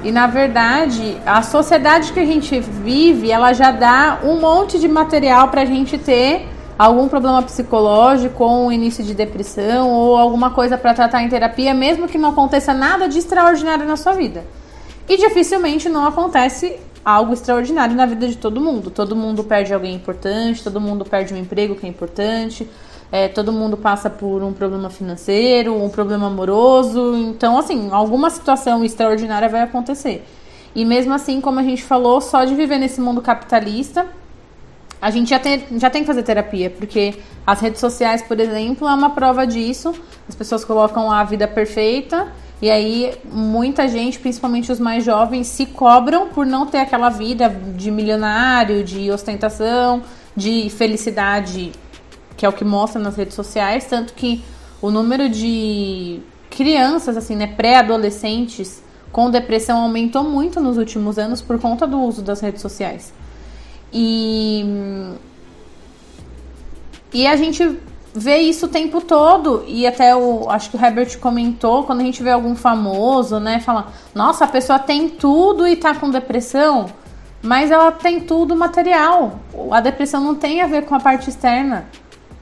E 0.03 0.11
na 0.11 0.25
verdade, 0.25 1.17
a 1.25 1.41
sociedade 1.43 2.11
que 2.11 2.19
a 2.19 2.25
gente 2.25 2.59
vive, 2.59 3.31
ela 3.31 3.53
já 3.53 3.71
dá 3.71 4.19
um 4.23 4.39
monte 4.39 4.79
de 4.79 4.87
material 4.87 5.49
para 5.49 5.61
a 5.61 5.65
gente 5.65 5.97
ter 5.97 6.47
algum 6.77 7.07
problema 7.07 7.43
psicológico, 7.43 8.43
ou 8.43 8.65
um 8.65 8.71
início 8.71 9.03
de 9.03 9.13
depressão, 9.13 9.91
ou 9.91 10.17
alguma 10.17 10.49
coisa 10.49 10.77
para 10.77 10.95
tratar 10.95 11.21
em 11.21 11.29
terapia, 11.29 11.73
mesmo 11.73 12.07
que 12.07 12.17
não 12.17 12.29
aconteça 12.29 12.73
nada 12.73 13.07
de 13.07 13.19
extraordinário 13.19 13.85
na 13.85 13.95
sua 13.95 14.13
vida. 14.13 14.43
E 15.07 15.17
dificilmente 15.17 15.87
não 15.87 16.07
acontece 16.07 16.79
algo 17.05 17.33
extraordinário 17.33 17.95
na 17.95 18.05
vida 18.07 18.27
de 18.27 18.37
todo 18.37 18.59
mundo. 18.59 18.89
Todo 18.89 19.15
mundo 19.15 19.43
perde 19.43 19.73
alguém 19.73 19.93
importante, 19.93 20.63
todo 20.63 20.81
mundo 20.81 21.05
perde 21.05 21.33
um 21.33 21.37
emprego 21.37 21.75
que 21.75 21.85
é 21.85 21.89
importante, 21.89 22.67
é, 23.11 23.27
todo 23.27 23.51
mundo 23.51 23.75
passa 23.75 24.09
por 24.09 24.41
um 24.41 24.53
problema 24.53 24.89
financeiro, 24.89 25.75
um 25.75 25.89
problema 25.89 26.27
amoroso. 26.27 27.13
Então, 27.15 27.57
assim, 27.57 27.89
alguma 27.91 28.29
situação 28.29 28.83
extraordinária 28.85 29.49
vai 29.49 29.61
acontecer. 29.61 30.25
E 30.73 30.85
mesmo 30.85 31.13
assim, 31.13 31.41
como 31.41 31.59
a 31.59 31.63
gente 31.63 31.83
falou, 31.83 32.21
só 32.21 32.45
de 32.45 32.55
viver 32.55 32.77
nesse 32.77 33.01
mundo 33.01 33.21
capitalista, 33.21 34.07
a 35.01 35.09
gente 35.09 35.31
já 35.31 35.39
tem, 35.39 35.63
já 35.77 35.89
tem 35.89 36.03
que 36.03 36.07
fazer 36.07 36.23
terapia, 36.23 36.69
porque 36.69 37.15
as 37.45 37.59
redes 37.59 37.81
sociais, 37.81 38.21
por 38.21 38.39
exemplo, 38.39 38.87
é 38.87 38.93
uma 38.93 39.09
prova 39.09 39.45
disso. 39.45 39.93
As 40.29 40.35
pessoas 40.35 40.63
colocam 40.63 41.11
a 41.11 41.23
vida 41.23 41.47
perfeita 41.47 42.31
e 42.61 42.69
aí 42.69 43.11
muita 43.25 43.87
gente, 43.87 44.19
principalmente 44.19 44.71
os 44.71 44.79
mais 44.79 45.03
jovens, 45.03 45.47
se 45.47 45.65
cobram 45.65 46.27
por 46.27 46.45
não 46.45 46.67
ter 46.67 46.77
aquela 46.77 47.09
vida 47.09 47.49
de 47.49 47.89
milionário, 47.89 48.83
de 48.83 49.11
ostentação, 49.11 50.03
de 50.37 50.69
felicidade, 50.69 51.71
que 52.41 52.45
é 52.47 52.49
o 52.49 52.53
que 52.53 52.65
mostra 52.65 52.99
nas 52.99 53.15
redes 53.15 53.35
sociais, 53.35 53.85
tanto 53.85 54.13
que 54.13 54.43
o 54.81 54.89
número 54.89 55.29
de 55.29 56.19
crianças, 56.49 57.15
assim, 57.15 57.35
né, 57.35 57.45
pré-adolescentes 57.45 58.81
com 59.11 59.29
depressão 59.29 59.77
aumentou 59.83 60.23
muito 60.23 60.59
nos 60.59 60.75
últimos 60.75 61.19
anos 61.19 61.39
por 61.39 61.59
conta 61.59 61.85
do 61.85 62.01
uso 62.01 62.23
das 62.23 62.41
redes 62.41 62.59
sociais. 62.59 63.13
E 63.93 64.65
e 67.13 67.27
a 67.27 67.35
gente 67.35 67.77
vê 68.11 68.37
isso 68.37 68.65
o 68.65 68.69
tempo 68.69 69.01
todo 69.01 69.63
e 69.67 69.85
até 69.85 70.15
o 70.15 70.49
acho 70.49 70.71
que 70.71 70.77
o 70.77 70.83
Herbert 70.83 71.19
comentou 71.19 71.83
quando 71.83 72.01
a 72.01 72.03
gente 72.03 72.23
vê 72.23 72.31
algum 72.31 72.55
famoso, 72.55 73.39
né, 73.39 73.59
fala: 73.59 73.93
"Nossa, 74.15 74.45
a 74.45 74.47
pessoa 74.47 74.79
tem 74.79 75.09
tudo 75.09 75.67
e 75.67 75.75
tá 75.75 75.93
com 75.93 76.09
depressão" 76.09 76.87
mas 77.43 77.71
ela 77.71 77.91
tem 77.91 78.19
tudo 78.19 78.55
material. 78.55 79.39
A 79.71 79.81
depressão 79.81 80.23
não 80.23 80.35
tem 80.35 80.61
a 80.61 80.67
ver 80.67 80.85
com 80.85 80.93
a 80.93 80.99
parte 80.99 81.27
externa. 81.29 81.87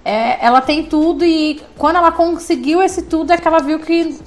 É, 0.04 0.44
ela 0.46 0.62
tem 0.62 0.84
tudo 0.84 1.26
e 1.26 1.62
quando 1.78 1.98
ela 1.98 2.12
conseguiu 2.12 2.82
esse 2.82 3.04
tudo 3.04 3.32
é 3.32 3.38
que 3.38 3.48
ela 3.48 3.60
viu 3.60 3.80
que 3.80 4.18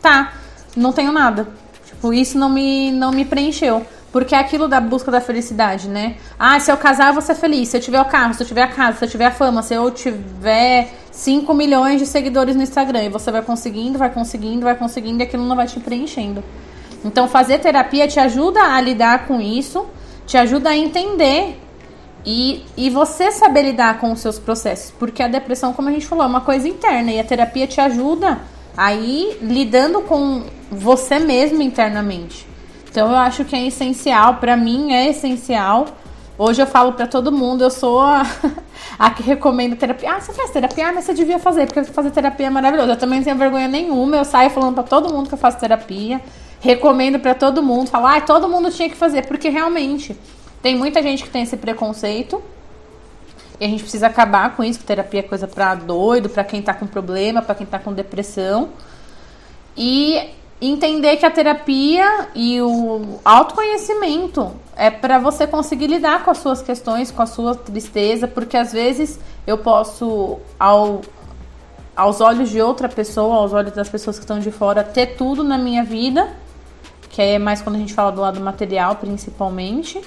tá, 0.00 0.34
não 0.76 0.92
tenho 0.92 1.12
nada. 1.12 1.48
Tipo, 1.86 2.12
isso 2.12 2.38
não 2.38 2.48
me, 2.48 2.90
não 2.92 3.10
me 3.12 3.24
preencheu. 3.24 3.86
Porque 4.10 4.34
é 4.34 4.38
aquilo 4.38 4.66
da 4.68 4.80
busca 4.80 5.10
da 5.10 5.20
felicidade, 5.20 5.86
né? 5.86 6.16
Ah, 6.38 6.58
se 6.58 6.72
eu 6.72 6.76
casar, 6.78 7.08
eu 7.08 7.12
vou 7.12 7.20
ser 7.20 7.34
feliz. 7.34 7.68
Se 7.68 7.76
eu 7.76 7.80
tiver 7.80 8.00
o 8.00 8.06
carro, 8.06 8.32
se 8.32 8.42
eu 8.42 8.46
tiver 8.46 8.62
a 8.62 8.68
casa, 8.68 8.98
se 8.98 9.04
eu 9.04 9.08
tiver 9.08 9.26
a 9.26 9.30
fama, 9.30 9.62
se 9.62 9.74
eu 9.74 9.90
tiver 9.90 10.90
5 11.12 11.52
milhões 11.52 12.00
de 12.00 12.06
seguidores 12.06 12.56
no 12.56 12.62
Instagram. 12.62 13.04
E 13.04 13.08
você 13.10 13.30
vai 13.30 13.42
conseguindo, 13.42 13.98
vai 13.98 14.08
conseguindo, 14.08 14.62
vai 14.62 14.74
conseguindo 14.74 15.22
e 15.22 15.24
aquilo 15.24 15.44
não 15.44 15.54
vai 15.54 15.66
te 15.66 15.78
preenchendo. 15.78 16.42
Então, 17.04 17.28
fazer 17.28 17.58
terapia 17.58 18.08
te 18.08 18.18
ajuda 18.18 18.62
a 18.62 18.80
lidar 18.80 19.26
com 19.26 19.40
isso 19.42 19.86
te 20.28 20.36
ajuda 20.36 20.68
a 20.68 20.76
entender 20.76 21.58
e, 22.30 22.62
e 22.76 22.90
você 22.90 23.32
saber 23.32 23.62
lidar 23.62 23.98
com 23.98 24.12
os 24.12 24.20
seus 24.20 24.38
processos. 24.38 24.90
Porque 24.98 25.22
a 25.22 25.28
depressão, 25.28 25.72
como 25.72 25.88
a 25.88 25.92
gente 25.92 26.06
falou, 26.06 26.22
é 26.22 26.28
uma 26.28 26.42
coisa 26.42 26.68
interna 26.68 27.10
e 27.10 27.18
a 27.18 27.24
terapia 27.24 27.66
te 27.66 27.80
ajuda 27.80 28.38
a 28.76 28.92
ir 28.92 29.38
lidando 29.40 30.02
com 30.02 30.42
você 30.70 31.18
mesmo 31.18 31.62
internamente. 31.62 32.46
Então 32.90 33.08
eu 33.08 33.16
acho 33.16 33.46
que 33.46 33.56
é 33.56 33.66
essencial, 33.66 34.34
para 34.34 34.58
mim 34.58 34.92
é 34.92 35.08
essencial. 35.08 35.86
Hoje 36.36 36.60
eu 36.60 36.66
falo 36.66 36.92
para 36.92 37.06
todo 37.06 37.32
mundo, 37.32 37.64
eu 37.64 37.70
sou 37.70 37.98
a, 37.98 38.26
a, 38.98 39.10
que 39.10 39.22
recomenda 39.22 39.74
terapia. 39.74 40.12
Ah, 40.12 40.20
você 40.20 40.34
faz 40.34 40.50
terapia? 40.50 40.90
Ah, 40.90 40.92
mas 40.92 41.04
você 41.04 41.14
devia 41.14 41.38
fazer, 41.38 41.64
porque 41.64 41.82
fazer 41.84 42.10
terapia 42.10 42.48
é 42.48 42.50
maravilhoso. 42.50 42.90
Eu 42.90 42.96
também 42.98 43.20
não 43.20 43.24
tenho 43.24 43.38
vergonha 43.38 43.68
nenhuma, 43.68 44.18
eu 44.18 44.24
saio 44.26 44.50
falando 44.50 44.74
para 44.74 44.84
todo 44.84 45.10
mundo 45.10 45.28
que 45.28 45.34
eu 45.34 45.38
faço 45.38 45.58
terapia. 45.58 46.20
Recomendo 46.60 47.18
para 47.18 47.34
todo 47.34 47.62
mundo. 47.62 47.88
Falar, 47.88 48.18
ah, 48.18 48.20
todo 48.20 48.50
mundo 48.50 48.70
tinha 48.70 48.90
que 48.90 48.96
fazer, 48.96 49.26
porque 49.26 49.48
realmente 49.48 50.14
tem 50.62 50.76
muita 50.76 51.02
gente 51.02 51.22
que 51.22 51.30
tem 51.30 51.42
esse 51.42 51.56
preconceito. 51.56 52.42
E 53.60 53.64
a 53.64 53.68
gente 53.68 53.82
precisa 53.82 54.06
acabar 54.06 54.54
com 54.54 54.62
isso, 54.62 54.80
terapia 54.84 55.20
é 55.20 55.22
coisa 55.22 55.48
para 55.48 55.74
doido, 55.74 56.28
para 56.28 56.44
quem 56.44 56.62
tá 56.62 56.72
com 56.72 56.86
problema, 56.86 57.42
para 57.42 57.56
quem 57.56 57.66
tá 57.66 57.78
com 57.78 57.92
depressão. 57.92 58.68
E 59.76 60.30
entender 60.60 61.16
que 61.16 61.26
a 61.26 61.30
terapia 61.30 62.28
e 62.34 62.60
o 62.60 63.18
autoconhecimento 63.24 64.52
é 64.76 64.90
para 64.90 65.18
você 65.18 65.46
conseguir 65.46 65.88
lidar 65.88 66.24
com 66.24 66.30
as 66.30 66.38
suas 66.38 66.62
questões, 66.62 67.10
com 67.10 67.22
a 67.22 67.26
sua 67.26 67.54
tristeza, 67.54 68.28
porque 68.28 68.56
às 68.56 68.72
vezes 68.72 69.18
eu 69.46 69.58
posso 69.58 70.38
ao 70.58 71.02
aos 71.96 72.20
olhos 72.20 72.48
de 72.48 72.62
outra 72.62 72.88
pessoa, 72.88 73.38
aos 73.38 73.52
olhos 73.52 73.72
das 73.72 73.88
pessoas 73.88 74.18
que 74.18 74.22
estão 74.22 74.38
de 74.38 74.52
fora, 74.52 74.84
ter 74.84 75.16
tudo 75.16 75.42
na 75.42 75.58
minha 75.58 75.82
vida 75.82 76.28
que 77.18 77.22
é 77.22 77.36
mais 77.36 77.60
quando 77.60 77.74
a 77.74 77.78
gente 77.80 77.92
fala 77.92 78.12
do 78.12 78.20
lado 78.20 78.40
material, 78.40 78.94
principalmente. 78.94 80.00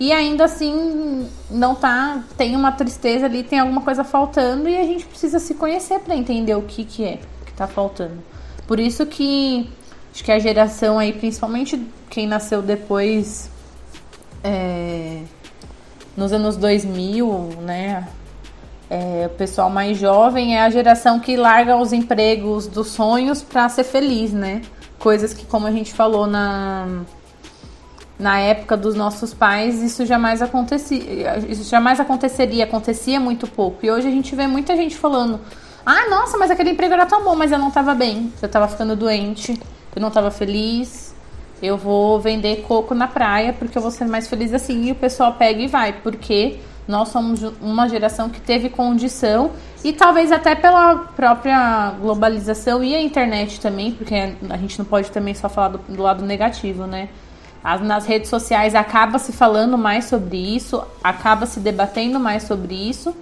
E 0.00 0.12
ainda 0.12 0.44
assim, 0.44 1.28
não 1.50 1.74
tá. 1.74 2.22
Tem 2.36 2.54
uma 2.54 2.72
tristeza 2.72 3.26
ali, 3.26 3.42
tem 3.42 3.58
alguma 3.58 3.80
coisa 3.80 4.04
faltando 4.04 4.68
e 4.68 4.76
a 4.76 4.84
gente 4.84 5.04
precisa 5.04 5.38
se 5.38 5.54
conhecer 5.54 5.98
para 6.00 6.16
entender 6.16 6.54
o 6.54 6.62
que, 6.62 6.84
que 6.84 7.04
é 7.04 7.18
que 7.44 7.52
tá 7.52 7.66
faltando. 7.66 8.22
Por 8.66 8.78
isso 8.78 9.04
que 9.06 9.68
acho 10.12 10.22
que 10.22 10.30
a 10.30 10.38
geração 10.38 10.98
aí, 10.98 11.12
principalmente 11.12 11.80
quem 12.08 12.26
nasceu 12.26 12.62
depois. 12.62 13.50
É, 14.44 15.22
nos 16.18 16.32
anos 16.32 16.56
2000, 16.56 17.60
né? 17.62 18.08
É, 18.90 19.26
o 19.26 19.36
pessoal 19.36 19.70
mais 19.70 19.98
jovem 19.98 20.56
é 20.56 20.62
a 20.62 20.70
geração 20.70 21.20
que 21.20 21.36
larga 21.36 21.76
os 21.76 21.92
empregos 21.92 22.66
dos 22.66 22.88
sonhos 22.88 23.42
para 23.42 23.68
ser 23.68 23.84
feliz, 23.84 24.32
né? 24.32 24.62
Coisas 24.98 25.32
que, 25.32 25.46
como 25.46 25.66
a 25.66 25.70
gente 25.70 25.92
falou 25.92 26.26
na, 26.26 27.02
na 28.18 28.38
época 28.40 28.76
dos 28.76 28.94
nossos 28.94 29.32
pais, 29.32 29.80
isso 29.80 30.04
jamais 30.04 30.42
acontecia. 30.42 31.38
Isso 31.48 31.68
jamais 31.70 32.00
aconteceria, 32.00 32.64
acontecia 32.64 33.20
muito 33.20 33.46
pouco. 33.46 33.86
E 33.86 33.90
hoje 33.90 34.08
a 34.08 34.10
gente 34.10 34.34
vê 34.34 34.46
muita 34.46 34.76
gente 34.76 34.96
falando: 34.96 35.40
ah, 35.86 36.08
nossa, 36.10 36.36
mas 36.36 36.50
aquele 36.50 36.70
emprego 36.70 36.94
era 36.94 37.06
tão 37.06 37.22
bom, 37.22 37.36
mas 37.36 37.52
eu 37.52 37.58
não 37.58 37.68
estava 37.68 37.94
bem, 37.94 38.32
eu 38.42 38.46
estava 38.46 38.66
ficando 38.66 38.96
doente, 38.96 39.58
eu 39.94 40.00
não 40.00 40.08
estava 40.08 40.30
feliz. 40.30 41.08
Eu 41.60 41.76
vou 41.76 42.20
vender 42.20 42.62
coco 42.62 42.94
na 42.94 43.08
praia 43.08 43.52
porque 43.52 43.76
eu 43.76 43.82
vou 43.82 43.90
ser 43.90 44.04
mais 44.04 44.28
feliz 44.28 44.54
assim. 44.54 44.84
E 44.84 44.92
o 44.92 44.94
pessoal 44.94 45.34
pega 45.34 45.60
e 45.60 45.66
vai, 45.66 45.92
porque 45.92 46.60
nós 46.86 47.08
somos 47.08 47.42
uma 47.60 47.88
geração 47.88 48.28
que 48.28 48.40
teve 48.40 48.70
condição 48.70 49.50
e 49.84 49.92
talvez 49.92 50.32
até 50.32 50.54
pela 50.54 50.96
própria 50.96 51.90
globalização 52.00 52.82
e 52.82 52.94
a 52.94 53.00
internet 53.00 53.60
também, 53.60 53.92
porque 53.92 54.14
a 54.48 54.56
gente 54.56 54.78
não 54.78 54.86
pode 54.86 55.10
também 55.10 55.34
só 55.34 55.48
falar 55.48 55.68
do, 55.68 55.78
do 55.78 56.02
lado 56.02 56.24
negativo, 56.24 56.86
né? 56.86 57.08
As, 57.62 57.80
nas 57.80 58.06
redes 58.06 58.30
sociais 58.30 58.74
acaba 58.74 59.18
se 59.18 59.32
falando 59.32 59.76
mais 59.76 60.04
sobre 60.04 60.36
isso, 60.36 60.82
acaba 61.02 61.46
se 61.46 61.60
debatendo 61.60 62.20
mais 62.20 62.44
sobre 62.44 62.74
isso 62.74 63.14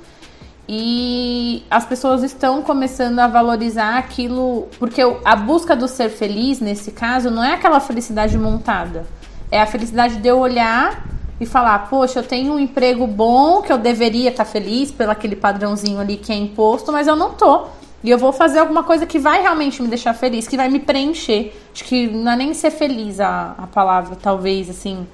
e 0.68 1.62
as 1.70 1.86
pessoas 1.86 2.24
estão 2.24 2.60
começando 2.60 3.20
a 3.20 3.28
valorizar 3.28 3.98
aquilo, 3.98 4.68
porque 4.78 5.00
a 5.24 5.36
busca 5.36 5.76
do 5.76 5.86
ser 5.86 6.08
feliz 6.08 6.58
nesse 6.58 6.90
caso 6.90 7.30
não 7.30 7.42
é 7.42 7.54
aquela 7.54 7.78
felicidade 7.78 8.36
montada, 8.36 9.06
é 9.50 9.60
a 9.60 9.66
felicidade 9.66 10.16
de 10.16 10.28
eu 10.28 10.38
olhar 10.38 11.06
e 11.40 11.46
falar, 11.46 11.90
poxa, 11.90 12.18
eu 12.18 12.22
tenho 12.22 12.54
um 12.54 12.58
emprego 12.58 13.06
bom, 13.06 13.62
que 13.62 13.72
eu 13.72 13.78
deveria 13.78 14.30
estar 14.30 14.44
tá 14.44 14.50
feliz 14.50 14.90
pelo 14.90 15.12
aquele 15.12 15.36
padrãozinho 15.36 16.00
ali 16.00 16.16
que 16.16 16.32
é 16.32 16.36
imposto, 16.36 16.90
mas 16.90 17.06
eu 17.06 17.14
não 17.14 17.34
tô. 17.34 17.66
E 18.06 18.10
eu 18.10 18.18
vou 18.18 18.32
fazer 18.32 18.60
alguma 18.60 18.84
coisa 18.84 19.04
que 19.04 19.18
vai 19.18 19.42
realmente 19.42 19.82
me 19.82 19.88
deixar 19.88 20.14
feliz, 20.14 20.46
que 20.46 20.56
vai 20.56 20.68
me 20.68 20.78
preencher. 20.78 21.52
Acho 21.74 21.82
que 21.82 22.06
não 22.06 22.30
é 22.30 22.36
nem 22.36 22.54
ser 22.54 22.70
feliz 22.70 23.18
a, 23.18 23.56
a 23.58 23.66
palavra, 23.66 24.14
talvez, 24.14 24.70
assim. 24.70 25.04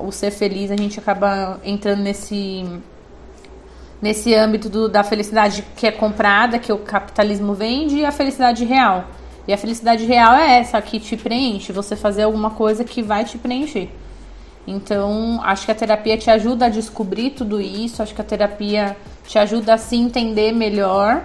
O 0.00 0.12
ser 0.12 0.30
feliz, 0.30 0.70
a 0.70 0.76
gente 0.76 1.00
acaba 1.00 1.58
entrando 1.64 2.00
nesse 2.00 2.64
nesse 4.00 4.32
âmbito 4.32 4.68
do, 4.68 4.88
da 4.88 5.02
felicidade 5.02 5.64
que 5.74 5.88
é 5.88 5.90
comprada, 5.90 6.56
que 6.60 6.72
o 6.72 6.78
capitalismo 6.78 7.52
vende, 7.52 7.96
e 7.96 8.04
a 8.04 8.12
felicidade 8.12 8.64
real. 8.64 9.06
E 9.48 9.52
a 9.52 9.58
felicidade 9.58 10.04
real 10.04 10.36
é 10.36 10.60
essa, 10.60 10.80
que 10.80 11.00
te 11.00 11.16
preenche, 11.16 11.72
você 11.72 11.96
fazer 11.96 12.22
alguma 12.22 12.50
coisa 12.50 12.84
que 12.84 13.02
vai 13.02 13.24
te 13.24 13.36
preencher. 13.36 13.90
Então, 14.64 15.40
acho 15.42 15.66
que 15.66 15.72
a 15.72 15.74
terapia 15.74 16.16
te 16.16 16.30
ajuda 16.30 16.66
a 16.66 16.68
descobrir 16.68 17.30
tudo 17.30 17.60
isso, 17.60 18.00
acho 18.04 18.14
que 18.14 18.20
a 18.20 18.24
terapia 18.24 18.96
te 19.26 19.36
ajuda 19.36 19.74
a 19.74 19.78
se 19.78 19.96
entender 19.96 20.52
melhor, 20.52 21.24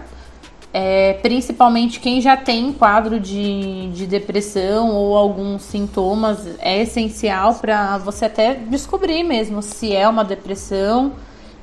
é, 0.73 1.13
principalmente 1.21 1.99
quem 1.99 2.19
já 2.19 2.35
tem 2.35 2.73
quadro 2.73 3.19
de, 3.19 3.91
de 3.91 4.07
depressão 4.07 4.89
ou 4.89 5.15
alguns 5.15 5.61
sintomas, 5.61 6.47
é 6.59 6.81
essencial 6.81 7.53
para 7.55 7.99
você 7.99 8.25
até 8.25 8.55
descobrir 8.55 9.23
mesmo 9.23 9.61
se 9.61 9.95
é 9.95 10.07
uma 10.07 10.25
depressão 10.25 11.13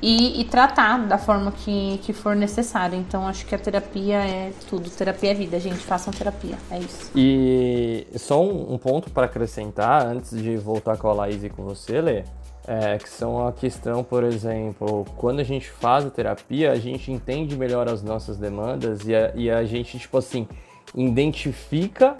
e, 0.01 0.41
e, 0.41 0.45
tratar 0.45 1.05
da 1.05 1.17
forma 1.17 1.51
que, 1.51 1.99
que 2.01 2.11
for 2.11 2.35
necessária. 2.35 2.95
Então, 2.95 3.27
acho 3.27 3.45
que 3.45 3.53
a 3.53 3.57
terapia 3.57 4.15
é 4.17 4.51
tudo. 4.67 4.89
Terapia 4.89 5.29
é 5.29 5.33
vida, 5.35 5.59
gente. 5.59 5.77
Façam 5.77 6.11
terapia. 6.11 6.55
É 6.71 6.79
isso. 6.79 7.11
E 7.15 8.07
só 8.15 8.41
um, 8.41 8.73
um 8.73 8.77
ponto 8.79 9.11
para 9.11 9.27
acrescentar, 9.27 10.07
antes 10.07 10.41
de 10.41 10.57
voltar 10.57 10.97
com 10.97 11.07
a 11.07 11.13
Laís 11.13 11.43
e 11.43 11.49
com 11.49 11.61
você, 11.63 12.01
Lê, 12.01 12.23
é, 12.67 12.97
que 12.97 13.09
são 13.09 13.47
a 13.47 13.51
questão, 13.51 14.03
por 14.03 14.23
exemplo, 14.23 15.05
quando 15.17 15.39
a 15.39 15.43
gente 15.43 15.69
faz 15.69 16.05
a 16.05 16.09
terapia, 16.09 16.71
a 16.71 16.75
gente 16.75 17.11
entende 17.11 17.55
melhor 17.55 17.87
as 17.89 18.03
nossas 18.03 18.37
demandas 18.37 19.07
e 19.07 19.15
a, 19.15 19.31
e 19.35 19.49
a 19.49 19.63
gente, 19.63 19.97
tipo 19.97 20.17
assim, 20.17 20.47
identifica 20.95 22.17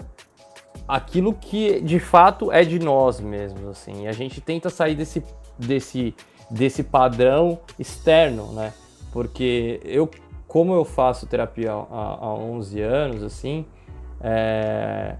aquilo 0.88 1.32
que 1.32 1.80
de 1.80 2.00
fato 2.00 2.50
é 2.50 2.64
de 2.64 2.78
nós 2.78 3.20
mesmos, 3.20 3.66
assim. 3.68 4.04
E 4.04 4.08
a 4.08 4.12
gente 4.12 4.40
tenta 4.40 4.68
sair 4.68 4.94
desse, 4.94 5.22
desse 5.58 6.14
desse 6.52 6.82
padrão 6.82 7.58
externo, 7.78 8.52
né? 8.52 8.72
Porque 9.10 9.80
eu, 9.84 10.08
como 10.46 10.74
eu 10.74 10.84
faço 10.84 11.26
terapia 11.26 11.72
há, 11.72 12.18
há 12.20 12.34
11 12.34 12.80
anos, 12.80 13.22
assim, 13.22 13.64
é... 14.20 15.16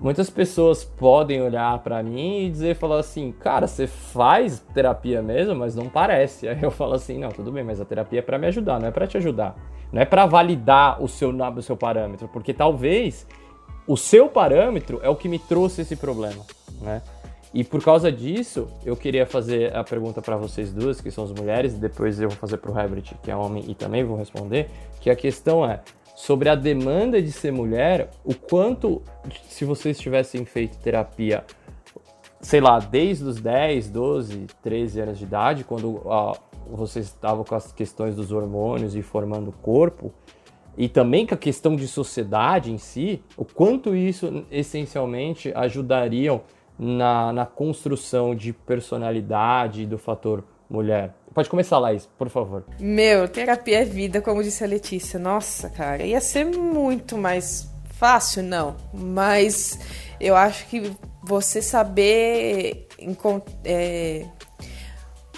muitas 0.00 0.30
pessoas 0.30 0.82
podem 0.82 1.42
olhar 1.42 1.78
para 1.80 2.02
mim 2.02 2.46
e 2.46 2.50
dizer, 2.50 2.74
falar 2.74 2.98
assim, 2.98 3.30
cara, 3.30 3.66
você 3.66 3.86
faz 3.86 4.60
terapia 4.72 5.22
mesmo, 5.22 5.54
mas 5.54 5.76
não 5.76 5.88
parece. 5.88 6.48
Aí 6.48 6.62
eu 6.62 6.70
falo 6.70 6.94
assim, 6.94 7.18
não, 7.18 7.28
tudo 7.28 7.52
bem, 7.52 7.62
mas 7.62 7.80
a 7.80 7.84
terapia 7.84 8.20
é 8.20 8.22
para 8.22 8.38
me 8.38 8.46
ajudar, 8.46 8.80
não 8.80 8.88
é 8.88 8.90
para 8.90 9.06
te 9.06 9.16
ajudar. 9.18 9.54
Não 9.92 10.00
é 10.00 10.04
para 10.04 10.24
validar 10.24 11.02
o 11.02 11.08
seu, 11.08 11.30
o 11.30 11.62
seu 11.62 11.76
parâmetro, 11.76 12.28
porque 12.28 12.54
talvez 12.54 13.26
o 13.86 13.96
seu 13.96 14.28
parâmetro 14.28 15.00
é 15.02 15.08
o 15.08 15.16
que 15.16 15.28
me 15.28 15.38
trouxe 15.38 15.82
esse 15.82 15.96
problema, 15.96 16.44
né? 16.80 17.02
E 17.52 17.64
por 17.64 17.82
causa 17.82 18.12
disso, 18.12 18.68
eu 18.84 18.96
queria 18.96 19.26
fazer 19.26 19.74
a 19.76 19.82
pergunta 19.82 20.22
para 20.22 20.36
vocês 20.36 20.72
duas, 20.72 21.00
que 21.00 21.10
são 21.10 21.24
as 21.24 21.32
mulheres, 21.32 21.74
e 21.74 21.78
depois 21.78 22.20
eu 22.20 22.28
vou 22.28 22.38
fazer 22.38 22.58
para 22.58 22.70
o 22.70 23.02
que 23.02 23.30
é 23.30 23.34
homem, 23.34 23.64
e 23.66 23.74
também 23.74 24.04
vou 24.04 24.16
responder, 24.16 24.70
que 25.00 25.10
a 25.10 25.16
questão 25.16 25.68
é 25.68 25.80
sobre 26.20 26.50
a 26.50 26.54
demanda 26.54 27.20
de 27.22 27.32
ser 27.32 27.50
mulher, 27.50 28.10
o 28.22 28.34
quanto, 28.34 29.00
se 29.48 29.64
vocês 29.64 29.98
tivessem 29.98 30.44
feito 30.44 30.76
terapia, 30.78 31.44
sei 32.42 32.60
lá, 32.60 32.78
desde 32.78 33.24
os 33.24 33.40
10, 33.40 33.88
12, 33.88 34.46
13 34.62 35.00
anos 35.00 35.18
de 35.18 35.24
idade, 35.24 35.64
quando 35.64 36.02
ah, 36.10 36.36
vocês 36.70 37.06
estavam 37.06 37.42
com 37.42 37.54
as 37.54 37.72
questões 37.72 38.14
dos 38.14 38.32
hormônios 38.32 38.94
e 38.94 39.00
formando 39.00 39.48
o 39.48 39.52
corpo, 39.52 40.12
e 40.76 40.90
também 40.90 41.26
com 41.26 41.34
a 41.34 41.38
questão 41.38 41.74
de 41.74 41.88
sociedade 41.88 42.70
em 42.70 42.76
si, 42.76 43.22
o 43.34 43.44
quanto 43.44 43.96
isso 43.96 44.44
essencialmente 44.50 45.50
ajudariam 45.54 46.42
na, 46.78 47.32
na 47.32 47.46
construção 47.46 48.34
de 48.34 48.52
personalidade 48.52 49.86
do 49.86 49.96
fator 49.96 50.44
mulher. 50.68 51.14
Pode 51.32 51.48
começar, 51.48 51.78
Laís, 51.78 52.08
por 52.18 52.28
favor. 52.28 52.64
Meu, 52.78 53.28
terapia 53.28 53.82
é 53.82 53.84
vida, 53.84 54.20
como 54.20 54.42
disse 54.42 54.64
a 54.64 54.66
Letícia. 54.66 55.18
Nossa, 55.18 55.70
cara, 55.70 56.04
ia 56.04 56.20
ser 56.20 56.44
muito 56.44 57.16
mais 57.16 57.70
fácil, 57.92 58.42
não. 58.42 58.76
Mas 58.92 59.78
eu 60.20 60.34
acho 60.34 60.66
que 60.66 60.92
você 61.22 61.62
saber. 61.62 62.88
É, 63.64 64.26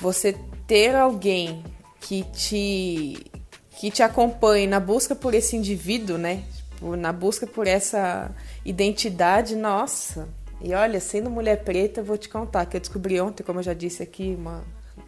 você 0.01 0.35
ter 0.67 0.95
alguém 0.95 1.63
que 2.01 2.25
te 2.25 3.31
que 3.79 3.91
te 3.91 4.03
acompanhe 4.03 4.67
na 4.67 4.79
busca 4.79 5.15
por 5.15 5.35
esse 5.35 5.57
indivíduo, 5.57 6.17
né? 6.17 6.45
Na 6.81 7.13
busca 7.13 7.47
por 7.47 7.67
essa 7.67 8.31
identidade, 8.65 9.57
nossa. 9.57 10.29
E 10.61 10.73
olha, 10.73 11.01
sendo 11.01 11.29
mulher 11.29 11.65
preta, 11.65 12.03
vou 12.03 12.17
te 12.17 12.29
contar 12.29 12.67
que 12.67 12.77
eu 12.77 12.81
descobri 12.81 13.21
ontem, 13.21 13.43
como 13.43 13.59
eu 13.59 13.65
já 13.65 13.75
disse 13.75 14.03
aqui 14.03 14.37
uma, 14.39 14.63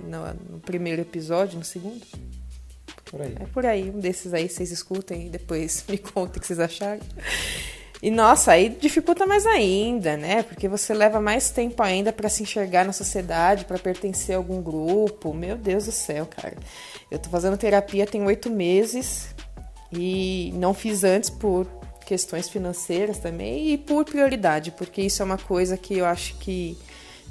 no, 0.05 0.55
no 0.55 0.61
primeiro 0.61 1.03
episódio, 1.03 1.59
no 1.59 1.65
segundo. 1.65 2.05
Por 3.05 3.23
aí. 3.23 3.35
É 3.39 3.47
por 3.47 3.67
aí, 3.67 3.91
um 3.91 3.99
desses 3.99 4.35
aí 4.35 4.49
vocês 4.49 4.71
escutem 4.71 5.27
e 5.27 5.31
depois 5.31 5.85
me 5.89 5.99
contem 5.99 6.39
o 6.39 6.41
que 6.41 6.47
vocês 6.47 6.59
acharam. 6.59 7.01
E 8.03 8.11
nossa, 8.11 8.53
aí 8.53 8.69
dificulta 8.69 9.25
mais 9.25 9.47
ainda, 9.47 10.17
né? 10.17 10.43
Porque 10.43 10.69
você 10.69 10.93
leva 10.93 11.21
mais 11.21 11.51
tempo 11.51 11.83
ainda 11.83 12.13
para 12.13 12.29
se 12.29 12.43
enxergar 12.43 12.85
na 12.85 12.93
sociedade, 12.93 13.65
para 13.65 13.79
pertencer 13.79 14.35
a 14.35 14.39
algum 14.39 14.61
grupo. 14.61 15.33
Meu 15.33 15.57
Deus 15.57 15.87
do 15.87 15.93
céu, 15.93 16.27
cara. 16.27 16.57
Eu 17.11 17.19
tô 17.19 17.31
fazendo 17.31 17.57
terapia 17.57 18.07
tem 18.07 18.23
oito 18.27 18.51
meses 18.51 19.35
e 19.91 20.53
não 20.57 20.75
fiz 20.75 21.05
antes 21.05 21.31
por 21.31 21.67
questões 22.05 22.49
financeiras 22.49 23.19
também 23.19 23.71
e 23.71 23.79
por 23.79 24.05
prioridade, 24.05 24.71
porque 24.73 25.01
isso 25.01 25.23
é 25.23 25.25
uma 25.25 25.39
coisa 25.39 25.77
que 25.77 25.97
eu 25.97 26.05
acho 26.05 26.37
que 26.37 26.77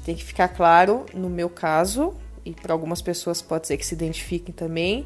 tem 0.03 0.15
que 0.15 0.24
ficar 0.24 0.47
claro 0.47 1.05
no 1.13 1.30
meu 1.30 1.49
caso 1.49 2.15
e 2.45 2.51
para 2.51 2.73
algumas 2.73 3.01
pessoas 3.01 3.41
pode 3.41 3.67
ser 3.67 3.77
que 3.77 3.85
se 3.85 3.93
identifiquem 3.93 4.53
também 4.53 5.05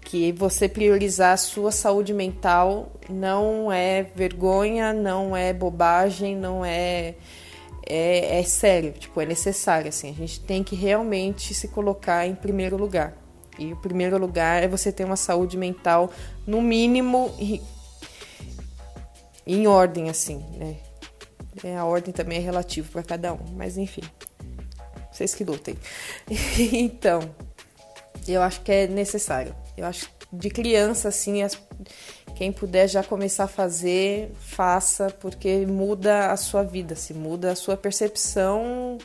que 0.00 0.32
você 0.32 0.68
priorizar 0.68 1.34
a 1.34 1.36
sua 1.36 1.70
saúde 1.70 2.14
mental 2.14 2.92
não 3.10 3.70
é 3.70 4.02
vergonha, 4.02 4.92
não 4.92 5.36
é 5.36 5.52
bobagem, 5.52 6.34
não 6.34 6.64
é, 6.64 7.14
é, 7.86 8.38
é 8.38 8.42
sério, 8.42 8.92
tipo, 8.92 9.20
é 9.20 9.26
necessário, 9.26 9.88
assim, 9.88 10.10
a 10.10 10.14
gente 10.14 10.40
tem 10.40 10.64
que 10.64 10.74
realmente 10.74 11.52
se 11.52 11.68
colocar 11.68 12.26
em 12.26 12.34
primeiro 12.34 12.76
lugar. 12.76 13.14
E 13.58 13.72
o 13.72 13.76
primeiro 13.76 14.16
lugar 14.18 14.62
é 14.62 14.68
você 14.68 14.90
ter 14.90 15.04
uma 15.04 15.16
saúde 15.16 15.58
mental, 15.58 16.10
no 16.46 16.62
mínimo, 16.62 17.30
em 19.46 19.66
ordem, 19.66 20.08
assim, 20.08 20.38
né? 20.56 20.76
É, 21.64 21.76
a 21.76 21.84
ordem 21.84 22.14
também 22.14 22.38
é 22.38 22.40
relativa 22.40 22.88
para 22.90 23.02
cada 23.02 23.34
um, 23.34 23.44
mas 23.56 23.76
enfim, 23.76 24.02
vocês 25.18 25.34
que 25.34 25.44
lutem. 25.44 25.74
então, 26.72 27.20
eu 28.26 28.40
acho 28.40 28.60
que 28.62 28.70
é 28.70 28.86
necessário. 28.86 29.54
Eu 29.76 29.86
acho 29.86 30.08
de 30.32 30.50
criança, 30.50 31.08
assim, 31.08 31.42
as, 31.42 31.60
quem 32.36 32.52
puder 32.52 32.86
já 32.88 33.02
começar 33.02 33.44
a 33.44 33.48
fazer, 33.48 34.30
faça, 34.38 35.10
porque 35.20 35.66
muda 35.66 36.30
a 36.30 36.36
sua 36.36 36.62
vida, 36.62 36.94
se 36.94 37.12
assim, 37.12 37.20
muda 37.20 37.52
a 37.52 37.56
sua 37.56 37.76
percepção 37.76 38.98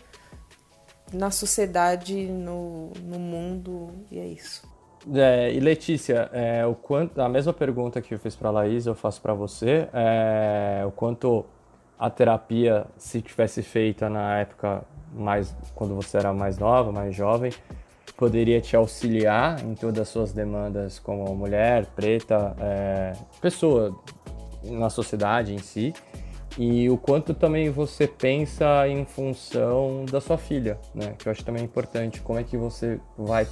na 1.14 1.32
sociedade, 1.32 2.26
no, 2.26 2.92
no 3.04 3.20
mundo, 3.20 3.92
e 4.12 4.20
é 4.20 4.26
isso. 4.26 4.68
É, 5.14 5.54
e 5.54 5.60
Letícia, 5.60 6.30
é, 6.32 6.66
o 6.66 6.76
quanto, 6.76 7.20
a 7.20 7.30
mesma 7.30 7.54
pergunta 7.54 8.02
que 8.02 8.14
eu 8.14 8.20
fiz 8.20 8.36
para 8.36 8.50
a 8.50 8.52
Laís, 8.52 8.86
eu 8.86 8.96
faço 8.96 9.22
para 9.22 9.34
você. 9.34 9.88
É, 9.94 10.84
o 10.86 10.92
quanto 10.92 11.46
a 12.00 12.10
terapia, 12.10 12.86
se 12.98 13.22
tivesse 13.22 13.62
feita 13.62 14.10
na 14.10 14.40
época 14.40 14.84
mais 15.16 15.56
quando 15.76 15.96
você 15.96 16.18
era 16.18 16.34
mais 16.34 16.58
nova, 16.58 16.92
mais 16.92 17.16
jovem, 17.16 17.52
poderia 18.18 18.62
te 18.62 18.76
auxiliar 18.76 19.64
em 19.64 19.76
todas 19.76 20.02
as 20.02 20.10
suas 20.10 20.32
demandas 20.32 21.00
como 21.00 21.34
mulher, 21.36 21.86
preta, 21.96 22.56
é, 22.60 23.14
pessoa 23.42 23.96
na 24.64 24.90
sociedade 24.90 25.54
em 25.54 25.58
si, 25.58 25.94
e 26.58 26.90
o 26.90 26.98
quanto 26.98 27.34
também 27.34 27.70
você 27.70 28.08
pensa 28.08 28.88
em 28.88 29.06
função 29.06 30.06
da 30.06 30.22
sua 30.22 30.38
filha, 30.38 30.80
né? 30.94 31.16
Que 31.18 31.28
eu 31.28 31.32
acho 31.32 31.44
também 31.44 31.64
importante. 31.64 32.22
Como 32.22 32.38
é 32.38 32.44
que 32.44 32.56
você 32.56 33.00
vai 33.18 33.48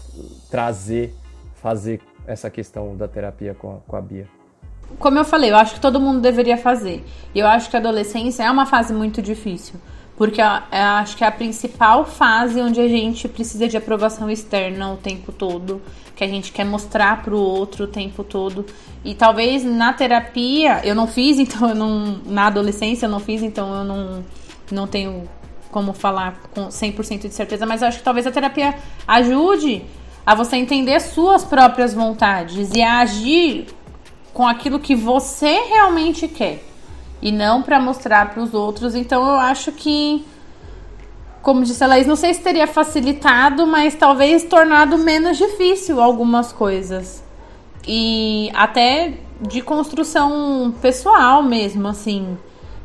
trazer, 0.51 1.15
fazer 1.55 1.99
essa 2.27 2.49
questão 2.49 2.95
da 2.95 3.07
terapia 3.07 3.55
com 3.55 3.75
a, 3.75 3.77
com 3.87 3.95
a 3.95 4.01
Bia? 4.01 4.27
Como 4.99 5.17
eu 5.17 5.25
falei, 5.25 5.51
eu 5.51 5.55
acho 5.55 5.75
que 5.75 5.79
todo 5.79 5.99
mundo 5.99 6.21
deveria 6.21 6.57
fazer. 6.57 7.03
Eu 7.33 7.47
acho 7.47 7.69
que 7.69 7.75
a 7.75 7.79
adolescência 7.79 8.43
é 8.43 8.51
uma 8.51 8.65
fase 8.65 8.93
muito 8.93 9.21
difícil. 9.21 9.79
Porque 10.15 10.41
acho 10.41 11.17
que 11.17 11.23
é 11.23 11.27
a 11.27 11.31
principal 11.31 12.05
fase 12.05 12.61
onde 12.61 12.79
a 12.79 12.87
gente 12.87 13.27
precisa 13.27 13.67
de 13.67 13.75
aprovação 13.75 14.29
externa 14.29 14.93
o 14.93 14.97
tempo 14.97 15.31
todo, 15.31 15.81
que 16.15 16.23
a 16.23 16.27
gente 16.27 16.51
quer 16.51 16.63
mostrar 16.63 17.23
para 17.23 17.33
o 17.33 17.39
outro 17.39 17.85
o 17.85 17.87
tempo 17.87 18.23
todo. 18.23 18.65
E 19.03 19.15
talvez 19.15 19.63
na 19.63 19.93
terapia, 19.93 20.81
eu 20.83 20.93
não 20.93 21.07
fiz, 21.07 21.39
então 21.39 21.69
eu 21.69 21.75
não. 21.75 22.19
Na 22.25 22.47
adolescência 22.47 23.05
eu 23.05 23.09
não 23.09 23.19
fiz, 23.19 23.41
então 23.41 23.73
eu 23.73 23.83
não, 23.83 24.25
não 24.71 24.87
tenho 24.87 25.27
como 25.71 25.93
falar 25.93 26.41
com 26.53 26.67
100% 26.67 27.21
de 27.21 27.33
certeza, 27.33 27.65
mas 27.65 27.81
acho 27.81 27.99
que 27.99 28.03
talvez 28.03 28.27
a 28.27 28.31
terapia 28.31 28.75
ajude 29.07 29.83
a 30.25 30.35
você 30.35 30.57
entender 30.57 30.99
suas 30.99 31.43
próprias 31.43 31.93
vontades 31.93 32.69
e 32.75 32.81
a 32.81 32.99
agir 32.99 33.67
com 34.33 34.45
aquilo 34.45 34.79
que 34.79 34.93
você 34.93 35.61
realmente 35.61 36.27
quer 36.27 36.70
e 37.21 37.31
não 37.31 37.61
para 37.61 37.79
mostrar 37.79 38.31
para 38.31 38.41
os 38.41 38.53
outros. 38.53 38.95
Então 38.95 39.23
eu 39.25 39.35
acho 39.39 39.71
que, 39.71 40.25
como 41.41 41.63
disse 41.63 41.83
a 41.83 41.87
Laís, 41.87 42.07
não 42.07 42.15
sei 42.15 42.33
se 42.33 42.41
teria 42.41 42.67
facilitado, 42.67 43.67
mas 43.67 43.95
talvez 43.95 44.43
tornado 44.43 44.97
menos 44.97 45.37
difícil 45.37 46.01
algumas 46.01 46.51
coisas. 46.51 47.23
E 47.87 48.49
até 48.53 49.13
de 49.41 49.61
construção 49.61 50.73
pessoal 50.81 51.41
mesmo, 51.41 51.87
assim. 51.87 52.37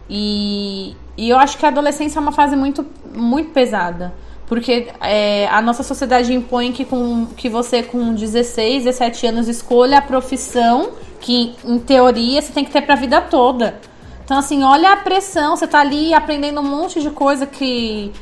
E, 0.09 0.97
e 1.17 1.29
eu 1.29 1.39
acho 1.39 1.59
que 1.59 1.65
a 1.67 1.69
adolescência 1.69 2.19
é 2.19 2.23
uma 2.23 2.33
fase 2.33 2.57
muito, 2.57 2.85
muito 3.15 3.51
pesada. 3.51 4.15
Porque 4.47 4.89
é, 5.01 5.49
a 5.49 5.61
nossa 5.61 5.83
sociedade 5.83 6.33
impõe 6.33 6.73
que, 6.73 6.85
com, 6.85 7.27
que 7.37 7.49
você, 7.49 7.83
com 7.83 8.15
16, 8.15 8.85
17 8.85 9.27
anos, 9.27 9.49
escolha 9.49 9.99
a 9.99 10.03
profissão 10.03 10.91
que, 11.21 11.55
em 11.65 11.79
teoria, 11.79 12.41
você 12.41 12.53
tem 12.53 12.65
que 12.65 12.71
ter 12.71 12.83
para 12.83 12.95
a 12.95 12.97
vida 12.97 13.21
toda. 13.21 13.81
Então, 14.27 14.39
assim, 14.39 14.65
olha 14.65 14.93
a 14.93 14.97
pressão. 14.97 15.55
Você 15.57 15.69
tá 15.69 15.79
ali 15.79 16.13
aprendendo 16.13 16.61
um 16.61 16.65
monte 16.65 17.01
de 17.01 17.11
coisa 17.11 17.47
que 17.47 18.13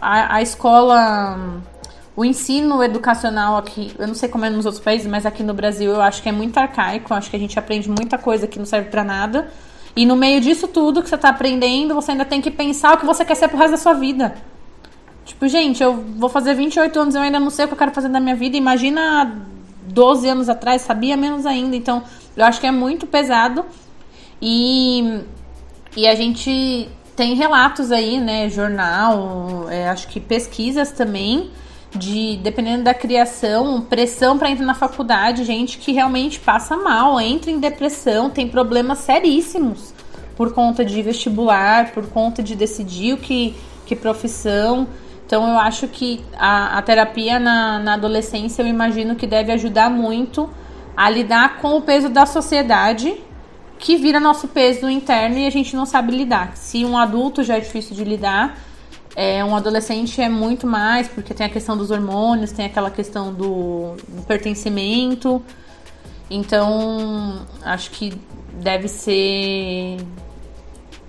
a, 0.00 0.36
a 0.36 0.42
escola. 0.42 1.60
O 2.16 2.24
ensino 2.24 2.82
educacional 2.82 3.56
aqui, 3.56 3.92
eu 3.98 4.06
não 4.06 4.14
sei 4.14 4.28
como 4.28 4.44
é 4.44 4.50
nos 4.50 4.66
outros 4.66 4.82
países, 4.82 5.06
mas 5.06 5.24
aqui 5.24 5.42
no 5.42 5.54
Brasil 5.54 5.90
eu 5.92 6.02
acho 6.02 6.22
que 6.22 6.28
é 6.28 6.32
muito 6.32 6.56
arcaico. 6.58 7.12
Acho 7.14 7.30
que 7.30 7.36
a 7.36 7.38
gente 7.38 7.58
aprende 7.58 7.88
muita 7.90 8.16
coisa 8.16 8.46
que 8.46 8.58
não 8.58 8.66
serve 8.66 8.90
para 8.90 9.02
nada. 9.02 9.50
E 9.96 10.06
no 10.06 10.14
meio 10.14 10.40
disso 10.40 10.68
tudo 10.68 11.02
que 11.02 11.08
você 11.08 11.18
tá 11.18 11.30
aprendendo, 11.30 11.94
você 11.94 12.12
ainda 12.12 12.24
tem 12.24 12.40
que 12.40 12.50
pensar 12.50 12.94
o 12.94 12.98
que 12.98 13.06
você 13.06 13.24
quer 13.24 13.34
ser 13.34 13.48
pro 13.48 13.58
resto 13.58 13.72
da 13.72 13.76
sua 13.76 13.94
vida. 13.94 14.36
Tipo, 15.24 15.48
gente, 15.48 15.82
eu 15.82 15.94
vou 16.16 16.28
fazer 16.28 16.54
28 16.54 17.00
anos, 17.00 17.14
eu 17.16 17.22
ainda 17.22 17.40
não 17.40 17.50
sei 17.50 17.64
o 17.64 17.68
que 17.68 17.74
eu 17.74 17.78
quero 17.78 17.90
fazer 17.90 18.08
da 18.08 18.20
minha 18.20 18.36
vida. 18.36 18.56
Imagina 18.56 19.44
12 19.88 20.28
anos 20.28 20.48
atrás, 20.48 20.82
sabia 20.82 21.16
menos 21.16 21.44
ainda. 21.44 21.74
Então, 21.74 22.04
eu 22.36 22.44
acho 22.44 22.60
que 22.60 22.66
é 22.66 22.72
muito 22.72 23.06
pesado. 23.06 23.64
E 24.40 25.22
e 25.96 26.06
a 26.06 26.14
gente 26.14 26.88
tem 27.16 27.34
relatos 27.34 27.90
aí, 27.92 28.18
né, 28.18 28.48
jornal, 28.48 29.66
é, 29.68 29.88
acho 29.88 30.08
que 30.08 30.20
pesquisas 30.20 30.92
também, 30.92 31.50
de 31.94 32.38
dependendo 32.42 32.84
da 32.84 32.94
criação, 32.94 33.80
pressão 33.82 34.38
para 34.38 34.50
entrar 34.50 34.64
na 34.64 34.74
faculdade, 34.74 35.44
gente 35.44 35.78
que 35.78 35.92
realmente 35.92 36.38
passa 36.38 36.76
mal, 36.76 37.20
entra 37.20 37.50
em 37.50 37.58
depressão, 37.58 38.30
tem 38.30 38.48
problemas 38.48 38.98
seríssimos 38.98 39.92
por 40.36 40.54
conta 40.54 40.84
de 40.84 41.02
vestibular, 41.02 41.92
por 41.92 42.06
conta 42.06 42.42
de 42.42 42.54
decidir 42.54 43.12
o 43.12 43.18
que, 43.18 43.54
que 43.84 43.94
profissão. 43.94 44.88
Então 45.26 45.46
eu 45.46 45.58
acho 45.58 45.86
que 45.88 46.24
a, 46.38 46.78
a 46.78 46.82
terapia 46.82 47.38
na, 47.38 47.78
na 47.78 47.94
adolescência 47.94 48.62
eu 48.62 48.66
imagino 48.66 49.16
que 49.16 49.26
deve 49.26 49.52
ajudar 49.52 49.90
muito 49.90 50.48
a 50.96 51.10
lidar 51.10 51.58
com 51.58 51.76
o 51.76 51.82
peso 51.82 52.08
da 52.08 52.24
sociedade 52.24 53.20
que 53.80 53.96
vira 53.96 54.20
nosso 54.20 54.46
peso 54.48 54.88
interno 54.88 55.38
e 55.38 55.46
a 55.46 55.50
gente 55.50 55.74
não 55.74 55.86
sabe 55.86 56.14
lidar. 56.14 56.56
Se 56.56 56.84
um 56.84 56.96
adulto 56.96 57.42
já 57.42 57.56
é 57.56 57.60
difícil 57.60 57.96
de 57.96 58.04
lidar, 58.04 58.56
É, 59.16 59.44
um 59.44 59.56
adolescente 59.56 60.22
é 60.22 60.28
muito 60.28 60.68
mais, 60.68 61.08
porque 61.08 61.34
tem 61.34 61.44
a 61.44 61.48
questão 61.50 61.76
dos 61.76 61.90
hormônios, 61.90 62.52
tem 62.52 62.64
aquela 62.64 62.90
questão 62.90 63.34
do, 63.34 63.96
do 64.06 64.22
pertencimento. 64.22 65.42
Então, 66.30 67.44
acho 67.60 67.90
que 67.90 68.14
deve 68.62 68.86
ser 68.86 69.96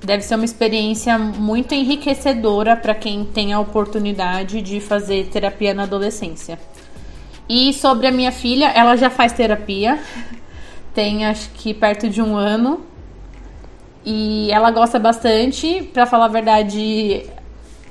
deve 0.04 0.24
ser 0.24 0.34
uma 0.36 0.46
experiência 0.46 1.16
muito 1.20 1.76
enriquecedora 1.76 2.76
para 2.76 2.96
quem 2.96 3.24
tem 3.24 3.54
a 3.54 3.60
oportunidade 3.60 4.64
de 4.64 4.80
fazer 4.82 5.28
terapia 5.28 5.74
na 5.76 5.84
adolescência. 5.84 6.58
E 7.48 7.72
sobre 7.72 8.08
a 8.08 8.12
minha 8.12 8.32
filha, 8.32 8.68
ela 8.74 8.96
já 8.96 9.12
faz 9.12 9.32
terapia, 9.32 10.00
tem 10.94 11.26
acho 11.26 11.50
que 11.52 11.74
perto 11.74 12.10
de 12.10 12.22
um 12.22 12.36
ano. 12.36 12.86
E 14.04 14.52
ela 14.52 14.72
gosta 14.72 14.98
bastante, 14.98 15.84
para 15.94 16.06
falar 16.06 16.26
a 16.26 16.30
verdade, 16.30 17.24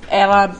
ela 0.09 0.51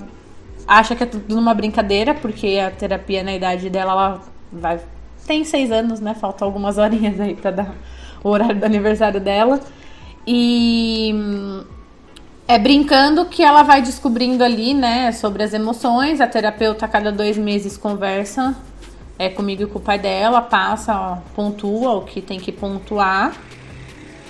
acha 0.67 0.95
que 0.95 1.03
é 1.03 1.07
tudo 1.07 1.37
uma 1.37 1.53
brincadeira, 1.53 2.15
porque 2.15 2.61
a 2.65 2.71
terapia 2.71 3.25
na 3.25 3.35
idade 3.35 3.69
dela, 3.69 3.93
ela 3.93 4.23
vai. 4.53 4.81
Tem 5.27 5.45
seis 5.45 5.73
anos, 5.73 6.01
né? 6.01 6.15
Faltam 6.15 6.47
algumas 6.47 6.79
horinhas 6.79 7.21
aí 7.21 7.35
pra 7.35 7.51
dar 7.51 7.75
o 8.23 8.29
horário 8.29 8.61
do 8.61 8.65
aniversário 8.65 9.21
dela. 9.21 9.61
E 10.27 11.13
é 12.47 12.59
brincando 12.59 13.25
que 13.27 13.43
ela 13.43 13.63
vai 13.63 13.83
descobrindo 13.83 14.45
ali, 14.45 14.75
né, 14.75 15.11
sobre 15.13 15.43
as 15.43 15.53
emoções. 15.53 16.21
A 16.21 16.27
terapeuta 16.27 16.85
a 16.85 16.89
cada 16.89 17.11
dois 17.11 17.37
meses 17.37 17.77
conversa 17.77 18.57
é, 19.21 19.29
comigo 19.29 19.65
e 19.65 19.67
com 19.67 19.79
o 19.79 19.83
pai 19.83 19.99
dela, 19.99 20.41
passa, 20.41 21.23
pontua 21.37 21.93
o 21.93 22.07
que 22.07 22.23
tem 22.23 22.41
que 22.41 22.51
pontuar. 22.51 23.37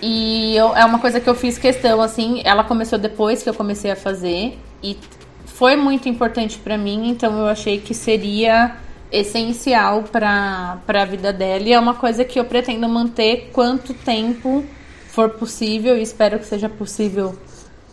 E 0.02 0.56
eu, 0.56 0.74
é 0.74 0.84
uma 0.84 0.98
coisa 0.98 1.20
que 1.20 1.30
eu 1.30 1.34
fiz 1.36 1.56
questão, 1.56 2.00
assim, 2.00 2.42
ela 2.44 2.64
começou 2.64 2.98
depois 2.98 3.40
que 3.40 3.48
eu 3.48 3.54
comecei 3.54 3.92
a 3.92 3.94
fazer 3.94 4.58
e 4.82 4.98
foi 5.46 5.76
muito 5.76 6.08
importante 6.08 6.58
para 6.58 6.76
mim, 6.76 7.08
então 7.08 7.38
eu 7.38 7.46
achei 7.46 7.78
que 7.78 7.94
seria 7.94 8.78
essencial 9.12 10.02
para 10.02 10.80
a 10.88 11.04
vida 11.04 11.32
dela 11.32 11.62
e 11.62 11.72
é 11.72 11.78
uma 11.78 11.94
coisa 11.94 12.24
que 12.24 12.40
eu 12.40 12.44
pretendo 12.44 12.88
manter 12.88 13.50
quanto 13.52 13.94
tempo 13.94 14.64
for 15.06 15.30
possível 15.30 15.96
e 15.96 16.02
espero 16.02 16.36
que 16.36 16.46
seja 16.46 16.68
possível 16.68 17.38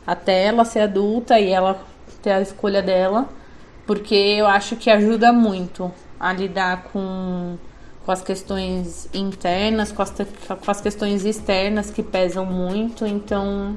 até 0.06 0.46
ela 0.46 0.66
ser 0.66 0.80
adulta 0.80 1.40
e 1.40 1.52
ela 1.52 1.80
ter 2.24 2.32
a 2.32 2.42
escolha 2.42 2.82
dela, 2.82 3.30
porque 3.86 4.16
eu 4.16 4.48
acho 4.48 4.76
que 4.76 4.90
ajuda 4.90 5.32
muito 5.32 5.94
a 6.20 6.34
lidar 6.34 6.84
com 6.92 7.58
com 8.08 8.12
as 8.14 8.22
questões 8.22 9.10
internas, 9.14 9.92
com 9.92 10.02
as, 10.02 10.12
com 10.12 10.72
as 10.72 10.80
questões 10.80 11.26
externas 11.26 11.92
que 11.92 12.02
pesam 12.02 12.46
muito, 12.46 13.06
então 13.06 13.76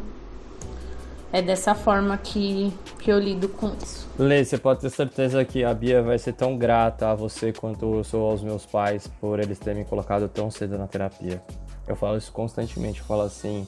é 1.32 1.42
dessa 1.42 1.74
forma 1.74 2.16
que, 2.16 2.72
que 3.00 3.10
eu 3.10 3.18
lido 3.18 3.48
com 3.48 3.72
isso. 3.82 4.08
Lê, 4.16 4.44
você 4.44 4.56
pode 4.56 4.82
ter 4.82 4.90
certeza 4.90 5.44
que 5.44 5.64
a 5.64 5.74
Bia 5.74 6.00
vai 6.00 6.16
ser 6.16 6.34
tão 6.34 6.56
grata 6.56 7.10
a 7.10 7.14
você 7.16 7.52
quanto 7.52 7.92
eu 7.96 8.04
sou 8.04 8.30
aos 8.30 8.40
meus 8.40 8.64
pais 8.64 9.08
por 9.20 9.40
eles 9.40 9.58
terem 9.58 9.82
me 9.82 9.84
colocado 9.84 10.28
tão 10.28 10.48
cedo 10.48 10.78
na 10.78 10.86
terapia. 10.86 11.42
Eu 11.88 11.96
falo 11.96 12.16
isso 12.16 12.30
constantemente, 12.30 13.00
eu 13.00 13.06
falo 13.06 13.22
assim, 13.22 13.66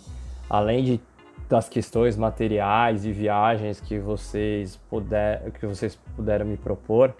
além 0.49 0.85
de 0.85 1.01
das 1.49 1.69
questões 1.69 2.17
materiais 2.17 3.05
e 3.05 3.11
viagens 3.11 3.81
que 3.81 3.99
vocês 3.99 4.79
puder, 4.89 5.51
que 5.51 5.67
vocês 5.67 5.99
puderam 6.17 6.47
me 6.47 6.57
propor, 6.57 7.13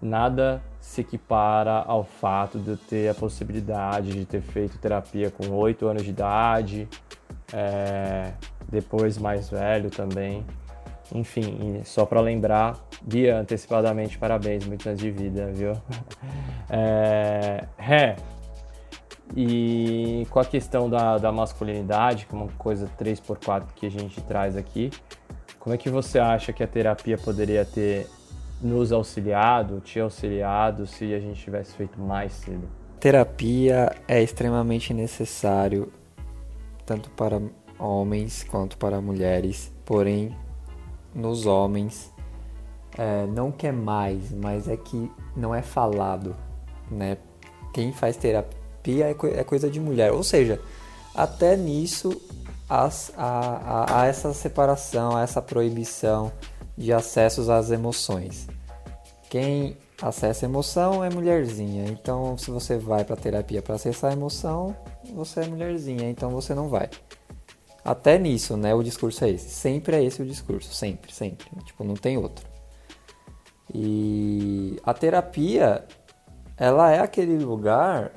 nada 0.00 0.62
se 0.86 1.00
equipara 1.00 1.82
ao 1.84 2.04
fato 2.04 2.60
de 2.60 2.70
eu 2.70 2.76
ter 2.76 3.08
a 3.08 3.14
possibilidade 3.14 4.12
de 4.12 4.24
ter 4.24 4.40
feito 4.40 4.78
terapia 4.78 5.32
com 5.32 5.50
8 5.50 5.84
anos 5.88 6.04
de 6.04 6.10
idade, 6.10 6.88
é, 7.52 8.32
depois 8.68 9.18
mais 9.18 9.50
velho 9.50 9.90
também. 9.90 10.46
Enfim, 11.12 11.82
só 11.84 12.06
para 12.06 12.20
lembrar, 12.20 12.76
Bia, 13.02 13.36
antecipadamente, 13.36 14.16
parabéns, 14.16 14.64
muitos 14.64 14.86
anos 14.86 15.00
de 15.00 15.10
vida, 15.10 15.50
viu? 15.52 15.72
É, 16.68 17.64
é, 17.78 18.16
e 19.36 20.26
com 20.30 20.40
a 20.40 20.44
questão 20.44 20.90
da, 20.90 21.16
da 21.16 21.30
masculinidade, 21.30 22.26
que 22.26 22.34
é 22.34 22.38
uma 22.38 22.48
coisa 22.58 22.90
3x4 22.98 23.66
que 23.76 23.86
a 23.86 23.90
gente 23.90 24.20
traz 24.22 24.56
aqui, 24.56 24.90
como 25.60 25.72
é 25.72 25.78
que 25.78 25.88
você 25.88 26.18
acha 26.18 26.52
que 26.52 26.64
a 26.64 26.66
terapia 26.66 27.16
poderia 27.16 27.64
ter 27.64 28.08
nos 28.60 28.92
auxiliado, 28.92 29.80
te 29.80 30.00
auxiliado 30.00 30.86
se 30.86 31.14
a 31.14 31.20
gente 31.20 31.40
tivesse 31.42 31.74
feito 31.74 32.00
mais 32.00 32.32
cedo? 32.32 32.68
Terapia 32.98 33.94
é 34.08 34.22
extremamente 34.22 34.94
necessário 34.94 35.92
tanto 36.84 37.10
para 37.10 37.40
homens 37.78 38.44
quanto 38.44 38.78
para 38.78 39.00
mulheres, 39.00 39.72
porém 39.84 40.34
nos 41.14 41.44
homens 41.44 42.12
é, 42.96 43.26
não 43.26 43.50
quer 43.50 43.72
mais, 43.72 44.30
mas 44.30 44.68
é 44.68 44.76
que 44.76 45.10
não 45.36 45.54
é 45.54 45.60
falado, 45.60 46.34
né? 46.90 47.18
Quem 47.72 47.92
faz 47.92 48.16
terapia 48.16 49.10
é, 49.10 49.14
co 49.14 49.26
é 49.26 49.44
coisa 49.44 49.68
de 49.68 49.80
mulher, 49.80 50.12
ou 50.12 50.22
seja, 50.22 50.60
até 51.14 51.56
nisso 51.56 52.20
há, 52.68 52.88
há, 53.16 54.00
há 54.00 54.06
essa 54.06 54.32
separação, 54.32 55.16
há 55.16 55.22
essa 55.22 55.42
proibição 55.42 56.32
de 56.76 56.92
acessos 56.92 57.48
às 57.48 57.70
emoções. 57.70 58.46
Quem 59.28 59.76
acessa 60.00 60.44
emoção 60.44 61.02
é 61.02 61.10
mulherzinha. 61.10 61.86
Então, 61.88 62.36
se 62.36 62.50
você 62.50 62.76
vai 62.76 63.04
para 63.04 63.16
terapia 63.16 63.62
para 63.62 63.74
acessar 63.74 64.10
a 64.10 64.14
emoção, 64.14 64.76
você 65.14 65.40
é 65.40 65.46
mulherzinha, 65.46 66.08
então 66.08 66.30
você 66.30 66.54
não 66.54 66.68
vai. 66.68 66.90
Até 67.84 68.18
nisso, 68.18 68.56
né? 68.56 68.74
O 68.74 68.82
discurso 68.82 69.24
é 69.24 69.30
esse. 69.30 69.48
Sempre 69.48 69.96
é 69.96 70.04
esse 70.04 70.20
o 70.20 70.26
discurso, 70.26 70.74
sempre, 70.74 71.12
sempre. 71.12 71.46
Tipo, 71.64 71.84
não 71.84 71.94
tem 71.94 72.18
outro. 72.18 72.44
E 73.72 74.80
a 74.84 74.92
terapia, 74.92 75.84
ela 76.56 76.90
é 76.90 77.00
aquele 77.00 77.38
lugar 77.38 78.12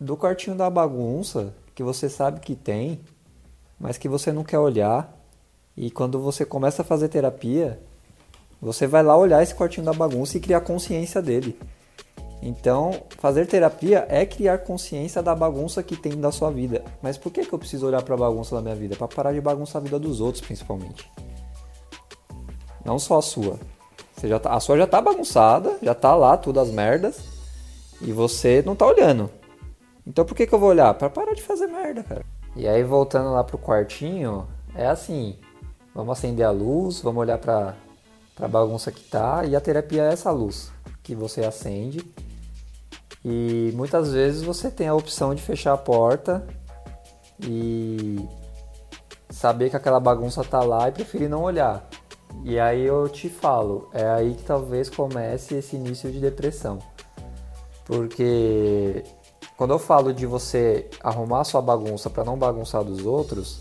do 0.00 0.16
quartinho 0.16 0.56
da 0.56 0.68
bagunça 0.68 1.54
que 1.74 1.82
você 1.82 2.08
sabe 2.08 2.40
que 2.40 2.54
tem, 2.56 3.00
mas 3.78 3.98
que 3.98 4.08
você 4.08 4.32
não 4.32 4.44
quer 4.44 4.58
olhar 4.58 5.16
e 5.76 5.90
quando 5.90 6.20
você 6.20 6.44
começa 6.44 6.82
a 6.82 6.84
fazer 6.84 7.08
terapia, 7.08 7.80
você 8.60 8.86
vai 8.86 9.02
lá 9.02 9.16
olhar 9.16 9.42
esse 9.42 9.54
quartinho 9.54 9.86
da 9.86 9.92
bagunça 9.92 10.36
e 10.36 10.40
criar 10.40 10.60
consciência 10.60 11.20
dele. 11.20 11.58
Então, 12.42 13.04
fazer 13.18 13.46
terapia 13.46 14.04
é 14.08 14.26
criar 14.26 14.58
consciência 14.58 15.22
da 15.22 15.34
bagunça 15.34 15.82
que 15.82 15.96
tem 15.96 16.20
da 16.20 16.32
sua 16.32 16.50
vida. 16.50 16.84
Mas 17.00 17.16
por 17.16 17.32
que, 17.32 17.46
que 17.46 17.52
eu 17.52 17.58
preciso 17.58 17.86
olhar 17.86 18.02
para 18.02 18.14
a 18.14 18.18
bagunça 18.18 18.54
da 18.54 18.60
minha 18.60 18.74
vida? 18.74 18.96
Para 18.96 19.06
parar 19.08 19.32
de 19.32 19.40
bagunçar 19.40 19.80
a 19.80 19.84
vida 19.84 19.98
dos 19.98 20.20
outros, 20.20 20.44
principalmente. 20.44 21.08
Não 22.84 22.98
só 22.98 23.18
a 23.18 23.22
sua. 23.22 23.58
Você 24.16 24.28
já 24.28 24.38
tá, 24.38 24.54
a 24.54 24.60
sua 24.60 24.76
já 24.76 24.86
tá 24.86 25.00
bagunçada, 25.00 25.78
já 25.82 25.94
tá 25.94 26.14
lá 26.14 26.36
tudo 26.36 26.60
as 26.60 26.70
merdas, 26.70 27.20
e 28.00 28.12
você 28.12 28.62
não 28.66 28.74
tá 28.74 28.86
olhando. 28.86 29.30
Então 30.06 30.24
por 30.24 30.34
que, 30.34 30.46
que 30.46 30.52
eu 30.52 30.58
vou 30.58 30.70
olhar? 30.70 30.92
Para 30.94 31.08
parar 31.08 31.34
de 31.34 31.42
fazer 31.42 31.68
merda, 31.68 32.02
cara. 32.02 32.24
E 32.56 32.68
aí 32.68 32.82
voltando 32.82 33.32
lá 33.32 33.42
pro 33.42 33.56
quartinho, 33.56 34.46
é 34.74 34.86
assim, 34.86 35.38
Vamos 35.94 36.18
acender 36.18 36.46
a 36.46 36.50
luz, 36.50 37.00
vamos 37.00 37.20
olhar 37.20 37.38
para 37.38 37.74
a 38.40 38.48
bagunça 38.48 38.90
que 38.90 39.04
tá 39.04 39.44
e 39.44 39.54
a 39.54 39.60
terapia 39.60 40.04
é 40.04 40.12
essa 40.12 40.30
luz 40.30 40.72
que 41.02 41.14
você 41.14 41.44
acende. 41.44 42.04
E 43.24 43.70
muitas 43.74 44.12
vezes 44.12 44.42
você 44.42 44.70
tem 44.70 44.88
a 44.88 44.94
opção 44.94 45.34
de 45.34 45.42
fechar 45.42 45.74
a 45.74 45.78
porta 45.78 46.46
e 47.40 48.26
saber 49.30 49.70
que 49.70 49.76
aquela 49.76 50.00
bagunça 50.00 50.42
tá 50.42 50.62
lá 50.62 50.88
e 50.88 50.92
preferir 50.92 51.28
não 51.28 51.42
olhar. 51.42 51.88
E 52.44 52.58
aí 52.58 52.82
eu 52.82 53.08
te 53.08 53.28
falo, 53.28 53.88
é 53.92 54.08
aí 54.08 54.34
que 54.34 54.42
talvez 54.42 54.88
comece 54.88 55.54
esse 55.54 55.76
início 55.76 56.10
de 56.10 56.18
depressão. 56.18 56.78
Porque 57.84 59.04
quando 59.56 59.72
eu 59.72 59.78
falo 59.78 60.12
de 60.12 60.26
você 60.26 60.88
arrumar 61.02 61.44
sua 61.44 61.60
bagunça 61.60 62.08
para 62.08 62.24
não 62.24 62.38
bagunçar 62.38 62.82
dos 62.82 63.04
outros, 63.04 63.60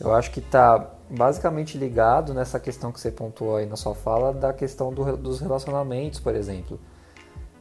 eu 0.00 0.14
acho 0.14 0.30
que 0.30 0.40
tá 0.40 0.95
basicamente 1.08 1.78
ligado 1.78 2.34
nessa 2.34 2.58
questão 2.58 2.90
que 2.90 3.00
você 3.00 3.10
pontuou 3.10 3.56
aí 3.56 3.66
na 3.66 3.76
sua 3.76 3.94
fala, 3.94 4.32
da 4.32 4.52
questão 4.52 4.92
do, 4.92 5.16
dos 5.16 5.40
relacionamentos, 5.40 6.20
por 6.20 6.34
exemplo. 6.34 6.78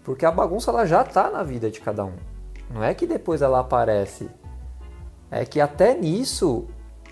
Porque 0.04 0.26
a 0.26 0.32
bagunça 0.32 0.72
ela 0.72 0.86
já 0.86 1.02
está 1.02 1.30
na 1.30 1.44
vida 1.44 1.70
de 1.70 1.80
cada 1.80 2.06
um. 2.06 2.14
Não 2.70 2.84
é 2.84 2.94
que 2.94 3.06
depois 3.06 3.42
ela 3.42 3.60
aparece. 3.60 4.30
É 5.30 5.46
que 5.46 5.60
até 5.60 5.96
nisso 5.96 6.66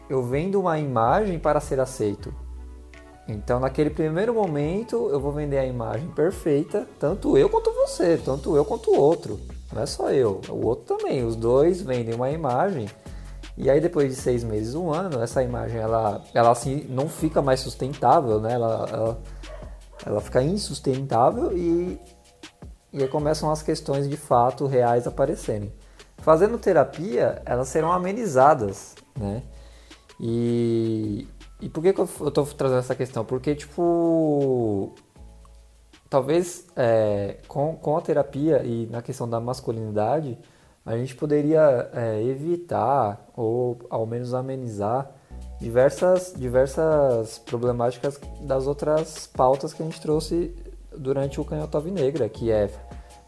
eu 0.09 0.23
vendo 0.23 0.59
uma 0.59 0.79
imagem 0.79 1.39
para 1.39 1.59
ser 1.59 1.79
aceito. 1.79 2.33
Então, 3.27 3.59
naquele 3.59 3.89
primeiro 3.89 4.33
momento, 4.33 5.09
eu 5.09 5.19
vou 5.19 5.31
vender 5.31 5.57
a 5.57 5.65
imagem 5.65 6.09
perfeita, 6.09 6.87
tanto 6.99 7.37
eu 7.37 7.49
quanto 7.49 7.71
você, 7.71 8.17
tanto 8.17 8.55
eu 8.57 8.65
quanto 8.65 8.91
o 8.91 8.99
outro. 8.99 9.39
Não 9.71 9.81
é 9.81 9.85
só 9.85 10.11
eu, 10.11 10.41
o 10.49 10.65
outro 10.65 10.97
também. 10.97 11.23
Os 11.23 11.35
dois 11.35 11.81
vendem 11.81 12.13
uma 12.13 12.29
imagem 12.29 12.87
e 13.55 13.69
aí 13.69 13.79
depois 13.79 14.09
de 14.09 14.19
seis 14.19 14.43
meses, 14.43 14.73
um 14.73 14.91
ano, 14.91 15.21
essa 15.21 15.43
imagem 15.43 15.79
ela, 15.79 16.23
ela 16.33 16.51
assim 16.51 16.85
não 16.89 17.07
fica 17.07 17.41
mais 17.41 17.59
sustentável, 17.59 18.39
né? 18.39 18.53
Ela, 18.53 18.89
ela, 18.91 19.21
ela 20.05 20.21
fica 20.21 20.41
insustentável 20.41 21.55
e, 21.55 21.99
e 22.91 23.01
aí 23.03 23.07
começam 23.07 23.51
as 23.51 23.61
questões 23.61 24.09
de 24.09 24.17
fato 24.17 24.65
reais 24.65 25.05
aparecerem. 25.05 25.71
Fazendo 26.17 26.57
terapia, 26.57 27.41
elas 27.45 27.67
serão 27.67 27.91
amenizadas, 27.91 28.95
né? 29.17 29.43
E, 30.19 31.27
e 31.61 31.69
por 31.69 31.83
que, 31.83 31.93
que 31.93 32.01
eu, 32.01 32.09
eu 32.21 32.31
tô 32.31 32.43
trazendo 32.45 32.79
essa 32.79 32.95
questão? 32.95 33.25
Porque, 33.25 33.53
tipo, 33.53 34.93
talvez 36.09 36.65
é, 36.75 37.37
com, 37.47 37.75
com 37.75 37.97
a 37.97 38.01
terapia 38.01 38.63
e 38.63 38.87
na 38.87 39.01
questão 39.01 39.29
da 39.29 39.39
masculinidade, 39.39 40.37
a 40.85 40.97
gente 40.97 41.15
poderia 41.15 41.89
é, 41.93 42.21
evitar 42.23 43.25
ou 43.35 43.79
ao 43.89 44.05
menos 44.05 44.33
amenizar 44.33 45.11
diversas, 45.59 46.33
diversas 46.35 47.39
problemáticas 47.39 48.19
das 48.41 48.67
outras 48.67 49.27
pautas 49.27 49.73
que 49.73 49.81
a 49.81 49.85
gente 49.85 50.01
trouxe 50.01 50.53
durante 50.95 51.39
o 51.39 51.45
Canhotove 51.45 51.89
Negra, 51.89 52.27
que 52.27 52.51
é 52.51 52.69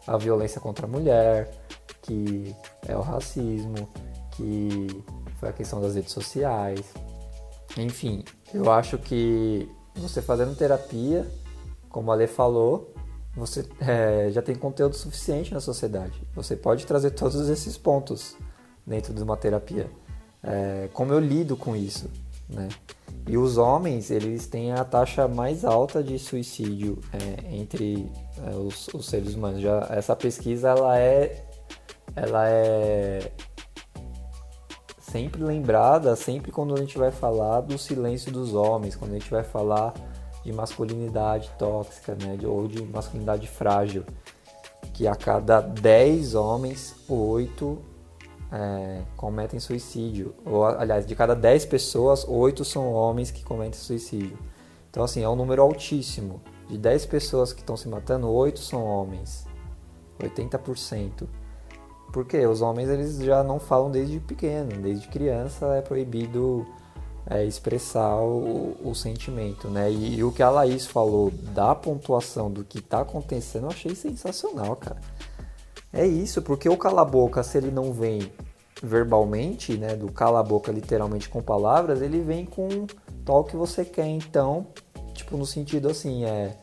a 0.06 0.16
violência 0.16 0.60
contra 0.60 0.86
a 0.86 0.88
mulher, 0.88 1.50
que 2.02 2.54
é 2.86 2.96
o 2.96 3.00
racismo, 3.00 3.88
que 4.32 4.86
foi 5.40 5.48
a 5.48 5.52
questão 5.52 5.80
das 5.80 5.94
redes 5.94 6.12
sociais. 6.12 6.92
Enfim, 7.76 8.22
eu 8.52 8.70
acho 8.70 8.98
que 8.98 9.68
você 9.96 10.20
fazendo 10.20 10.54
terapia, 10.54 11.26
como 11.88 12.12
a 12.12 12.14
Lê 12.14 12.26
falou, 12.26 12.94
você 13.36 13.66
é, 13.80 14.30
já 14.30 14.40
tem 14.40 14.54
conteúdo 14.54 14.96
suficiente 14.96 15.52
na 15.52 15.60
sociedade. 15.60 16.20
Você 16.34 16.56
pode 16.56 16.86
trazer 16.86 17.10
todos 17.10 17.48
esses 17.50 17.76
pontos 17.76 18.34
dentro 18.86 19.12
de 19.12 19.22
uma 19.22 19.36
terapia. 19.36 19.90
É, 20.42 20.88
como 20.92 21.12
eu 21.12 21.20
lido 21.20 21.56
com 21.56 21.76
isso, 21.76 22.08
né? 22.48 22.68
E 23.28 23.36
os 23.36 23.58
homens, 23.58 24.10
eles 24.10 24.46
têm 24.46 24.72
a 24.72 24.84
taxa 24.84 25.26
mais 25.26 25.64
alta 25.64 26.02
de 26.02 26.16
suicídio 26.16 26.98
é, 27.12 27.56
entre 27.56 28.10
é, 28.46 28.50
os, 28.54 28.88
os, 28.94 29.06
seres 29.06 29.34
humanos. 29.34 29.60
Já, 29.60 29.86
essa 29.90 30.14
pesquisa, 30.14 30.68
ela 30.68 30.96
é, 30.96 31.44
ela 32.14 32.48
é 32.48 33.32
sempre 35.00 35.42
lembrada, 35.42 36.14
sempre 36.14 36.52
quando 36.52 36.74
a 36.74 36.78
gente 36.78 36.96
vai 36.96 37.10
falar 37.10 37.62
do 37.62 37.76
silêncio 37.76 38.30
dos 38.30 38.54
homens, 38.54 38.94
quando 38.94 39.10
a 39.10 39.18
gente 39.18 39.30
vai 39.30 39.42
falar 39.42 39.92
de 40.46 40.52
masculinidade 40.52 41.50
tóxica, 41.58 42.14
né, 42.14 42.38
ou 42.44 42.68
de 42.68 42.80
masculinidade 42.84 43.48
frágil, 43.48 44.04
que 44.94 45.08
a 45.08 45.16
cada 45.16 45.60
10 45.60 46.36
homens, 46.36 46.94
8 47.08 47.78
é, 48.52 49.02
cometem 49.16 49.58
suicídio. 49.58 50.32
Ou, 50.44 50.64
aliás, 50.64 51.04
de 51.04 51.16
cada 51.16 51.34
10 51.34 51.66
pessoas, 51.66 52.24
8 52.26 52.64
são 52.64 52.92
homens 52.92 53.32
que 53.32 53.42
cometem 53.42 53.74
suicídio. 53.74 54.38
Então, 54.88 55.02
assim, 55.02 55.20
é 55.20 55.28
um 55.28 55.34
número 55.34 55.60
altíssimo. 55.62 56.40
De 56.68 56.78
10 56.78 57.06
pessoas 57.06 57.52
que 57.52 57.60
estão 57.60 57.76
se 57.76 57.88
matando, 57.88 58.30
8 58.30 58.60
são 58.60 58.84
homens. 58.84 59.48
80%. 60.20 61.26
Porque 62.12 62.46
os 62.46 62.62
homens 62.62 62.88
eles 62.88 63.18
já 63.18 63.42
não 63.42 63.58
falam 63.58 63.90
desde 63.90 64.20
pequeno, 64.20 64.70
desde 64.80 65.08
criança 65.08 65.74
é 65.74 65.82
proibido 65.82 66.64
é, 67.28 67.44
expressar 67.44 68.16
o, 68.16 68.76
o, 68.84 68.94
sentimento, 68.94 69.68
né? 69.68 69.90
E, 69.90 70.16
e, 70.16 70.24
o 70.24 70.30
que 70.30 70.42
a 70.42 70.50
Laís 70.50 70.86
falou 70.86 71.30
da 71.30 71.74
pontuação 71.74 72.50
do 72.50 72.64
que 72.64 72.78
está 72.78 73.00
acontecendo, 73.00 73.64
eu 73.64 73.70
achei 73.70 73.94
sensacional, 73.94 74.76
cara. 74.76 75.00
É 75.92 76.06
isso, 76.06 76.40
porque 76.42 76.68
o 76.68 76.76
cala-boca, 76.76 77.42
se 77.42 77.58
ele 77.58 77.70
não 77.70 77.92
vem 77.92 78.30
verbalmente, 78.82 79.76
né, 79.76 79.96
do 79.96 80.12
cala-boca 80.12 80.70
literalmente 80.70 81.28
com 81.28 81.42
palavras, 81.42 82.02
ele 82.02 82.20
vem 82.20 82.44
com 82.44 82.86
tal 83.24 83.42
que 83.42 83.56
você 83.56 83.84
quer, 83.84 84.06
então, 84.06 84.66
tipo, 85.14 85.36
no 85.36 85.46
sentido 85.46 85.88
assim, 85.88 86.24
é... 86.24 86.56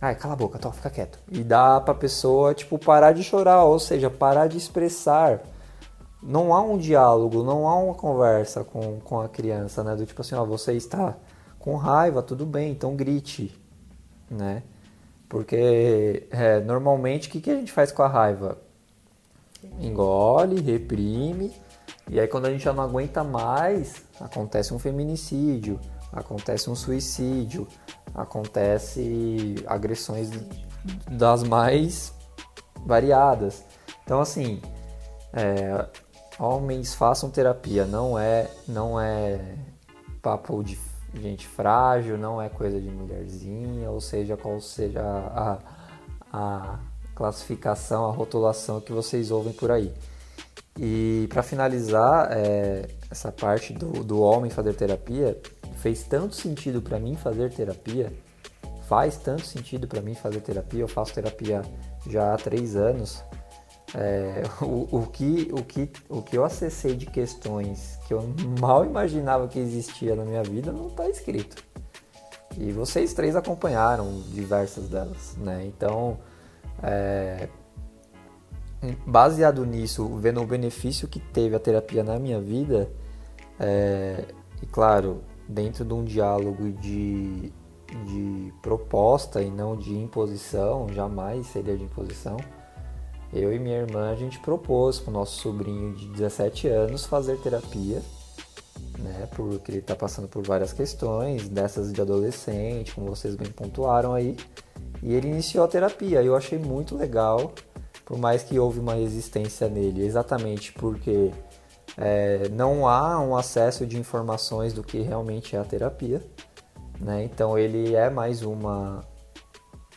Ai, 0.00 0.14
cala 0.14 0.34
a 0.34 0.36
boca, 0.36 0.58
tó, 0.58 0.70
fica 0.72 0.88
quieto. 0.88 1.18
E 1.30 1.42
dá 1.42 1.80
pra 1.80 1.94
pessoa, 1.94 2.54
tipo, 2.54 2.78
parar 2.78 3.12
de 3.12 3.22
chorar, 3.22 3.64
ou 3.64 3.78
seja, 3.78 4.08
parar 4.08 4.46
de 4.46 4.56
expressar 4.56 5.42
não 6.22 6.54
há 6.54 6.60
um 6.60 6.76
diálogo, 6.76 7.42
não 7.42 7.66
há 7.66 7.74
uma 7.76 7.94
conversa 7.94 8.62
com, 8.62 9.00
com 9.00 9.20
a 9.20 9.28
criança, 9.28 9.82
né? 9.82 9.96
Do 9.96 10.04
tipo 10.04 10.20
assim, 10.20 10.34
ó, 10.34 10.44
você 10.44 10.74
está 10.74 11.16
com 11.58 11.76
raiva, 11.76 12.22
tudo 12.22 12.44
bem, 12.44 12.72
então 12.72 12.94
grite, 12.94 13.58
né? 14.30 14.62
Porque 15.28 16.26
é, 16.30 16.60
normalmente 16.60 17.28
o 17.28 17.30
que, 17.30 17.40
que 17.40 17.50
a 17.50 17.54
gente 17.54 17.72
faz 17.72 17.92
com 17.92 18.02
a 18.02 18.08
raiva? 18.08 18.58
Engole, 19.80 20.60
reprime, 20.60 21.52
e 22.08 22.18
aí 22.18 22.26
quando 22.26 22.46
a 22.46 22.50
gente 22.50 22.64
já 22.64 22.72
não 22.72 22.82
aguenta 22.82 23.22
mais, 23.22 24.02
acontece 24.18 24.74
um 24.74 24.78
feminicídio, 24.78 25.78
acontece 26.12 26.68
um 26.68 26.74
suicídio, 26.74 27.68
acontece 28.14 29.54
agressões 29.66 30.30
das 31.10 31.42
mais 31.42 32.12
variadas. 32.84 33.64
Então 34.02 34.20
assim, 34.20 34.60
é, 35.32 35.86
homens 36.40 36.94
façam 36.94 37.30
terapia, 37.30 37.84
não 37.84 38.18
é 38.18 38.50
não 38.66 38.98
é 38.98 39.56
papo 40.22 40.62
de 40.64 40.78
gente 41.14 41.46
frágil, 41.46 42.16
não 42.16 42.40
é 42.40 42.48
coisa 42.48 42.80
de 42.80 42.88
mulherzinha, 42.88 43.90
ou 43.90 44.00
seja, 44.00 44.36
qual 44.36 44.60
seja 44.60 45.02
a, 45.02 45.58
a 46.32 46.78
classificação, 47.14 48.06
a 48.06 48.12
rotulação 48.12 48.80
que 48.80 48.92
vocês 48.92 49.30
ouvem 49.30 49.52
por 49.52 49.70
aí. 49.70 49.92
E 50.78 51.26
para 51.28 51.42
finalizar 51.42 52.28
é, 52.30 52.88
essa 53.10 53.30
parte 53.30 53.72
do, 53.72 54.04
do 54.04 54.20
homem 54.20 54.50
fazer 54.50 54.74
terapia, 54.74 55.38
fez 55.76 56.02
tanto 56.04 56.34
sentido 56.34 56.80
para 56.80 56.98
mim 56.98 57.16
fazer 57.16 57.52
terapia, 57.52 58.12
faz 58.88 59.16
tanto 59.16 59.44
sentido 59.44 59.86
para 59.86 60.00
mim 60.00 60.14
fazer 60.14 60.40
terapia. 60.40 60.80
Eu 60.80 60.88
faço 60.88 61.12
terapia 61.12 61.62
já 62.06 62.32
há 62.32 62.36
três 62.36 62.76
anos 62.76 63.22
é, 63.94 64.42
o, 64.62 64.98
o, 64.98 65.06
que, 65.06 65.50
o, 65.52 65.62
que, 65.62 65.90
o 66.08 66.22
que 66.22 66.36
eu 66.36 66.44
acessei 66.44 66.94
de 66.94 67.06
questões 67.06 67.98
que 68.06 68.14
eu 68.14 68.22
mal 68.60 68.84
imaginava 68.84 69.48
que 69.48 69.58
existia 69.58 70.14
na 70.14 70.24
minha 70.24 70.42
vida 70.42 70.72
não 70.72 70.88
está 70.88 71.08
escrito. 71.08 71.62
E 72.58 72.72
vocês 72.72 73.14
três 73.14 73.36
acompanharam 73.36 74.22
diversas 74.32 74.88
delas, 74.88 75.36
né? 75.36 75.64
Então, 75.66 76.18
é, 76.82 77.48
baseado 79.06 79.64
nisso, 79.64 80.06
vendo 80.16 80.40
o 80.40 80.46
benefício 80.46 81.06
que 81.06 81.20
teve 81.20 81.54
a 81.54 81.60
terapia 81.60 82.02
na 82.02 82.18
minha 82.18 82.40
vida, 82.40 82.90
é, 83.58 84.24
e 84.60 84.66
claro, 84.66 85.22
dentro 85.48 85.84
de 85.84 85.94
um 85.94 86.04
diálogo 86.04 86.72
de, 86.72 87.52
de 88.06 88.52
proposta 88.60 89.40
e 89.42 89.50
não 89.50 89.76
de 89.76 89.96
imposição, 89.96 90.88
jamais 90.92 91.46
seria 91.46 91.76
de 91.76 91.84
imposição 91.84 92.36
eu 93.32 93.52
e 93.52 93.58
minha 93.58 93.78
irmã 93.78 94.10
a 94.10 94.16
gente 94.16 94.38
propôs 94.40 94.98
para 94.98 95.10
o 95.10 95.12
nosso 95.12 95.40
sobrinho 95.40 95.94
de 95.94 96.06
17 96.08 96.68
anos 96.68 97.06
fazer 97.06 97.38
terapia, 97.38 98.02
né? 98.98 99.28
Porque 99.34 99.70
ele 99.70 99.78
está 99.78 99.94
passando 99.94 100.28
por 100.28 100.44
várias 100.44 100.72
questões, 100.72 101.48
dessas 101.48 101.92
de 101.92 102.00
adolescente, 102.00 102.94
como 102.94 103.08
vocês 103.08 103.36
bem 103.36 103.50
pontuaram 103.50 104.12
aí. 104.12 104.36
E 105.02 105.14
ele 105.14 105.28
iniciou 105.28 105.64
a 105.64 105.68
terapia. 105.68 106.22
Eu 106.22 106.36
achei 106.36 106.58
muito 106.58 106.96
legal, 106.96 107.52
por 108.04 108.18
mais 108.18 108.42
que 108.42 108.58
houve 108.58 108.80
uma 108.80 108.94
resistência 108.94 109.68
nele, 109.68 110.04
exatamente 110.04 110.72
porque 110.72 111.30
é, 111.96 112.48
não 112.50 112.86
há 112.86 113.20
um 113.20 113.36
acesso 113.36 113.86
de 113.86 113.98
informações 113.98 114.72
do 114.72 114.82
que 114.82 115.00
realmente 115.00 115.56
é 115.56 115.58
a 115.58 115.64
terapia. 115.64 116.22
Né? 117.00 117.24
Então 117.24 117.58
ele 117.58 117.94
é 117.94 118.10
mais 118.10 118.42
uma 118.42 119.04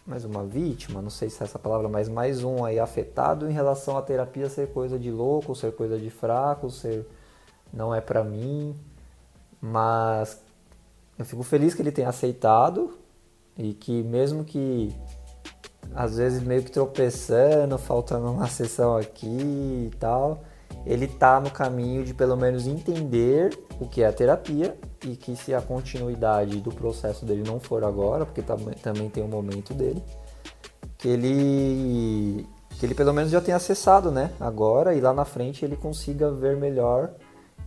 mais 0.06 0.26
uma 0.26 0.44
vítima, 0.44 1.02
não 1.02 1.10
sei 1.10 1.30
se 1.30 1.42
é 1.42 1.46
essa 1.46 1.58
palavra, 1.58 1.88
mas 1.88 2.10
mais 2.10 2.44
um 2.44 2.66
aí 2.66 2.78
afetado 2.78 3.50
em 3.50 3.54
relação 3.54 3.98
à 3.98 4.02
terapia 4.02 4.50
ser 4.50 4.68
coisa 4.74 5.00
de 5.00 5.10
louco, 5.10 5.56
ser 5.56 5.74
coisa 5.74 5.98
de 5.98 6.10
fraco, 6.10 6.70
ser 6.70 7.08
não 7.72 7.96
é 7.96 8.02
para 8.02 8.24
mim. 8.24 8.76
Mas 9.62 10.42
eu 11.18 11.24
fico 11.24 11.42
feliz 11.42 11.74
que 11.74 11.82
ele 11.82 11.92
tenha 11.92 12.10
aceitado 12.10 12.98
e 13.58 13.74
que 13.74 14.04
mesmo 14.04 14.44
que 14.44 14.94
às 15.96 16.18
vezes 16.18 16.44
meio 16.44 16.64
que 16.64 16.72
tropeçando, 16.72 17.78
faltando 17.78 18.30
uma 18.30 18.48
sessão 18.48 18.98
aqui 18.98 19.26
e 19.26 19.92
tal, 19.98 20.44
ele 20.86 21.08
tá 21.08 21.40
no 21.40 21.50
caminho 21.50 22.04
de 22.04 22.14
pelo 22.14 22.36
menos 22.36 22.68
entender 22.68 23.58
o 23.84 23.88
que 23.90 24.02
é 24.02 24.08
a 24.08 24.14
terapia 24.14 24.76
e 25.06 25.16
que 25.16 25.36
se 25.36 25.54
a 25.54 25.62
continuidade 25.62 26.60
do 26.62 26.72
processo 26.72 27.26
dele 27.26 27.44
não 27.46 27.60
for 27.60 27.84
agora, 27.84 28.26
porque 28.26 28.42
também 28.42 29.10
tem 29.10 29.24
um 29.24 29.28
momento 29.28 29.74
dele, 29.74 30.02
que 30.98 31.08
ele 31.08 32.48
que 32.80 32.86
ele 32.86 32.96
pelo 32.96 33.14
menos 33.14 33.32
já 33.32 33.40
tenha 33.40 33.58
acessado, 33.58 34.10
né? 34.10 34.32
Agora 34.40 34.96
e 34.96 35.02
lá 35.02 35.14
na 35.14 35.26
frente 35.26 35.64
ele 35.64 35.76
consiga 35.76 36.32
ver 36.32 36.56
melhor 36.58 37.12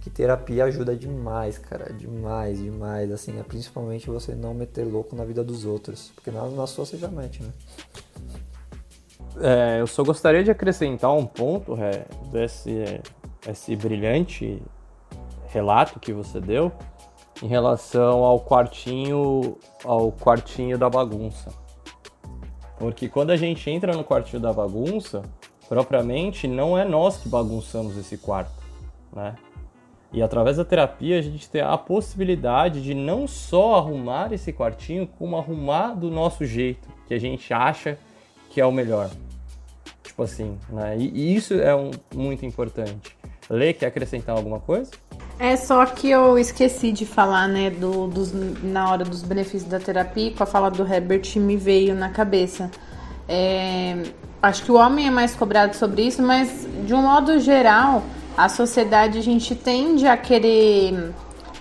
que 0.00 0.10
terapia 0.10 0.64
ajuda 0.64 0.94
demais, 0.94 1.58
cara, 1.58 1.92
demais, 1.92 2.58
demais, 2.58 3.10
assim, 3.10 3.38
é 3.38 3.42
principalmente 3.42 4.08
você 4.08 4.34
não 4.34 4.54
meter 4.54 4.84
louco 4.84 5.16
na 5.16 5.24
vida 5.24 5.42
dos 5.42 5.64
outros, 5.64 6.12
porque 6.14 6.30
na, 6.30 6.46
na 6.48 6.66
sua 6.66 6.86
você 6.86 6.96
já 6.96 7.08
mete, 7.08 7.42
né? 7.42 7.50
É, 9.38 9.80
eu 9.80 9.86
só 9.86 10.02
gostaria 10.02 10.42
de 10.42 10.50
acrescentar 10.50 11.12
um 11.12 11.26
ponto 11.26 11.76
é, 11.76 12.06
desse 12.32 13.00
esse 13.48 13.76
brilhante 13.76 14.62
relato 15.56 15.98
que 15.98 16.12
você 16.12 16.38
deu 16.38 16.70
em 17.42 17.46
relação 17.46 18.22
ao 18.24 18.38
quartinho 18.40 19.56
ao 19.84 20.12
quartinho 20.12 20.76
da 20.76 20.90
bagunça. 20.90 21.50
Porque 22.78 23.08
quando 23.08 23.30
a 23.30 23.36
gente 23.36 23.70
entra 23.70 23.94
no 23.94 24.04
quartinho 24.04 24.40
da 24.40 24.52
bagunça, 24.52 25.22
propriamente 25.66 26.46
não 26.46 26.76
é 26.76 26.84
nós 26.84 27.16
que 27.16 27.28
bagunçamos 27.28 27.96
esse 27.96 28.18
quarto, 28.18 28.52
né? 29.14 29.34
E 30.12 30.22
através 30.22 30.58
da 30.58 30.64
terapia 30.64 31.18
a 31.18 31.22
gente 31.22 31.48
tem 31.48 31.62
a 31.62 31.76
possibilidade 31.78 32.82
de 32.82 32.94
não 32.94 33.26
só 33.26 33.76
arrumar 33.76 34.32
esse 34.32 34.52
quartinho, 34.52 35.06
como 35.18 35.36
arrumar 35.36 35.94
do 35.94 36.10
nosso 36.10 36.44
jeito, 36.44 36.86
que 37.08 37.14
a 37.14 37.18
gente 37.18 37.52
acha 37.52 37.98
que 38.50 38.60
é 38.60 38.66
o 38.66 38.72
melhor. 38.72 39.10
Tipo 40.02 40.22
assim, 40.22 40.58
né? 40.68 40.96
E, 40.98 41.34
isso 41.34 41.54
é 41.54 41.74
um, 41.74 41.90
muito 42.14 42.44
importante. 42.44 43.15
Lê, 43.48 43.72
quer 43.72 43.86
acrescentar 43.86 44.36
alguma 44.36 44.58
coisa? 44.58 44.90
É 45.38 45.54
só 45.56 45.84
que 45.86 46.10
eu 46.10 46.38
esqueci 46.38 46.90
de 46.90 47.04
falar, 47.04 47.46
né, 47.46 47.70
do, 47.70 48.06
dos, 48.06 48.32
na 48.62 48.90
hora 48.90 49.04
dos 49.04 49.22
benefícios 49.22 49.64
da 49.64 49.78
terapia, 49.78 50.32
com 50.32 50.42
a 50.42 50.46
fala 50.46 50.70
do 50.70 50.82
Herbert 50.82 51.36
me 51.36 51.56
veio 51.56 51.94
na 51.94 52.08
cabeça. 52.08 52.70
É, 53.28 54.02
acho 54.42 54.64
que 54.64 54.72
o 54.72 54.76
homem 54.76 55.06
é 55.06 55.10
mais 55.10 55.34
cobrado 55.34 55.76
sobre 55.76 56.02
isso, 56.02 56.22
mas 56.22 56.66
de 56.84 56.94
um 56.94 57.02
modo 57.02 57.38
geral, 57.38 58.02
a 58.36 58.48
sociedade 58.48 59.18
a 59.18 59.22
gente 59.22 59.54
tende 59.54 60.06
a 60.06 60.16
querer 60.16 61.12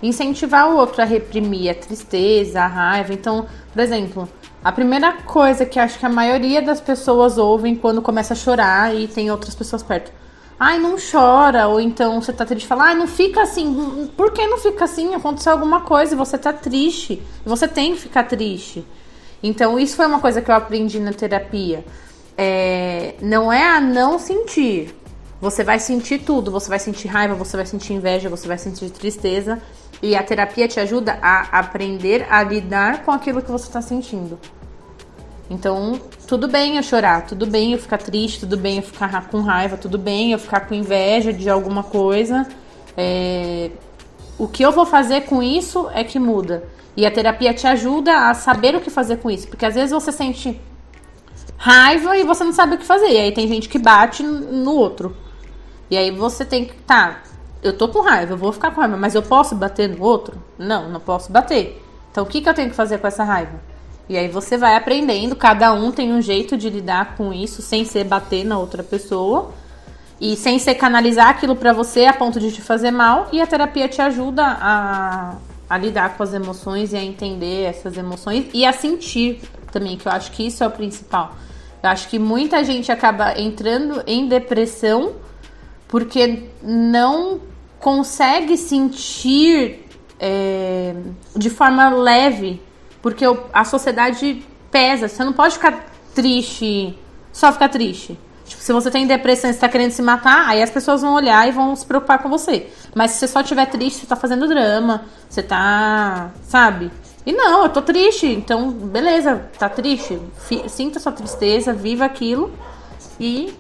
incentivar 0.02 0.70
o 0.70 0.78
outro 0.78 1.02
a 1.02 1.06
reprimir 1.06 1.70
a 1.70 1.76
tristeza, 1.76 2.62
a 2.62 2.68
raiva. 2.68 3.14
Então, 3.14 3.46
por 3.74 3.82
exemplo, 3.82 4.30
a 4.64 4.72
primeira 4.72 5.14
coisa 5.24 5.66
que 5.66 5.80
acho 5.80 6.00
que 6.00 6.06
a 6.06 6.10
maioria 6.10 6.62
das 6.62 6.80
pessoas 6.80 7.38
ouvem 7.38 7.76
quando 7.76 8.02
começa 8.02 8.34
a 8.34 8.38
chorar 8.38 8.96
e 8.96 9.08
tem 9.08 9.30
outras 9.30 9.54
pessoas 9.54 9.84
perto 9.84 10.12
Ai, 10.60 10.80
não 10.80 10.96
chora. 10.98 11.68
Ou 11.68 11.80
então 11.80 12.22
você 12.22 12.32
tá 12.32 12.46
triste 12.46 12.68
fala, 12.68 12.86
ai, 12.86 12.96
não 12.96 13.08
fica 13.08 13.42
assim. 13.42 14.10
Por 14.16 14.32
que 14.32 14.46
não 14.48 14.58
fica 14.58 14.86
assim? 14.86 15.14
Aconteceu 15.14 15.52
alguma 15.52 15.82
coisa 15.82 16.16
você 16.16 16.38
tá 16.38 16.54
triste. 16.54 17.22
Você 17.46 17.68
tem 17.68 17.94
que 17.94 18.02
ficar 18.02 18.24
triste. 18.24 18.86
Então, 19.44 19.78
isso 19.78 19.96
foi 19.96 20.06
uma 20.08 20.20
coisa 20.20 20.42
que 20.42 20.50
eu 20.50 20.56
aprendi 20.56 21.00
na 21.00 21.14
terapia. 21.14 21.86
É, 22.38 23.16
não 23.22 23.52
é 23.52 23.64
a 23.64 23.80
não 23.80 24.18
sentir. 24.18 24.96
Você 25.40 25.64
vai 25.64 25.78
sentir 25.80 26.20
tudo. 26.20 26.50
Você 26.52 26.70
vai 26.70 26.80
sentir 26.80 27.08
raiva, 27.08 27.36
você 27.36 27.56
vai 27.56 27.66
sentir 27.66 27.94
inveja, 27.94 28.30
você 28.30 28.48
vai 28.48 28.58
sentir 28.58 28.90
tristeza. 28.90 29.62
E 30.02 30.16
a 30.16 30.24
terapia 30.24 30.68
te 30.68 30.80
ajuda 30.80 31.20
a 31.22 31.60
aprender 31.60 32.26
a 32.30 32.44
lidar 32.44 33.04
com 33.04 33.12
aquilo 33.12 33.42
que 33.42 33.52
você 33.52 33.68
está 33.68 33.82
sentindo. 33.82 34.40
Então, 35.50 36.00
tudo 36.28 36.48
bem 36.48 36.78
eu 36.78 36.84
chorar, 36.84 37.26
tudo 37.26 37.46
bem 37.46 37.74
eu 37.74 37.80
ficar 37.80 38.00
triste, 38.00 38.40
tudo 38.42 38.58
bem 38.58 38.78
eu 38.78 38.84
ficar 38.84 39.28
com 39.28 39.42
raiva, 39.42 39.78
tudo 39.78 39.98
bem 39.98 40.32
eu 40.32 40.40
ficar 40.40 40.62
com 40.62 40.74
inveja 40.74 41.32
de 41.32 41.50
alguma 41.50 41.84
coisa. 41.84 42.48
É... 42.98 43.70
O 44.38 44.48
que 44.48 44.64
eu 44.64 44.72
vou 44.72 44.86
fazer 44.86 45.22
com 45.22 45.42
isso 45.42 45.90
é 45.94 46.04
que 46.04 46.20
muda. 46.20 46.64
E 46.98 47.06
a 47.06 47.12
terapia 47.12 47.54
te 47.54 47.68
ajuda 47.68 48.30
a 48.30 48.34
saber 48.34 48.76
o 48.76 48.82
que 48.82 48.90
fazer 48.90 49.18
com 49.18 49.30
isso. 49.30 49.48
Porque 49.48 49.66
às 49.66 49.76
vezes 49.76 49.92
você 49.92 50.12
sente 50.12 50.60
raiva 51.58 52.18
e 52.18 52.24
você 52.24 52.44
não 52.44 52.52
sabe 52.52 52.76
o 52.76 52.78
que 52.78 52.86
fazer. 52.86 53.10
E 53.10 53.18
aí 53.18 53.32
tem 53.32 53.48
gente 53.48 53.70
que 53.70 53.78
bate 53.78 54.24
no 54.24 54.72
outro. 54.72 55.16
E 55.90 55.98
aí 55.98 56.10
você 56.12 56.44
tem 56.44 56.66
que. 56.66 56.74
Tá, 56.74 57.22
eu 57.62 57.78
tô 57.78 57.88
com 57.88 58.02
raiva, 58.02 58.34
eu 58.34 58.38
vou 58.38 58.52
ficar 58.52 58.72
com 58.72 58.82
raiva, 58.82 58.98
mas 58.98 59.14
eu 59.14 59.22
posso 59.22 59.56
bater 59.56 59.90
no 59.90 60.04
outro? 60.04 60.42
Não, 60.58 60.90
não 60.90 61.00
posso 61.00 61.32
bater. 61.32 61.82
Então 62.12 62.24
o 62.24 62.28
que, 62.28 62.42
que 62.42 62.50
eu 62.50 62.54
tenho 62.54 62.70
que 62.70 62.76
fazer 62.76 62.98
com 62.98 63.08
essa 63.08 63.24
raiva? 63.24 63.60
E 64.08 64.18
aí 64.18 64.28
você 64.28 64.58
vai 64.58 64.76
aprendendo, 64.76 65.36
cada 65.36 65.74
um 65.74 65.92
tem 65.92 66.14
um 66.14 66.22
jeito 66.22 66.56
de 66.56 66.70
lidar 66.70 67.16
com 67.16 67.34
isso 67.34 67.62
sem 67.62 67.84
ser 67.86 68.04
bater 68.04 68.46
na 68.46 68.58
outra 68.58 68.84
pessoa 68.84 69.52
e 70.22 70.36
sem 70.36 70.60
ser 70.60 70.76
canalizar 70.76 71.30
aquilo 71.30 71.56
para 71.56 71.74
você 71.74 72.06
a 72.06 72.14
ponto 72.14 72.40
de 72.40 72.52
te 72.52 72.62
fazer 72.62 72.92
mal. 72.92 73.28
E 73.32 73.42
a 73.42 73.48
terapia 73.48 73.88
te 73.88 74.02
ajuda 74.02 74.44
a, 74.46 75.36
a 75.70 75.78
lidar 75.78 76.16
com 76.16 76.24
as 76.24 76.34
emoções 76.34 76.94
e 76.94 76.96
a 76.96 77.04
entender 77.04 77.64
essas 77.64 77.98
emoções 77.98 78.46
e 78.54 78.64
a 78.64 78.72
sentir 78.72 79.42
também, 79.72 79.98
que 79.98 80.08
eu 80.08 80.12
acho 80.12 80.32
que 80.32 80.46
isso 80.46 80.64
é 80.64 80.68
o 80.68 80.72
principal. 80.72 81.36
Eu 81.82 81.90
acho 81.90 82.08
que 82.08 82.20
muita 82.20 82.64
gente 82.64 82.92
acaba 82.92 83.40
entrando 83.40 84.04
em 84.08 84.28
depressão 84.28 85.14
porque 85.88 86.44
não 86.62 87.42
consegue 87.80 88.58
sentir 88.58 89.86
é, 90.20 90.96
de 91.36 91.50
forma 91.50 91.90
leve 91.90 92.62
porque 93.06 93.24
a 93.54 93.64
sociedade 93.64 94.44
pesa. 94.72 95.08
Você 95.08 95.24
não 95.24 95.32
pode 95.32 95.54
ficar 95.54 95.86
triste, 96.16 96.98
só 97.32 97.54
ficar 97.54 97.70
triste. 97.70 98.18
Tipo, 98.46 98.60
se 98.64 98.74
você 98.74 98.90
tem 98.90 99.06
depressão 99.06 99.48
e 99.48 99.54
está 99.54 99.70
querendo 99.70 99.92
se 99.92 100.02
matar, 100.02 100.48
aí 100.48 100.64
as 100.64 100.72
pessoas 100.72 101.04
vão 101.04 101.14
olhar 101.14 101.48
e 101.48 101.52
vão 101.52 101.76
se 101.76 101.86
preocupar 101.86 102.18
com 102.18 102.30
você. 102.30 102.68
Mas 102.96 103.12
se 103.12 103.20
você 103.20 103.28
só 103.28 103.42
estiver 103.42 103.68
triste, 103.68 104.00
você 104.00 104.08
tá 104.08 104.16
fazendo 104.16 104.48
drama, 104.48 105.06
você 105.30 105.44
tá. 105.44 106.32
Sabe? 106.48 106.92
E 107.24 107.32
não, 107.32 107.62
eu 107.62 107.70
tô 107.70 107.84
triste, 107.84 108.26
então 108.26 108.72
beleza, 108.72 109.52
tá 109.60 109.70
triste. 109.70 110.20
Sinta 110.68 111.00
sua 111.00 111.12
tristeza, 111.12 111.74
viva 111.74 112.06
aquilo 112.06 112.52
e 113.20 113.54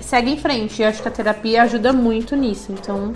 segue 0.00 0.30
em 0.30 0.38
frente. 0.38 0.82
Eu 0.82 0.88
acho 0.88 1.02
que 1.02 1.08
a 1.08 1.10
terapia 1.10 1.64
ajuda 1.64 1.92
muito 1.92 2.36
nisso. 2.36 2.70
Então, 2.70 3.12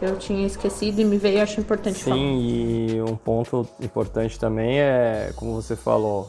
eu 0.00 0.18
tinha 0.18 0.46
esquecido 0.46 1.00
e 1.00 1.04
me 1.04 1.16
veio, 1.16 1.42
acho 1.42 1.60
importante 1.60 1.98
Sim, 1.98 2.10
falar. 2.10 2.16
Sim, 2.16 2.96
e 2.96 3.02
um 3.02 3.16
ponto 3.16 3.68
importante 3.80 4.38
também 4.38 4.78
é, 4.78 5.32
como 5.36 5.54
você 5.54 5.74
falou, 5.74 6.28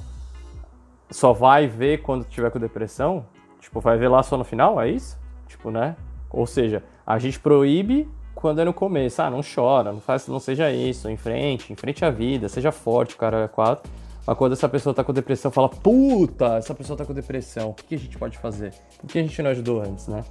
só 1.09 1.33
vai 1.33 1.67
ver 1.67 2.01
quando 2.01 2.25
tiver 2.25 2.51
com 2.51 2.59
depressão? 2.59 3.25
Tipo, 3.59 3.79
vai 3.79 3.97
ver 3.97 4.07
lá 4.07 4.23
só 4.23 4.37
no 4.37 4.43
final, 4.43 4.79
é 4.79 4.89
isso? 4.89 5.17
Tipo, 5.47 5.71
né? 5.71 5.95
Ou 6.29 6.45
seja, 6.45 6.83
a 7.05 7.17
gente 7.19 7.39
proíbe 7.39 8.09
quando 8.35 8.61
é 8.61 8.65
no 8.65 8.73
começo. 8.73 9.21
Ah, 9.21 9.29
não 9.29 9.41
chora, 9.41 9.91
não 9.91 9.99
faz, 9.99 10.27
não 10.27 10.39
seja 10.39 10.71
isso, 10.71 11.09
em 11.09 11.17
frente, 11.17 11.71
em 11.73 11.75
frente 11.75 12.05
à 12.05 12.09
vida, 12.09 12.47
seja 12.47 12.71
forte, 12.71 13.15
o 13.15 13.17
cara 13.17 13.43
é 13.43 13.47
quatro. 13.47 13.89
Mas 14.25 14.37
quando 14.37 14.53
essa 14.53 14.67
pessoa 14.67 14.93
tá 14.93 15.03
com 15.03 15.13
depressão, 15.13 15.49
fala, 15.49 15.69
puta, 15.69 16.57
essa 16.57 16.73
pessoa 16.73 16.97
tá 16.97 17.05
com 17.05 17.13
depressão, 17.13 17.69
o 17.69 17.73
que, 17.73 17.83
que 17.83 17.95
a 17.95 17.97
gente 17.97 18.17
pode 18.17 18.37
fazer? 18.37 18.73
Por 18.99 19.07
que 19.07 19.19
a 19.19 19.21
gente 19.21 19.41
não 19.41 19.49
ajudou 19.51 19.81
antes, 19.81 20.07
né? 20.07 20.23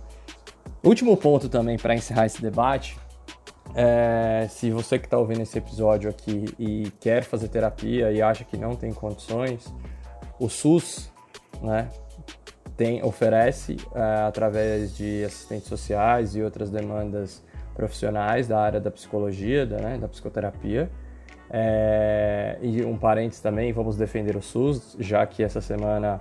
Último 0.84 1.16
ponto 1.16 1.48
também 1.48 1.78
para 1.78 1.94
encerrar 1.94 2.26
esse 2.26 2.40
debate 2.42 2.98
é, 3.74 4.46
se 4.48 4.70
você 4.70 4.98
que 4.98 5.06
está 5.06 5.18
ouvindo 5.18 5.42
esse 5.42 5.58
episódio 5.58 6.08
aqui 6.08 6.46
e 6.58 6.90
quer 7.00 7.22
fazer 7.22 7.48
terapia 7.48 8.10
e 8.12 8.22
acha 8.22 8.44
que 8.44 8.56
não 8.56 8.74
tem 8.74 8.92
condições, 8.92 9.72
o 10.38 10.48
SUS 10.48 11.10
né, 11.62 11.88
tem, 12.76 13.02
oferece, 13.02 13.76
é, 13.94 14.26
através 14.26 14.96
de 14.96 15.24
assistentes 15.24 15.68
sociais 15.68 16.36
e 16.36 16.42
outras 16.42 16.70
demandas 16.70 17.42
profissionais 17.74 18.48
da 18.48 18.58
área 18.58 18.80
da 18.80 18.90
psicologia, 18.90 19.66
da, 19.66 19.78
né, 19.78 19.98
da 19.98 20.08
psicoterapia. 20.08 20.90
É, 21.50 22.58
e 22.60 22.82
um 22.84 22.96
parênteses 22.96 23.40
também, 23.40 23.72
vamos 23.72 23.96
defender 23.96 24.36
o 24.36 24.42
SUS, 24.42 24.96
já 24.98 25.26
que 25.26 25.42
essa 25.42 25.60
semana 25.60 26.20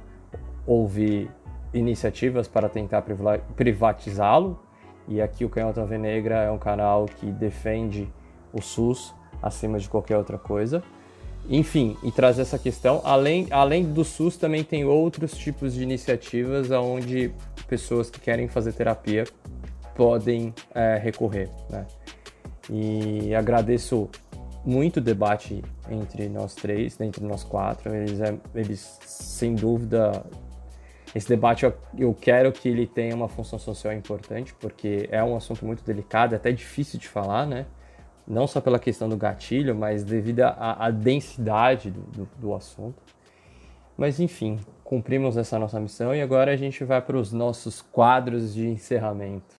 houve 0.68 1.30
iniciativas 1.74 2.48
para 2.48 2.70
tentar 2.70 3.04
privatizá-lo, 3.56 4.60
e 5.08 5.22
aqui 5.22 5.45
o 5.45 5.49
Canhota 5.49 5.86
Negra 5.97 6.43
é 6.43 6.51
um 6.51 6.58
canal 6.58 7.06
que 7.06 7.28
defende 7.28 8.12
o 8.51 8.62
SUS 8.62 9.14
acima 9.41 9.80
de 9.80 9.88
qualquer 9.88 10.18
outra 10.18 10.38
coisa. 10.38 10.84
Enfim, 11.47 11.95
e 12.03 12.12
traz 12.12 12.39
essa 12.39 12.58
questão. 12.58 13.01
Além, 13.03 13.47
além 13.51 13.84
do 13.84 14.03
SUS, 14.03 14.36
também 14.36 14.64
tem 14.64 14.84
outros 14.84 15.38
tipos 15.38 15.76
de 15.76 15.84
iniciativas 15.84 16.72
onde 16.72 17.32
pessoas 17.68 18.10
que 18.10 18.20
querem 18.20 18.47
fazer 18.47 18.74
terapia 18.74 19.26
podem 19.95 20.53
é, 20.74 20.97
recorrer. 20.97 21.49
Né? 21.70 21.86
E 22.70 23.36
agradeço 23.36 24.10
muito 24.66 24.97
o 24.97 25.01
debate 25.01 25.64
entre 25.89 26.28
nós 26.28 26.56
três, 26.56 26.99
entre 26.99 27.24
nós 27.24 27.43
quatro. 27.43 27.93
Eles, 27.93 28.20
é, 28.20 28.36
eles 28.56 28.99
sem 29.06 29.53
dúvida, 29.53 30.25
esse 31.16 31.29
debate 31.29 31.63
eu, 31.63 31.74
eu 31.97 32.13
quero 32.13 32.51
que 32.51 32.67
ele 32.67 32.86
tenha 32.86 33.16
uma 33.16 33.29
função 33.29 33.58
social 33.58 33.93
importante, 33.93 34.54
porque 34.59 35.08
é 35.09 35.24
um 35.24 35.37
assunto 35.37 35.66
muito 35.66 35.82
delicado, 35.82 36.33
é 36.33 36.36
até 36.36 36.51
difícil 36.51 37.00
de 37.00 37.08
falar, 37.08 37.47
né? 37.47 37.66
Não 38.28 38.46
só 38.46 38.59
pela 38.59 38.78
questão 38.78 39.08
do 39.08 39.16
gatilho, 39.16 39.74
mas 39.74 40.04
devido 40.04 40.42
à, 40.42 40.92
densidade 40.92 41.89
do, 41.89 42.01
do, 42.01 42.29
do 42.37 42.54
assunto. 42.54 43.01
Mas 43.96 44.20
enfim, 44.20 44.59
cumprimos 44.83 45.37
essa 45.37 45.58
nossa 45.58 45.79
missão 45.79 46.13
e 46.13 46.21
agora 46.21 46.51
a 46.51 46.58
gente 46.58 46.83
vai 46.83 47.01
para 47.01 47.16
os 47.16 47.32
nossos 47.32 47.82
quadros 47.82 48.54
de 48.54 48.67
encerramento. 48.67 49.55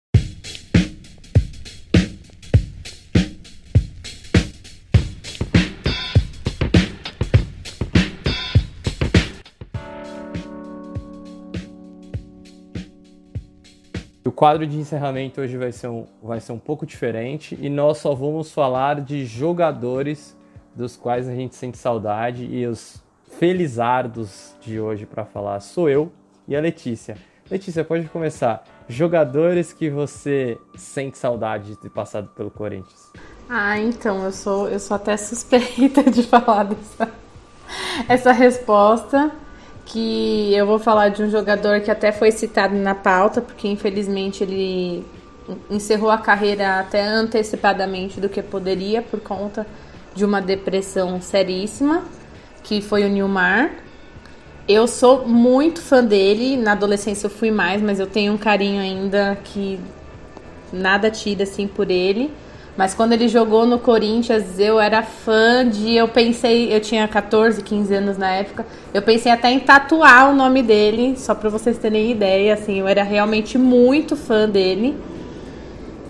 Quadro 14.36 14.66
de 14.66 14.76
encerramento 14.76 15.40
hoje 15.40 15.56
vai 15.56 15.72
ser, 15.72 15.88
um, 15.88 16.06
vai 16.22 16.38
ser 16.40 16.52
um 16.52 16.58
pouco 16.58 16.84
diferente 16.84 17.58
e 17.58 17.70
nós 17.70 17.96
só 17.96 18.14
vamos 18.14 18.52
falar 18.52 19.00
de 19.00 19.24
jogadores 19.24 20.36
dos 20.74 20.94
quais 20.94 21.26
a 21.26 21.34
gente 21.34 21.54
sente 21.54 21.78
saudade 21.78 22.44
e 22.44 22.66
os 22.66 23.02
felizardos 23.38 24.54
de 24.60 24.78
hoje 24.78 25.06
para 25.06 25.24
falar 25.24 25.60
sou 25.60 25.88
eu 25.88 26.12
e 26.46 26.54
a 26.54 26.60
Letícia. 26.60 27.16
Letícia, 27.50 27.82
pode 27.82 28.08
começar. 28.08 28.62
Jogadores 28.88 29.72
que 29.72 29.88
você 29.88 30.58
sente 30.76 31.16
saudade 31.16 31.70
de 31.70 31.76
ter 31.76 31.90
passado 31.90 32.28
pelo 32.36 32.50
Corinthians. 32.50 33.12
Ah, 33.48 33.78
então, 33.78 34.24
eu 34.24 34.32
sou, 34.32 34.68
eu 34.68 34.78
sou 34.78 34.96
até 34.96 35.16
suspeita 35.16 36.02
de 36.10 36.22
falar 36.22 36.64
dessa 36.64 37.10
essa 38.08 38.32
resposta 38.32 39.32
que 39.86 40.52
eu 40.52 40.66
vou 40.66 40.78
falar 40.78 41.08
de 41.10 41.22
um 41.22 41.30
jogador 41.30 41.80
que 41.80 41.90
até 41.90 42.10
foi 42.12 42.32
citado 42.32 42.74
na 42.74 42.94
pauta, 42.94 43.40
porque 43.40 43.68
infelizmente 43.68 44.42
ele 44.42 45.04
encerrou 45.70 46.10
a 46.10 46.18
carreira 46.18 46.80
até 46.80 47.02
antecipadamente 47.02 48.20
do 48.20 48.28
que 48.28 48.42
poderia 48.42 49.00
por 49.00 49.20
conta 49.20 49.64
de 50.14 50.24
uma 50.24 50.42
depressão 50.42 51.20
seríssima, 51.20 52.02
que 52.64 52.80
foi 52.80 53.04
o 53.04 53.08
Nilmar. 53.08 53.70
Eu 54.68 54.88
sou 54.88 55.26
muito 55.26 55.80
fã 55.80 56.02
dele, 56.02 56.56
na 56.56 56.72
adolescência 56.72 57.26
eu 57.26 57.30
fui 57.30 57.52
mais, 57.52 57.80
mas 57.80 58.00
eu 58.00 58.06
tenho 58.06 58.32
um 58.32 58.38
carinho 58.38 58.80
ainda 58.80 59.38
que 59.44 59.78
nada 60.72 61.08
tira 61.10 61.44
assim 61.44 61.68
por 61.68 61.90
ele. 61.90 62.32
Mas 62.76 62.92
quando 62.92 63.14
ele 63.14 63.26
jogou 63.26 63.64
no 63.64 63.78
Corinthians, 63.78 64.58
eu 64.58 64.78
era 64.78 65.02
fã 65.02 65.66
de. 65.66 65.94
Eu 65.94 66.08
pensei, 66.08 66.74
eu 66.74 66.80
tinha 66.80 67.08
14, 67.08 67.62
15 67.62 67.94
anos 67.94 68.18
na 68.18 68.30
época. 68.30 68.66
Eu 68.92 69.00
pensei 69.00 69.32
até 69.32 69.50
em 69.50 69.60
tatuar 69.60 70.30
o 70.30 70.34
nome 70.34 70.62
dele, 70.62 71.14
só 71.16 71.34
para 71.34 71.48
vocês 71.48 71.78
terem 71.78 72.10
ideia. 72.10 72.52
Assim, 72.52 72.78
eu 72.80 72.86
era 72.86 73.02
realmente 73.02 73.56
muito 73.56 74.14
fã 74.14 74.46
dele. 74.46 74.94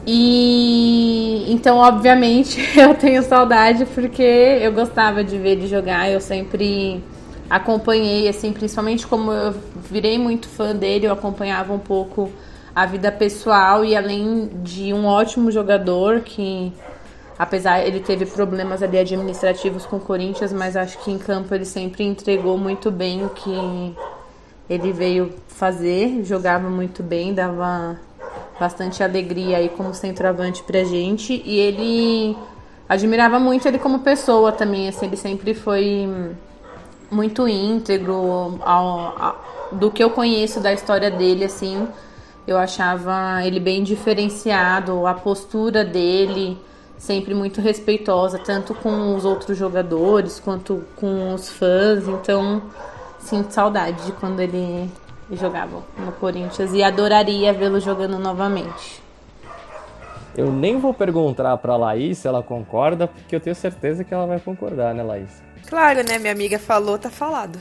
E 0.05 1.45
então, 1.49 1.79
obviamente, 1.79 2.61
eu 2.79 2.95
tenho 2.95 3.23
saudade 3.23 3.87
porque 3.87 4.23
eu 4.23 4.73
gostava 4.73 5.23
de 5.23 5.39
ver 5.39 5.51
ele 5.51 5.69
jogar. 5.69 6.11
Eu 6.11 6.21
sempre 6.21 7.01
acompanhei, 7.49 8.29
assim, 8.29 8.53
principalmente 8.53 9.07
como 9.07 9.31
eu 9.31 9.55
virei 9.89 10.19
muito 10.19 10.49
fã 10.49 10.75
dele, 10.75 11.07
eu 11.07 11.13
acompanhava 11.13 11.73
um 11.73 11.79
pouco 11.79 12.31
a 12.77 12.85
vida 12.85 13.11
pessoal 13.11 13.83
e 13.87 13.97
além 13.97 14.51
de 14.63 14.93
um 14.93 15.07
ótimo 15.07 15.51
jogador 15.51 16.21
que 16.21 16.71
apesar 17.39 17.81
ele 17.81 18.01
teve 18.01 18.27
problemas 18.27 18.83
ali 18.83 18.99
administrativos 18.99 19.87
com 19.87 19.97
o 19.97 20.01
Corinthians, 20.01 20.53
mas 20.53 20.77
acho 20.77 20.99
que 20.99 21.11
em 21.11 21.17
campo 21.17 21.55
ele 21.55 21.65
sempre 21.65 22.05
entregou 22.05 22.59
muito 22.59 22.91
bem 22.91 23.25
o 23.25 23.31
que 23.31 23.97
ele 24.69 24.93
veio 24.93 25.33
fazer, 25.49 26.23
jogava 26.23 26.69
muito 26.69 27.03
bem, 27.03 27.33
dava 27.33 27.99
bastante 28.61 29.03
alegria 29.03 29.57
aí 29.57 29.71
como 29.71 29.95
centroavante 29.95 30.63
pra 30.63 30.85
gente. 30.85 31.43
E 31.47 31.59
ele 31.59 32.37
admirava 32.87 33.39
muito 33.39 33.67
ele 33.67 33.79
como 33.79 34.01
pessoa 34.01 34.53
também, 34.53 34.87
assim, 34.87 35.07
ele 35.07 35.17
sempre 35.17 35.55
foi 35.55 36.09
muito 37.11 37.49
íntegro 37.49 38.59
ao, 38.63 39.19
ao, 39.19 39.45
do 39.73 39.91
que 39.91 40.05
eu 40.05 40.11
conheço 40.11 40.61
da 40.61 40.75
história 40.75 41.11
dele, 41.11 41.45
assim, 41.45 41.89
eu 42.47 42.57
achava 42.57 43.45
ele 43.45 43.59
bem 43.59 43.83
diferenciado, 43.83 45.07
a 45.07 45.15
postura 45.15 45.85
dele 45.85 46.57
sempre 46.99 47.35
muito 47.35 47.61
respeitosa, 47.61 48.39
tanto 48.39 48.75
com 48.75 49.15
os 49.15 49.25
outros 49.25 49.57
jogadores 49.57 50.41
quanto 50.41 50.85
com 50.97 51.35
os 51.35 51.49
fãs. 51.49 52.07
Então, 52.09 52.63
sinto 53.19 53.51
saudade 53.53 54.07
de 54.07 54.13
quando 54.13 54.41
ele 54.41 54.91
jogava 55.33 55.83
no 55.99 56.13
Corinthians 56.13 56.73
e 56.73 56.83
adoraria 56.83 57.53
vê-lo 57.53 57.81
jogando 57.81 58.19
novamente. 58.19 59.03
Eu 60.37 60.53
nem 60.53 60.79
vou 60.79 60.93
perguntar 60.93 61.57
para 61.57 61.77
Laís 61.77 62.19
se 62.19 62.29
ela 62.29 62.43
concorda, 62.43 63.09
porque 63.09 63.35
eu 63.35 63.41
tenho 63.41 63.57
certeza 63.57 64.05
que 64.05 64.13
ela 64.13 64.27
vai 64.27 64.39
concordar, 64.39 64.95
né, 64.95 65.03
Laís? 65.03 65.43
Claro, 65.67 66.05
né? 66.05 66.19
Minha 66.19 66.33
amiga 66.33 66.59
falou, 66.59 66.99
tá 66.99 67.11
falado. 67.11 67.59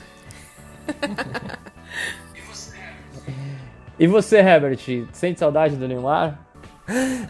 E 3.97 4.07
você, 4.07 4.37
Herbert, 4.37 4.79
sente 5.13 5.39
saudade 5.39 5.75
do 5.75 5.87
Neymar? 5.87 6.39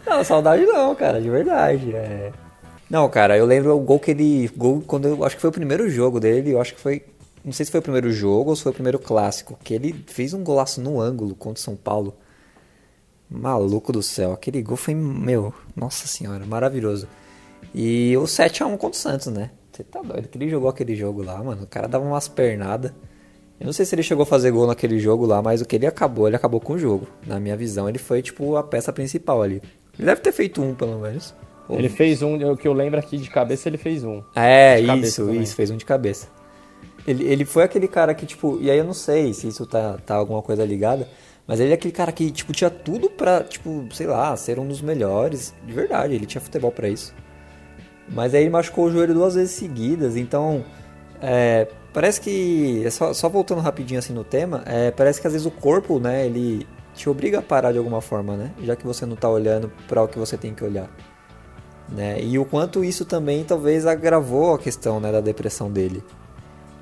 Não, 0.04 0.22
saudade 0.24 0.64
não, 0.64 0.94
cara, 0.94 1.20
de 1.20 1.30
verdade. 1.30 1.94
É... 1.94 2.32
Não, 2.90 3.08
cara, 3.08 3.36
eu 3.36 3.46
lembro 3.46 3.76
o 3.76 3.80
gol 3.80 3.98
que 3.98 4.10
ele. 4.10 4.48
Gol 4.56 4.82
quando 4.86 5.08
eu 5.08 5.24
acho 5.24 5.36
que 5.36 5.40
foi 5.40 5.50
o 5.50 5.52
primeiro 5.52 5.88
jogo 5.88 6.20
dele, 6.20 6.52
eu 6.52 6.60
acho 6.60 6.74
que 6.74 6.80
foi. 6.80 7.04
Não 7.44 7.52
sei 7.52 7.64
se 7.64 7.72
foi 7.72 7.80
o 7.80 7.82
primeiro 7.82 8.12
jogo 8.12 8.50
ou 8.50 8.56
se 8.56 8.62
foi 8.62 8.72
o 8.72 8.74
primeiro 8.74 8.98
clássico. 8.98 9.58
Que 9.62 9.74
ele 9.74 10.04
fez 10.06 10.34
um 10.34 10.42
golaço 10.42 10.80
no 10.80 11.00
ângulo 11.00 11.34
contra 11.34 11.60
o 11.60 11.62
São 11.62 11.76
Paulo. 11.76 12.16
Maluco 13.30 13.92
do 13.92 14.02
céu. 14.02 14.32
Aquele 14.32 14.62
gol 14.62 14.76
foi, 14.76 14.94
meu, 14.94 15.54
nossa 15.74 16.06
senhora, 16.06 16.44
maravilhoso. 16.44 17.08
E 17.74 18.16
o 18.16 18.22
7x1 18.22 18.76
contra 18.76 18.90
o 18.90 18.94
Santos, 18.94 19.26
né? 19.28 19.50
Você 19.72 19.84
tá 19.84 20.00
doido? 20.00 20.28
Que 20.28 20.38
ele 20.38 20.48
jogou 20.48 20.68
aquele 20.68 20.94
jogo 20.94 21.22
lá, 21.22 21.42
mano. 21.42 21.64
O 21.64 21.66
cara 21.66 21.86
dava 21.88 22.04
umas 22.04 22.28
pernadas. 22.28 22.92
Eu 23.58 23.66
não 23.66 23.72
sei 23.72 23.86
se 23.86 23.94
ele 23.94 24.02
chegou 24.02 24.22
a 24.22 24.26
fazer 24.26 24.50
gol 24.50 24.66
naquele 24.66 24.98
jogo 24.98 25.24
lá, 25.24 25.40
mas 25.40 25.60
o 25.60 25.64
que 25.64 25.76
ele 25.76 25.86
acabou, 25.86 26.26
ele 26.26 26.36
acabou 26.36 26.60
com 26.60 26.74
o 26.74 26.78
jogo. 26.78 27.06
Na 27.26 27.40
minha 27.40 27.56
visão, 27.56 27.88
ele 27.88 27.98
foi, 27.98 28.20
tipo, 28.20 28.56
a 28.56 28.62
peça 28.62 28.92
principal 28.92 29.42
ali. 29.42 29.62
Ele 29.98 30.06
deve 30.06 30.20
ter 30.20 30.32
feito 30.32 30.62
um, 30.62 30.74
pelo 30.74 31.00
menos. 31.00 31.34
Ele 31.68 31.88
fez 31.88 32.22
um, 32.22 32.52
o 32.52 32.56
que 32.56 32.68
eu 32.68 32.72
lembro 32.72 32.98
aqui 32.98 33.16
de 33.16 33.28
cabeça, 33.28 33.68
ele 33.68 33.78
fez 33.78 34.04
um. 34.04 34.22
É, 34.34 34.78
isso, 34.80 35.32
isso, 35.34 35.54
fez 35.54 35.70
um 35.70 35.76
de 35.76 35.84
cabeça. 35.84 36.28
Ele, 37.06 37.24
ele 37.24 37.44
foi 37.44 37.64
aquele 37.64 37.88
cara 37.88 38.14
que, 38.14 38.26
tipo, 38.26 38.58
e 38.60 38.70
aí 38.70 38.78
eu 38.78 38.84
não 38.84 38.92
sei 38.92 39.32
se 39.32 39.48
isso 39.48 39.66
tá, 39.66 39.98
tá 40.04 40.14
alguma 40.14 40.42
coisa 40.42 40.64
ligada, 40.64 41.08
mas 41.46 41.58
ele 41.58 41.70
é 41.70 41.74
aquele 41.74 41.92
cara 41.92 42.12
que, 42.12 42.30
tipo, 42.30 42.52
tinha 42.52 42.70
tudo 42.70 43.08
pra, 43.08 43.42
tipo, 43.42 43.86
sei 43.92 44.06
lá, 44.06 44.36
ser 44.36 44.58
um 44.58 44.66
dos 44.66 44.80
melhores. 44.80 45.54
De 45.64 45.72
verdade, 45.72 46.14
ele 46.14 46.26
tinha 46.26 46.40
futebol 46.40 46.70
para 46.70 46.88
isso. 46.88 47.14
Mas 48.08 48.34
aí 48.34 48.42
ele 48.42 48.50
machucou 48.50 48.86
o 48.86 48.90
joelho 48.90 49.14
duas 49.14 49.34
vezes 49.34 49.52
seguidas, 49.52 50.16
então. 50.16 50.64
É, 51.20 51.66
Parece 51.96 52.20
que, 52.20 52.82
é 52.84 52.90
só, 52.90 53.14
só, 53.14 53.26
voltando 53.26 53.62
rapidinho 53.62 53.98
assim 53.98 54.12
no 54.12 54.22
tema, 54.22 54.62
é, 54.66 54.90
parece 54.90 55.18
que 55.18 55.26
às 55.26 55.32
vezes 55.32 55.46
o 55.46 55.50
corpo, 55.50 55.98
né, 55.98 56.26
ele 56.26 56.66
te 56.94 57.08
obriga 57.08 57.38
a 57.38 57.42
parar 57.42 57.72
de 57.72 57.78
alguma 57.78 58.02
forma, 58.02 58.36
né? 58.36 58.52
Já 58.62 58.76
que 58.76 58.86
você 58.86 59.06
não 59.06 59.14
está 59.14 59.30
olhando 59.30 59.72
para 59.88 60.02
o 60.02 60.06
que 60.06 60.18
você 60.18 60.36
tem 60.36 60.52
que 60.52 60.62
olhar. 60.62 60.90
Né? 61.88 62.22
E 62.22 62.38
o 62.38 62.44
quanto 62.44 62.84
isso 62.84 63.06
também 63.06 63.44
talvez 63.44 63.86
agravou 63.86 64.52
a 64.52 64.58
questão 64.58 65.00
né, 65.00 65.10
da 65.10 65.22
depressão 65.22 65.72
dele. 65.72 66.04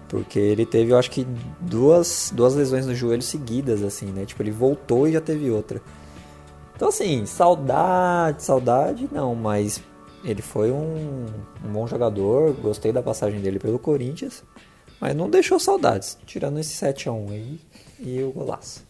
Porque 0.08 0.40
ele 0.40 0.66
teve, 0.66 0.90
eu 0.90 0.98
acho 0.98 1.12
que, 1.12 1.24
duas, 1.60 2.32
duas 2.34 2.56
lesões 2.56 2.84
no 2.84 2.92
joelho 2.92 3.22
seguidas, 3.22 3.84
assim, 3.84 4.06
né? 4.06 4.26
Tipo, 4.26 4.42
ele 4.42 4.50
voltou 4.50 5.06
e 5.06 5.12
já 5.12 5.20
teve 5.20 5.48
outra. 5.48 5.80
Então, 6.74 6.88
assim, 6.88 7.24
saudade, 7.24 8.42
saudade, 8.42 9.08
não, 9.12 9.32
mas 9.36 9.80
ele 10.24 10.42
foi 10.42 10.72
um, 10.72 11.26
um 11.64 11.72
bom 11.72 11.86
jogador, 11.86 12.52
gostei 12.54 12.90
da 12.90 13.00
passagem 13.00 13.40
dele 13.40 13.60
pelo 13.60 13.78
Corinthians. 13.78 14.42
Mas 15.04 15.14
não 15.14 15.28
deixou 15.28 15.60
saudades, 15.60 16.16
tirando 16.24 16.58
esse 16.58 16.82
7x1 16.82 17.30
aí 17.30 17.60
e 18.00 18.22
o 18.22 18.32
golaço. 18.32 18.86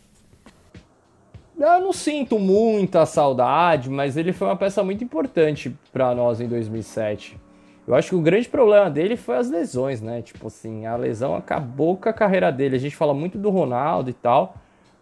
Eu 1.59 1.81
não 1.81 1.93
sinto 1.93 2.39
muita 2.39 3.05
saudade, 3.05 3.91
mas 3.91 4.17
ele 4.17 4.33
foi 4.33 4.47
uma 4.47 4.55
peça 4.55 4.85
muito 4.85 5.03
importante 5.03 5.77
para 5.93 6.15
nós 6.15 6.41
em 6.41 6.47
2007. 6.47 7.37
Eu 7.85 7.97
acho 7.97 8.11
que 8.11 8.15
o 8.15 8.21
grande 8.21 8.49
problema 8.49 8.89
dele 8.89 9.17
foi 9.17 9.37
as 9.37 9.51
lesões, 9.51 10.01
né? 10.01 10.23
Tipo 10.23 10.47
assim, 10.47 10.87
a 10.87 10.95
lesão 10.95 11.35
acabou 11.35 11.97
com 11.97 12.09
a 12.09 12.13
carreira 12.13 12.53
dele. 12.53 12.77
A 12.77 12.79
gente 12.79 12.95
fala 12.95 13.13
muito 13.13 13.37
do 13.37 13.51
Ronaldo 13.51 14.09
e 14.09 14.15
tal, 14.15 14.55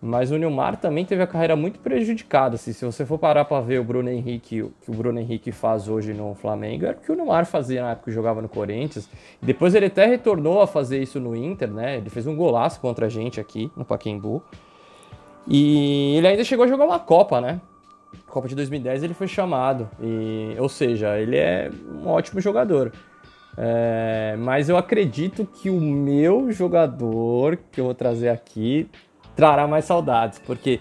mas 0.05 0.33
o 0.33 0.37
Neymar 0.37 0.79
também 0.79 1.05
teve 1.05 1.23
a 1.23 1.27
carreira 1.29 1.55
muito 1.55 1.79
prejudicada. 1.79 2.57
Assim, 2.57 2.73
se 2.73 2.85
você 2.85 3.07
for 3.07 3.19
parar 3.19 3.45
para 3.45 3.61
ver 3.61 3.79
o 3.79 3.85
Bruno 3.85 4.11
Henrique, 4.11 4.61
o 4.61 4.73
que 4.83 4.91
o 4.91 4.95
Bruno 4.95 5.21
Henrique 5.21 5.53
faz 5.53 5.87
hoje 5.87 6.13
no 6.13 6.35
Flamengo, 6.35 6.87
era 6.87 6.97
o 6.97 7.01
que 7.01 7.13
o 7.13 7.15
Neymar 7.15 7.47
fazia 7.47 7.83
na 7.83 7.93
época 7.93 8.07
que 8.07 8.11
jogava 8.11 8.43
no 8.43 8.49
Corinthians. 8.49 9.09
Depois 9.41 9.77
ele 9.77 9.87
até 9.87 10.05
retornou 10.05 10.61
a 10.61 10.67
fazer 10.67 11.01
isso 11.01 11.21
no 11.21 11.37
Inter, 11.37 11.71
né? 11.71 11.99
Ele 11.99 12.11
fez 12.11 12.27
um 12.27 12.35
golaço 12.35 12.81
contra 12.81 13.07
a 13.07 13.09
gente 13.09 13.39
aqui 13.39 13.71
no 13.77 13.85
Pacaembu. 13.85 14.43
E 15.47 16.17
ele 16.17 16.27
ainda 16.27 16.43
chegou 16.43 16.65
a 16.65 16.69
jogar 16.69 16.85
uma 16.85 16.99
Copa, 16.99 17.41
né? 17.41 17.61
Copa 18.27 18.49
de 18.49 18.57
2010 18.57 19.05
ele 19.05 19.15
foi 19.15 19.29
chamado. 19.29 19.89
E, 20.01 20.57
ou 20.59 20.69
seja, 20.69 21.17
ele 21.17 21.37
é 21.37 21.71
um 22.03 22.09
ótimo 22.09 22.41
jogador. 22.41 22.91
É, 23.57 24.35
mas 24.37 24.69
eu 24.69 24.77
acredito 24.77 25.47
que 25.47 25.71
o 25.71 25.81
meu 25.81 26.51
jogador 26.51 27.57
que 27.71 27.81
eu 27.81 27.85
vou 27.85 27.95
trazer 27.95 28.31
aqui 28.31 28.91
trará 29.35 29.67
mais 29.67 29.85
saudades, 29.85 30.39
porque 30.39 30.81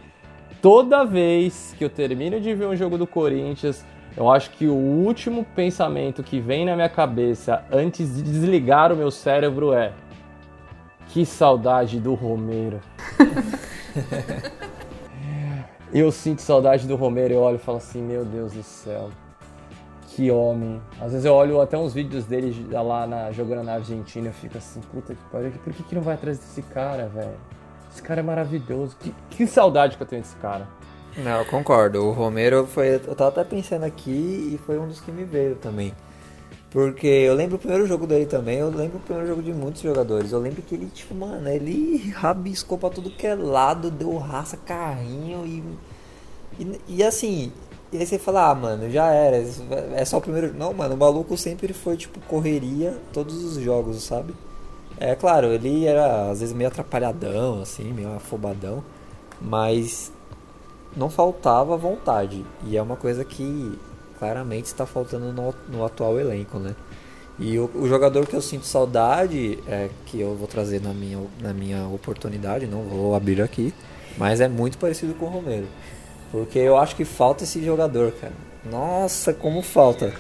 toda 0.62 1.06
vez 1.06 1.74
que 1.78 1.84
eu 1.84 1.90
termino 1.90 2.40
de 2.40 2.54
ver 2.54 2.68
um 2.68 2.76
jogo 2.76 2.98
do 2.98 3.08
Corinthians, 3.08 3.86
eu 4.16 4.30
acho 4.30 4.52
que 4.52 4.68
o 4.68 4.74
último 4.74 5.46
pensamento 5.56 6.22
que 6.22 6.40
vem 6.40 6.66
na 6.66 6.76
minha 6.76 6.90
cabeça 6.90 7.64
antes 7.72 8.16
de 8.16 8.22
desligar 8.22 8.92
o 8.92 8.96
meu 8.96 9.10
cérebro 9.10 9.74
é: 9.74 9.94
que 11.08 11.26
saudade 11.26 12.00
do 12.00 12.14
Romero. 12.14 12.80
eu 15.94 16.12
sinto 16.12 16.42
saudade 16.42 16.88
do 16.88 16.96
Romero, 16.96 17.34
eu 17.34 17.40
olho 17.40 17.56
e 17.56 17.60
falo 17.60 17.78
assim: 17.78 18.02
meu 18.02 18.26
Deus 18.26 18.54
do 18.54 18.64
céu, 18.64 19.10
que 20.10 20.30
homem. 20.30 20.82
Às 21.00 21.14
vezes 21.14 21.26
eu 21.26 21.34
olho 21.34 21.62
até 21.62 21.78
uns 21.78 21.94
vídeos 21.94 22.26
dele 22.26 22.68
lá 22.70 23.08
na, 23.08 23.32
jogando 23.32 23.64
na 23.64 23.76
Argentina 23.76 24.28
e 24.28 24.34
fico 24.34 24.58
assim: 24.58 24.82
puta 24.92 25.16
que 25.16 25.24
pariu, 25.32 25.52
por 25.64 25.72
que, 25.72 25.84
que 25.84 25.96
não 25.96 26.02
vai 26.02 26.16
atrás 26.16 26.38
desse 26.38 26.62
cara, 26.62 27.08
velho? 27.08 27.61
Esse 27.92 28.02
cara 28.02 28.22
é 28.22 28.24
maravilhoso. 28.24 28.96
Que, 29.00 29.14
que 29.30 29.48
saudade 29.48 29.98
que 29.98 30.04
eu 30.04 30.08
tenho 30.08 30.22
desse 30.22 30.36
cara. 30.38 30.68
Não, 31.18 31.40
eu 31.40 31.46
concordo. 31.46 32.06
O 32.06 32.12
Romero 32.12 32.66
foi. 32.66 32.96
Eu 32.96 33.16
tava 33.16 33.30
até 33.30 33.44
pensando 33.44 33.84
aqui 33.84 34.12
e 34.54 34.60
foi 34.66 34.80
um 34.80 34.88
dos 34.88 35.02
que 35.02 35.12
me 35.12 35.26
veio 35.26 35.56
também. 35.56 35.94
Porque 36.70 37.06
eu 37.06 37.36
lembro 37.36 37.58
o 37.58 37.60
primeiro 37.60 37.86
jogo 37.86 38.08
dele 38.08 38.26
também, 38.26 38.60
eu 38.60 38.70
lembro 38.70 38.98
o 38.98 39.02
primeiro 39.02 39.28
jogo 39.28 39.44
de 39.44 39.52
muitos 39.52 39.82
jogadores. 39.82 40.32
Eu 40.32 40.40
lembro 40.40 40.62
que 40.62 40.74
ele, 40.74 40.86
tipo, 40.86 41.14
mano, 41.14 41.50
ele 41.50 42.10
rabiscou 42.12 42.78
pra 42.78 42.90
tudo 42.90 43.12
que 43.12 43.28
é 43.28 43.36
lado, 43.36 43.92
deu 43.92 44.18
raça, 44.18 44.56
carrinho 44.56 45.46
e. 45.46 45.64
E, 46.58 46.82
e 46.88 47.04
assim, 47.04 47.52
e 47.92 47.98
aí 47.98 48.06
você 48.06 48.18
fala, 48.18 48.50
ah, 48.50 48.56
mano, 48.56 48.90
já 48.90 49.12
era, 49.12 49.44
é 49.94 50.06
só 50.06 50.18
o 50.18 50.22
primeiro. 50.22 50.54
Não, 50.54 50.74
mano, 50.74 50.96
o 50.96 50.98
maluco 50.98 51.36
sempre 51.36 51.74
foi, 51.74 51.98
tipo, 51.98 52.22
correria 52.22 52.98
todos 53.12 53.44
os 53.44 53.62
jogos, 53.62 54.02
sabe? 54.02 54.34
É 55.04 55.16
claro, 55.16 55.48
ele 55.48 55.88
era 55.88 56.30
às 56.30 56.42
vezes 56.42 56.54
meio 56.54 56.68
atrapalhadão, 56.68 57.60
assim, 57.60 57.92
meio 57.92 58.14
afobadão, 58.14 58.84
mas 59.42 60.12
não 60.96 61.10
faltava 61.10 61.76
vontade. 61.76 62.46
E 62.68 62.78
é 62.78 62.82
uma 62.82 62.96
coisa 62.96 63.26
que 63.26 63.80
claramente 64.20 64.66
está 64.66 64.86
faltando 64.86 65.34
no, 65.34 65.56
no 65.68 65.84
atual 65.84 66.20
elenco, 66.20 66.60
né? 66.60 66.76
E 67.40 67.58
o, 67.58 67.68
o, 67.74 67.88
jogador 67.88 68.28
que 68.28 68.36
eu 68.36 68.42
sinto 68.44 68.68
saudade, 68.68 69.58
é, 69.68 69.90
que 70.06 70.20
eu 70.20 70.36
vou 70.36 70.48
trazer 70.48 70.80
na 70.80 70.94
minha, 70.94 71.20
na 71.42 71.52
minha 71.52 71.88
oportunidade, 71.88 72.68
não 72.68 72.84
vou 72.84 73.16
abrir 73.16 73.42
aqui, 73.42 73.74
mas 74.20 74.40
é 74.40 74.48
muito 74.48 74.78
parecido 74.78 75.16
com 75.16 75.26
o 75.26 75.30
Romero. 75.30 75.66
Porque 76.32 76.60
eu 76.60 76.78
acho 76.78 76.96
que 76.96 77.06
falta 77.06 77.44
esse 77.44 77.66
jogador, 77.66 78.12
cara. 78.12 78.34
Nossa, 78.64 79.34
como 79.34 79.64
falta. 79.64 80.14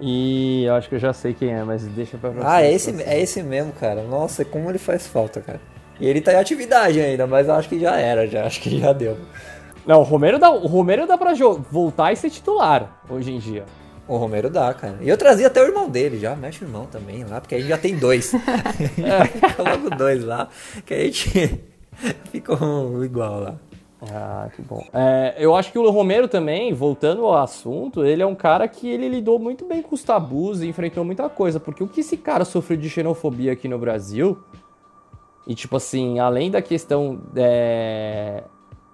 E 0.00 0.64
eu 0.64 0.74
acho 0.74 0.88
que 0.88 0.94
eu 0.94 0.98
já 0.98 1.12
sei 1.12 1.32
quem 1.32 1.52
é, 1.52 1.64
mas 1.64 1.82
deixa 1.84 2.18
pra 2.18 2.30
Ah, 2.42 2.62
é 2.62 2.72
esse, 2.72 2.90
é 3.02 3.20
esse 3.20 3.42
mesmo, 3.42 3.72
cara. 3.72 4.02
Nossa, 4.02 4.44
como 4.44 4.70
ele 4.70 4.78
faz 4.78 5.06
falta, 5.06 5.40
cara. 5.40 5.60
E 5.98 6.06
ele 6.06 6.20
tá 6.20 6.32
em 6.32 6.36
atividade 6.36 7.00
ainda, 7.00 7.26
mas 7.26 7.48
eu 7.48 7.54
acho 7.54 7.68
que 7.68 7.78
já 7.80 7.96
era, 7.96 8.26
já. 8.26 8.44
Acho 8.44 8.60
que 8.60 8.78
já 8.78 8.92
deu. 8.92 9.16
Não, 9.86 10.00
o 10.00 10.02
Romero 10.02 10.38
dá, 10.38 10.50
o 10.50 10.66
Romero 10.66 11.06
dá 11.06 11.16
pra 11.16 11.32
voltar 11.70 12.12
e 12.12 12.16
ser 12.16 12.28
titular 12.28 13.00
hoje 13.08 13.32
em 13.32 13.38
dia. 13.38 13.64
O 14.08 14.16
Romero 14.16 14.50
dá, 14.50 14.72
cara. 14.74 14.98
E 15.00 15.08
eu 15.08 15.16
trazia 15.16 15.46
até 15.46 15.62
o 15.62 15.66
irmão 15.66 15.88
dele, 15.88 16.18
já 16.18 16.36
mexe 16.36 16.64
o 16.64 16.66
irmão 16.66 16.86
também 16.86 17.24
lá, 17.24 17.40
porque 17.40 17.54
a 17.54 17.58
gente 17.58 17.68
já 17.68 17.78
tem 17.78 17.96
dois. 17.96 18.32
fica 19.32 19.62
logo 19.62 19.90
dois 19.90 20.24
lá, 20.24 20.48
que 20.84 20.92
a 20.92 20.98
gente 21.04 21.60
ficou 22.30 23.04
igual 23.04 23.40
lá. 23.40 23.54
Ah, 24.02 24.48
que 24.54 24.60
bom. 24.60 24.84
É, 24.92 25.34
eu 25.38 25.56
acho 25.56 25.72
que 25.72 25.78
o 25.78 25.90
Romero 25.90 26.28
também, 26.28 26.72
voltando 26.72 27.24
ao 27.24 27.36
assunto, 27.36 28.04
ele 28.04 28.22
é 28.22 28.26
um 28.26 28.34
cara 28.34 28.68
que 28.68 28.88
ele 28.88 29.08
lidou 29.08 29.38
muito 29.38 29.64
bem 29.64 29.82
com 29.82 29.94
os 29.94 30.02
tabus 30.02 30.60
e 30.60 30.68
enfrentou 30.68 31.04
muita 31.04 31.28
coisa. 31.28 31.58
Porque 31.58 31.82
o 31.82 31.88
que 31.88 32.00
esse 32.00 32.16
cara 32.16 32.44
sofreu 32.44 32.78
de 32.78 32.90
xenofobia 32.90 33.52
aqui 33.52 33.68
no 33.68 33.78
Brasil, 33.78 34.38
e 35.46 35.54
tipo 35.54 35.76
assim, 35.76 36.18
além 36.18 36.50
da 36.50 36.60
questão 36.60 37.20
é, 37.34 38.44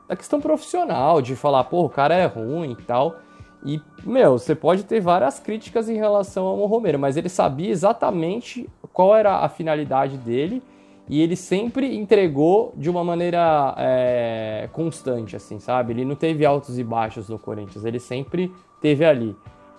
da 0.06 0.14
questão 0.14 0.40
profissional, 0.40 1.20
de 1.20 1.34
falar, 1.34 1.64
pô, 1.64 1.84
o 1.84 1.90
cara 1.90 2.14
é 2.14 2.26
ruim 2.26 2.72
e 2.72 2.82
tal. 2.82 3.16
E, 3.64 3.80
meu, 4.04 4.38
você 4.38 4.54
pode 4.54 4.84
ter 4.84 5.00
várias 5.00 5.38
críticas 5.38 5.88
em 5.88 5.96
relação 5.96 6.46
ao 6.46 6.66
Romero, 6.66 6.98
mas 6.98 7.16
ele 7.16 7.28
sabia 7.28 7.70
exatamente 7.70 8.68
qual 8.92 9.16
era 9.16 9.38
a 9.38 9.48
finalidade 9.48 10.16
dele 10.16 10.62
e 11.08 11.20
ele 11.20 11.36
sempre 11.36 11.96
entregou 11.96 12.72
de 12.76 12.88
uma 12.88 13.02
maneira 13.02 13.74
é, 13.76 14.68
constante, 14.72 15.36
assim, 15.36 15.58
sabe? 15.58 15.92
Ele 15.92 16.04
não 16.04 16.14
teve 16.14 16.44
altos 16.44 16.78
e 16.78 16.84
baixos 16.84 17.28
no 17.28 17.38
Corinthians, 17.38 17.84
ele 17.84 17.98
sempre 17.98 18.52
teve 18.80 19.04
ali. 19.04 19.36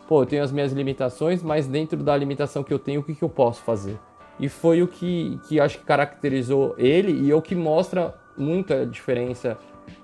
Pô, 0.07 0.23
eu 0.23 0.25
tenho 0.25 0.43
as 0.43 0.51
minhas 0.51 0.73
limitações, 0.73 1.41
mas 1.41 1.65
dentro 1.65 2.03
da 2.03 2.15
limitação 2.15 2.63
que 2.63 2.73
eu 2.73 2.79
tenho, 2.79 3.01
o 3.01 3.03
que, 3.03 3.15
que 3.15 3.23
eu 3.23 3.29
posso 3.29 3.61
fazer? 3.61 3.97
E 4.39 4.49
foi 4.49 4.81
o 4.81 4.87
que, 4.87 5.39
que 5.47 5.59
acho 5.59 5.79
que 5.79 5.85
caracterizou 5.85 6.75
ele 6.77 7.11
e 7.11 7.31
é 7.31 7.35
o 7.35 7.41
que 7.41 7.55
mostra 7.55 8.13
muito 8.37 8.73
a 8.73 8.83
diferença 8.83 9.57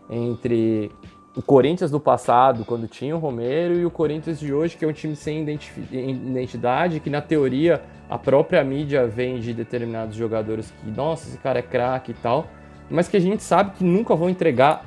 entre 0.09 0.91
o 1.39 1.41
Corinthians 1.41 1.89
do 1.89 2.01
passado, 2.01 2.65
quando 2.65 2.85
tinha 2.85 3.15
o 3.15 3.19
Romero, 3.19 3.73
e 3.75 3.85
o 3.85 3.89
Corinthians 3.89 4.41
de 4.41 4.53
hoje, 4.53 4.75
que 4.75 4.83
é 4.83 4.87
um 4.89 4.91
time 4.91 5.15
sem 5.15 5.41
identidade, 5.89 6.99
que 6.99 7.09
na 7.09 7.21
teoria 7.21 7.81
a 8.09 8.17
própria 8.17 8.61
mídia 8.61 9.07
vende 9.07 9.53
determinados 9.53 10.17
jogadores 10.17 10.69
que, 10.69 10.91
nossa, 10.91 11.29
esse 11.29 11.37
cara 11.37 11.59
é 11.59 11.61
craque 11.61 12.11
e 12.11 12.13
tal, 12.15 12.45
mas 12.89 13.07
que 13.07 13.15
a 13.15 13.21
gente 13.21 13.41
sabe 13.41 13.71
que 13.77 13.85
nunca 13.85 14.17
vão 14.17 14.29
entregar 14.29 14.83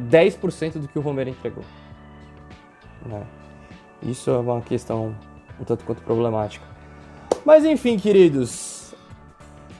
10% 0.00 0.74
do 0.78 0.86
que 0.86 0.96
o 0.96 1.02
Romero 1.02 1.30
entregou. 1.30 1.64
Né? 3.04 3.24
Isso 4.00 4.30
é 4.30 4.38
uma 4.38 4.60
questão 4.60 5.12
um 5.60 5.64
tanto 5.64 5.84
quanto 5.84 6.02
problemática. 6.02 6.64
Mas 7.44 7.64
enfim, 7.64 7.98
queridos, 7.98 8.94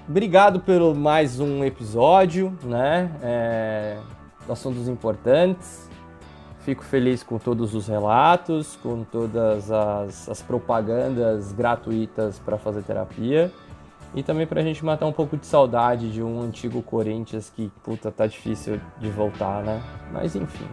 obrigado 0.09 0.59
pelo 0.59 0.93
mais 0.93 1.39
um 1.39 1.65
episódio, 1.65 2.59
né? 2.65 3.12
É, 3.23 3.98
assuntos 4.48 4.89
importantes. 4.89 5.86
Fico 6.66 6.82
feliz 6.82 7.22
com 7.22 7.38
todos 7.38 7.76
os 7.76 7.86
relatos, 7.86 8.76
com 8.82 9.05
todas 9.05 9.70
as, 9.70 10.28
as 10.28 10.43
propagandas 10.43 11.52
gratuitas 11.52 12.40
para 12.40 12.59
fazer 12.59 12.82
terapia. 12.82 13.52
E 14.12 14.20
também 14.20 14.48
para 14.48 14.60
a 14.60 14.64
gente 14.64 14.84
matar 14.84 15.06
um 15.06 15.12
pouco 15.12 15.36
de 15.36 15.47
saudade 15.47 16.10
de 16.10 16.20
um 16.20 16.43
antigo 16.43 16.82
Corinthians 16.82 17.52
que, 17.55 17.70
puta, 17.84 18.10
tá 18.10 18.26
difícil 18.26 18.80
de 18.98 19.09
voltar, 19.09 19.62
né? 19.62 19.80
Mas 20.12 20.34
enfim. 20.34 20.66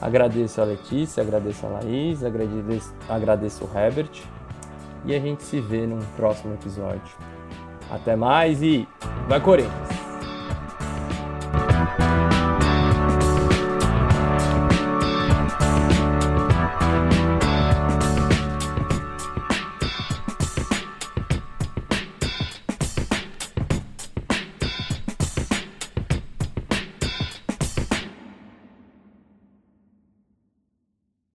Agradeço 0.00 0.60
a 0.60 0.64
Letícia, 0.64 1.22
agradeço 1.22 1.66
a 1.66 1.68
Laís, 1.68 2.24
agradeço, 2.24 2.92
agradeço 3.08 3.64
o 3.64 3.78
Herbert. 3.78 4.24
E 5.04 5.14
a 5.14 5.20
gente 5.20 5.44
se 5.44 5.60
vê 5.60 5.86
num 5.86 6.00
próximo 6.16 6.54
episódio. 6.54 7.14
Até 7.88 8.16
mais 8.16 8.60
e 8.60 8.88
vai 9.28 9.40
Corinthians! 9.40 10.11